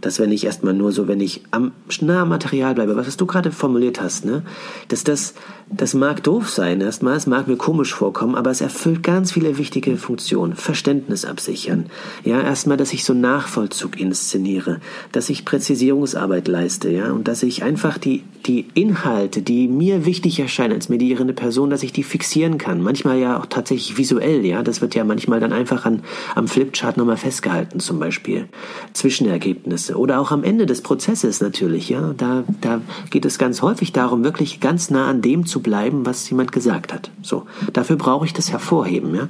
dass 0.00 0.18
wenn 0.18 0.32
ich 0.32 0.44
erstmal 0.44 0.74
nur 0.74 0.92
so, 0.92 1.08
wenn 1.08 1.20
ich 1.20 1.42
am 1.50 1.72
nah 2.00 2.22
am 2.22 2.28
Material 2.28 2.74
bleibe, 2.74 2.96
was 2.96 3.16
du 3.16 3.26
gerade 3.26 3.52
formuliert 3.52 4.00
hast, 4.00 4.24
ne, 4.24 4.42
dass 4.88 5.04
das, 5.04 5.34
das 5.70 5.94
mag 5.94 6.22
doof 6.22 6.50
sein 6.50 6.80
erstmal, 6.80 7.16
es 7.16 7.26
mag 7.26 7.48
mir 7.48 7.56
komisch 7.56 7.94
vorkommen, 7.94 8.34
aber 8.34 8.50
es 8.50 8.60
erfüllt 8.60 9.02
ganz 9.02 9.32
viele 9.32 9.58
wichtige 9.58 9.96
Funktionen. 9.96 10.54
Verständnis 10.54 11.24
absichern. 11.24 11.86
Ja, 12.24 12.40
erstmal, 12.40 12.76
dass 12.76 12.92
ich 12.92 13.04
so 13.04 13.14
Nachvollzug 13.14 13.98
inszeniere, 13.98 14.80
dass 15.12 15.30
ich 15.30 15.44
Präzisierungsarbeit 15.44 16.48
leiste, 16.48 16.90
ja, 16.90 17.12
und 17.12 17.28
dass 17.28 17.42
ich 17.42 17.62
einfach 17.62 17.98
die, 17.98 18.24
die 18.46 18.66
Inhalte, 18.74 19.42
die 19.42 19.68
mir 19.68 20.04
wichtig 20.04 20.38
erscheinen 20.40 20.74
als 20.74 20.88
medierende 20.88 21.32
Person, 21.32 21.70
dass 21.70 21.82
ich 21.82 21.92
die 21.92 22.02
fixieren 22.02 22.58
kann. 22.58 22.82
Manchmal 22.82 23.18
ja 23.18 23.38
auch 23.38 23.46
tatsächlich 23.46 23.96
visuell, 23.96 24.44
ja, 24.44 24.62
das 24.62 24.80
wird 24.80 24.94
ja 24.94 25.04
manchmal 25.04 25.40
dann 25.40 25.52
einfach 25.52 25.84
an, 25.84 26.02
am 26.34 26.48
Flipchart 26.48 26.96
nochmal 26.96 27.16
festgehalten, 27.16 27.80
zum 27.80 27.98
Beispiel. 27.98 28.48
Zwischenergebnisse 28.92 29.75
Ergebnisse 29.76 29.98
oder 29.98 30.20
auch 30.20 30.30
am 30.30 30.42
Ende 30.42 30.66
des 30.66 30.80
Prozesses 30.80 31.40
natürlich, 31.40 31.88
ja. 31.88 32.14
Da, 32.16 32.44
da 32.60 32.80
geht 33.10 33.24
es 33.24 33.38
ganz 33.38 33.62
häufig 33.62 33.92
darum, 33.92 34.24
wirklich 34.24 34.60
ganz 34.60 34.90
nah 34.90 35.08
an 35.08 35.22
dem 35.22 35.46
zu 35.46 35.60
bleiben, 35.60 36.06
was 36.06 36.28
jemand 36.30 36.52
gesagt 36.52 36.92
hat. 36.92 37.10
So. 37.22 37.44
Dafür 37.72 37.96
brauche 37.96 38.24
ich 38.24 38.32
das 38.32 38.50
hervorheben, 38.50 39.14
ja. 39.14 39.28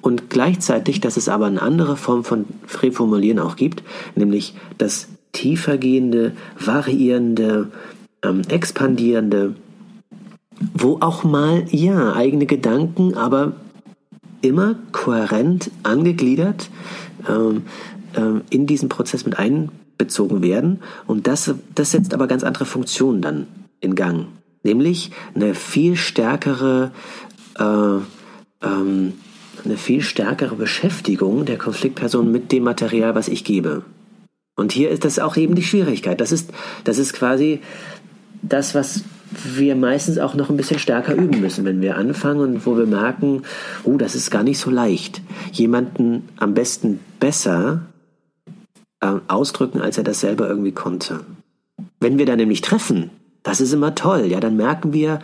Und 0.00 0.30
gleichzeitig, 0.30 1.00
dass 1.00 1.16
es 1.16 1.28
aber 1.28 1.46
eine 1.46 1.62
andere 1.62 1.96
Form 1.96 2.24
von 2.24 2.44
Reformulieren 2.82 3.38
auch 3.38 3.56
gibt, 3.56 3.82
nämlich 4.16 4.54
das 4.78 5.08
tiefergehende, 5.32 6.32
variierende, 6.58 7.70
ähm, 8.22 8.42
expandierende, 8.48 9.54
wo 10.74 10.98
auch 11.00 11.24
mal, 11.24 11.64
ja, 11.70 12.14
eigene 12.14 12.46
Gedanken, 12.46 13.14
aber 13.14 13.52
immer 14.42 14.76
kohärent 14.92 15.70
angegliedert 15.82 16.68
ähm, 17.28 17.62
ähm, 18.16 18.42
in 18.50 18.66
diesen 18.66 18.88
Prozess 18.88 19.24
mit 19.24 19.38
ein, 19.38 19.70
bezogen 19.98 20.42
werden. 20.42 20.80
Und 21.06 21.26
das, 21.26 21.54
das 21.74 21.90
setzt 21.92 22.14
aber 22.14 22.26
ganz 22.26 22.44
andere 22.44 22.64
Funktionen 22.64 23.22
dann 23.22 23.46
in 23.80 23.94
Gang. 23.94 24.26
Nämlich 24.62 25.10
eine 25.34 25.54
viel 25.54 25.96
stärkere, 25.96 26.90
äh, 27.58 27.64
ähm, 28.66 29.12
eine 29.64 29.76
viel 29.76 30.02
stärkere 30.02 30.56
Beschäftigung 30.56 31.44
der 31.44 31.58
Konfliktperson 31.58 32.30
mit 32.30 32.50
dem 32.52 32.64
Material, 32.64 33.14
was 33.14 33.28
ich 33.28 33.44
gebe. 33.44 33.82
Und 34.56 34.72
hier 34.72 34.90
ist 34.90 35.04
das 35.04 35.18
auch 35.18 35.36
eben 35.36 35.54
die 35.54 35.62
Schwierigkeit. 35.62 36.20
Das 36.20 36.32
ist, 36.32 36.50
das 36.84 36.98
ist 36.98 37.12
quasi 37.12 37.60
das, 38.42 38.74
was 38.74 39.04
wir 39.42 39.74
meistens 39.74 40.18
auch 40.18 40.34
noch 40.34 40.48
ein 40.48 40.56
bisschen 40.56 40.78
stärker 40.78 41.14
üben 41.14 41.40
müssen, 41.40 41.64
wenn 41.64 41.80
wir 41.80 41.96
anfangen 41.96 42.40
und 42.40 42.66
wo 42.66 42.76
wir 42.76 42.86
merken, 42.86 43.42
oh, 43.82 43.96
das 43.96 44.14
ist 44.14 44.30
gar 44.30 44.42
nicht 44.42 44.58
so 44.58 44.70
leicht. 44.70 45.22
Jemanden 45.52 46.28
am 46.36 46.54
besten 46.54 47.00
besser 47.18 47.86
äh, 49.04 49.20
ausdrücken, 49.28 49.82
als 49.82 49.98
er 49.98 50.04
das 50.04 50.20
selber 50.20 50.48
irgendwie 50.48 50.72
konnte. 50.72 51.20
Wenn 52.00 52.18
wir 52.18 52.24
dann 52.24 52.38
nämlich 52.38 52.62
treffen, 52.62 53.10
das 53.42 53.60
ist 53.60 53.74
immer 53.74 53.94
toll, 53.94 54.24
ja, 54.26 54.40
dann 54.40 54.56
merken 54.56 54.94
wir, 54.94 55.18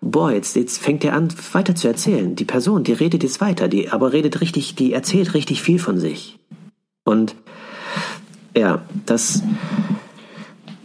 boah, 0.00 0.30
jetzt, 0.30 0.54
jetzt 0.54 0.78
fängt 0.78 1.04
er 1.04 1.14
an, 1.14 1.28
weiter 1.52 1.74
zu 1.74 1.88
erzählen. 1.88 2.36
Die 2.36 2.44
Person, 2.44 2.84
die 2.84 2.92
redet 2.92 3.24
jetzt 3.24 3.40
weiter, 3.40 3.66
die 3.66 3.90
aber 3.90 4.12
redet 4.12 4.40
richtig, 4.40 4.76
die 4.76 4.92
erzählt 4.92 5.34
richtig 5.34 5.60
viel 5.62 5.80
von 5.80 5.98
sich. 5.98 6.38
Und 7.04 7.34
ja, 8.56 8.82
das, 9.06 9.42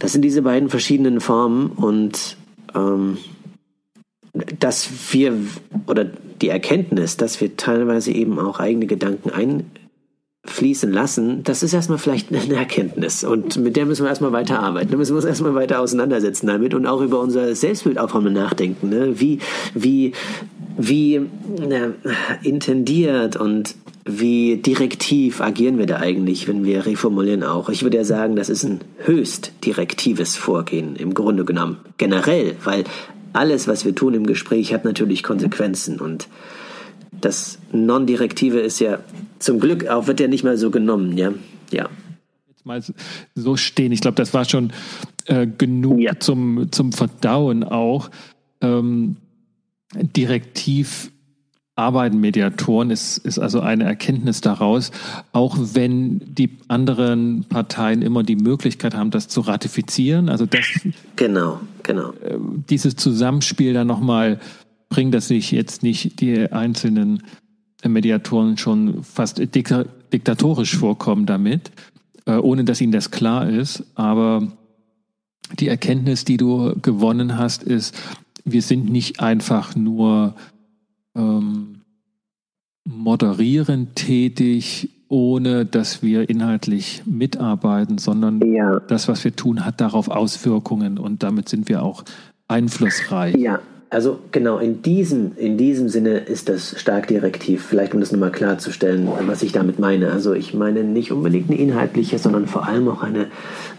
das 0.00 0.12
sind 0.12 0.22
diese 0.22 0.42
beiden 0.42 0.68
verschiedenen 0.68 1.20
Formen 1.20 1.70
und 1.70 2.36
ähm, 2.74 3.18
dass 4.58 5.12
wir 5.12 5.34
oder 5.86 6.04
die 6.04 6.48
Erkenntnis, 6.48 7.16
dass 7.16 7.40
wir 7.40 7.56
teilweise 7.56 8.10
eben 8.10 8.40
auch 8.40 8.58
eigene 8.58 8.86
Gedanken 8.86 9.30
einfließen 10.46 10.92
lassen, 10.92 11.42
das 11.44 11.62
ist 11.62 11.72
erstmal 11.72 11.98
vielleicht 11.98 12.32
eine 12.32 12.54
Erkenntnis 12.54 13.24
und 13.24 13.56
mit 13.56 13.76
der 13.76 13.86
müssen 13.86 14.04
wir 14.04 14.08
erstmal 14.08 14.32
weiterarbeiten. 14.32 14.90
Da 14.90 14.96
müssen 14.96 15.12
wir 15.12 15.16
uns 15.16 15.24
erstmal 15.24 15.54
weiter 15.54 15.80
auseinandersetzen 15.80 16.46
damit 16.46 16.74
und 16.74 16.86
auch 16.86 17.00
über 17.00 17.20
unser 17.20 17.54
Selbstbild 17.54 17.96
mal 17.96 18.30
nachdenken. 18.30 18.88
Ne? 18.88 19.20
Wie, 19.20 19.38
wie, 19.74 20.12
wie 20.76 21.20
na, 21.58 21.92
intendiert 22.42 23.36
und 23.36 23.74
wie 24.04 24.56
direktiv 24.56 25.40
agieren 25.40 25.78
wir 25.78 25.86
da 25.86 25.96
eigentlich, 25.96 26.48
wenn 26.48 26.64
wir 26.64 26.84
reformulieren 26.86 27.42
auch? 27.42 27.68
Ich 27.68 27.82
würde 27.82 27.98
ja 27.98 28.04
sagen, 28.04 28.36
das 28.36 28.48
ist 28.48 28.64
ein 28.64 28.80
höchst 29.04 29.52
direktives 29.64 30.36
Vorgehen 30.36 30.96
im 30.96 31.14
Grunde 31.14 31.44
genommen. 31.44 31.78
Generell, 31.98 32.56
weil 32.64 32.84
alles, 33.32 33.68
was 33.68 33.84
wir 33.84 33.94
tun 33.94 34.14
im 34.14 34.26
Gespräch, 34.26 34.72
hat 34.74 34.84
natürlich 34.84 35.22
Konsequenzen 35.22 36.00
und 36.00 36.28
das 37.12 37.58
Non-Direktive 37.72 38.60
ist 38.60 38.80
ja 38.80 39.00
zum 39.38 39.60
Glück 39.60 39.86
auch, 39.88 40.06
wird 40.06 40.20
ja 40.20 40.28
nicht 40.28 40.44
mal 40.44 40.56
so 40.56 40.70
genommen, 40.70 41.16
ja. 41.16 41.32
Ja. 41.70 41.88
Jetzt 42.48 42.66
mal 42.66 42.82
so 43.34 43.56
stehen. 43.56 43.92
Ich 43.92 44.00
glaube, 44.00 44.16
das 44.16 44.34
war 44.34 44.44
schon 44.44 44.72
äh, 45.26 45.46
genug 45.46 46.00
ja. 46.00 46.18
zum, 46.18 46.70
zum 46.72 46.92
Verdauen 46.92 47.64
auch. 47.64 48.10
Ähm, 48.60 49.16
direktiv 49.94 51.10
arbeiten 51.80 52.20
Mediatoren, 52.20 52.90
ist, 52.90 53.18
ist 53.18 53.38
also 53.38 53.60
eine 53.60 53.84
Erkenntnis 53.84 54.40
daraus, 54.42 54.90
auch 55.32 55.56
wenn 55.58 56.20
die 56.34 56.58
anderen 56.68 57.46
Parteien 57.48 58.02
immer 58.02 58.22
die 58.22 58.36
Möglichkeit 58.36 58.94
haben, 58.94 59.10
das 59.10 59.28
zu 59.28 59.40
ratifizieren. 59.40 60.28
Also 60.28 60.44
das, 60.46 60.66
genau, 61.16 61.60
genau. 61.82 62.10
Äh, 62.22 62.36
dieses 62.68 62.96
Zusammenspiel 62.96 63.72
dann 63.72 63.86
nochmal 63.86 64.38
bringt, 64.90 65.14
dass 65.14 65.28
sich 65.28 65.50
jetzt 65.52 65.82
nicht 65.82 66.20
die 66.20 66.52
einzelnen 66.52 67.22
Mediatoren 67.86 68.58
schon 68.58 69.02
fast 69.02 69.38
diktatorisch 69.38 70.76
vorkommen 70.76 71.24
damit, 71.24 71.70
äh, 72.26 72.34
ohne 72.34 72.64
dass 72.64 72.82
ihnen 72.82 72.92
das 72.92 73.10
klar 73.10 73.48
ist. 73.48 73.84
Aber 73.94 74.52
die 75.58 75.68
Erkenntnis, 75.68 76.26
die 76.26 76.36
du 76.36 76.74
gewonnen 76.82 77.38
hast, 77.38 77.62
ist, 77.62 77.96
wir 78.44 78.60
sind 78.60 78.90
nicht 78.90 79.20
einfach 79.20 79.74
nur 79.74 80.34
ähm, 81.14 81.82
moderierend 82.84 83.96
tätig, 83.96 84.90
ohne 85.08 85.64
dass 85.66 86.02
wir 86.02 86.28
inhaltlich 86.28 87.02
mitarbeiten, 87.04 87.98
sondern 87.98 88.40
ja. 88.52 88.80
das, 88.80 89.08
was 89.08 89.24
wir 89.24 89.34
tun, 89.34 89.64
hat 89.64 89.80
darauf 89.80 90.08
Auswirkungen 90.08 90.98
und 90.98 91.22
damit 91.22 91.48
sind 91.48 91.68
wir 91.68 91.82
auch 91.82 92.04
einflussreich. 92.46 93.34
Ja, 93.36 93.60
also 93.90 94.20
genau, 94.30 94.58
in 94.58 94.82
diesem, 94.82 95.36
in 95.36 95.58
diesem 95.58 95.88
Sinne 95.88 96.18
ist 96.18 96.48
das 96.48 96.80
stark 96.80 97.08
direktiv. 97.08 97.66
Vielleicht 97.68 97.92
um 97.92 98.00
das 98.00 98.12
nochmal 98.12 98.30
klarzustellen, 98.30 99.08
was 99.26 99.42
ich 99.42 99.50
damit 99.50 99.80
meine. 99.80 100.12
Also 100.12 100.32
ich 100.32 100.54
meine 100.54 100.84
nicht 100.84 101.10
unbedingt 101.10 101.50
eine 101.50 101.58
inhaltliche, 101.58 102.20
sondern 102.20 102.46
vor 102.46 102.68
allem 102.68 102.88
auch 102.88 103.02
eine, 103.02 103.26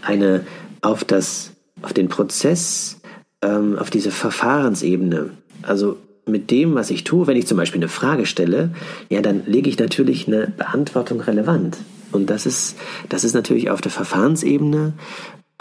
eine 0.02 0.42
auf 0.82 1.06
das, 1.06 1.54
auf 1.82 1.94
den 1.94 2.10
Prozess, 2.10 3.00
ähm, 3.42 3.80
auf 3.80 3.90
diese 3.90 4.12
Verfahrensebene. 4.12 5.30
Also 5.62 5.96
mit 6.28 6.52
dem, 6.52 6.76
was 6.76 6.92
ich 6.92 7.06
tue, 7.06 7.26
wenn 7.28 7.38
ich 7.38 7.48
zum 7.48 7.58
Beispiel 7.58 7.80
eine 7.80 7.88
Frage 7.88 8.26
stelle, 8.26 8.72
ja, 9.10 9.22
dann 9.22 9.44
lege 9.46 9.70
ich 9.70 9.80
natürlich 9.80 10.28
eine 10.28 10.48
Beantwortung 10.48 11.22
relevant. 11.22 11.78
Und 12.12 12.30
das 12.30 12.46
ist, 12.46 12.76
das 13.08 13.24
ist 13.24 13.34
natürlich 13.34 13.70
auf 13.70 13.80
der 13.80 13.92
Verfahrensebene, 13.92 14.92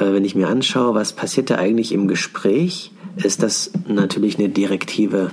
wenn 0.01 0.25
ich 0.25 0.35
mir 0.35 0.49
anschaue, 0.49 0.95
was 0.95 1.13
passiert 1.13 1.51
da 1.51 1.57
eigentlich 1.57 1.93
im 1.93 2.09
Gespräch, 2.09 2.93
ist 3.17 3.43
das 3.43 3.71
natürlich 3.89 4.39
eine 4.39 4.49
direktive 4.49 5.31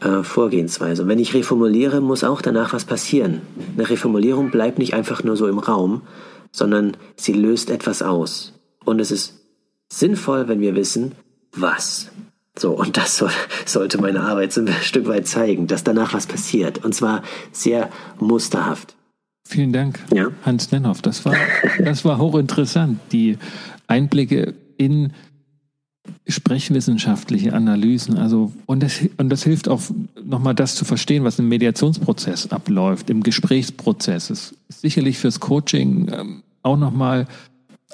äh, 0.00 0.22
Vorgehensweise. 0.22 1.02
Und 1.02 1.08
wenn 1.08 1.18
ich 1.18 1.34
reformuliere, 1.34 2.00
muss 2.00 2.24
auch 2.24 2.42
danach 2.42 2.72
was 2.72 2.84
passieren. 2.84 3.42
Eine 3.76 3.88
Reformulierung 3.88 4.50
bleibt 4.50 4.78
nicht 4.78 4.94
einfach 4.94 5.22
nur 5.22 5.36
so 5.36 5.46
im 5.46 5.58
Raum, 5.58 6.02
sondern 6.50 6.96
sie 7.16 7.32
löst 7.32 7.70
etwas 7.70 8.02
aus. 8.02 8.52
Und 8.84 9.00
es 9.00 9.10
ist 9.10 9.40
sinnvoll, 9.88 10.48
wenn 10.48 10.60
wir 10.60 10.74
wissen, 10.74 11.12
was. 11.54 12.10
So, 12.58 12.72
und 12.72 12.96
das 12.96 13.16
soll, 13.16 13.30
sollte 13.64 14.00
meine 14.00 14.20
Arbeit 14.20 14.52
so 14.52 14.60
ein 14.60 14.68
Stück 14.82 15.06
weit 15.06 15.26
zeigen, 15.26 15.66
dass 15.66 15.84
danach 15.84 16.12
was 16.12 16.26
passiert. 16.26 16.84
Und 16.84 16.94
zwar 16.94 17.22
sehr 17.50 17.88
musterhaft. 18.18 18.94
Vielen 19.46 19.72
Dank, 19.72 19.98
ja? 20.12 20.28
Hans 20.44 20.70
Nenhoff. 20.70 21.02
Das 21.02 21.24
war, 21.24 21.34
das 21.78 22.04
war 22.04 22.18
hochinteressant. 22.18 22.98
Die 23.10 23.38
Einblicke 23.92 24.54
in 24.76 25.12
sprechwissenschaftliche 26.26 27.52
Analysen. 27.52 28.16
Also, 28.16 28.52
und 28.66 28.82
das, 28.82 29.00
und 29.18 29.28
das 29.28 29.44
hilft 29.44 29.68
auch 29.68 29.82
nochmal 30.24 30.54
das 30.54 30.74
zu 30.74 30.84
verstehen, 30.84 31.24
was 31.24 31.38
im 31.38 31.48
Mediationsprozess 31.48 32.50
abläuft, 32.50 33.10
im 33.10 33.22
Gesprächsprozess. 33.22 34.30
Es 34.30 34.54
ist 34.68 34.80
sicherlich 34.80 35.18
fürs 35.18 35.40
Coaching 35.40 36.10
ähm, 36.12 36.42
auch 36.62 36.76
nochmal 36.76 37.26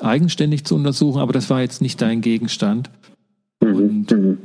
eigenständig 0.00 0.64
zu 0.64 0.74
untersuchen, 0.74 1.20
aber 1.20 1.32
das 1.32 1.50
war 1.50 1.60
jetzt 1.60 1.82
nicht 1.82 2.00
dein 2.00 2.20
Gegenstand. 2.20 2.90
Mhm. 3.60 3.74
Und 3.74 4.10
mhm 4.10 4.38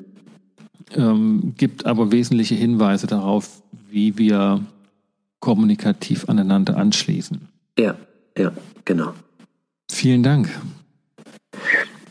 ähm, 0.96 1.54
gibt 1.58 1.86
aber 1.86 2.12
wesentliche 2.12 2.56
Hinweise 2.56 3.08
darauf, 3.08 3.62
wie 3.90 4.18
wir 4.18 4.62
kommunikativ 5.40 6.30
aneinander 6.30 6.78
anschließen. 6.78 7.42
Ja, 7.78 7.96
ja, 8.38 8.52
genau. 8.86 9.14
Vielen 9.92 10.24
Dank. 10.24 10.50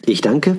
Ich 0.05 0.21
danke 0.21 0.57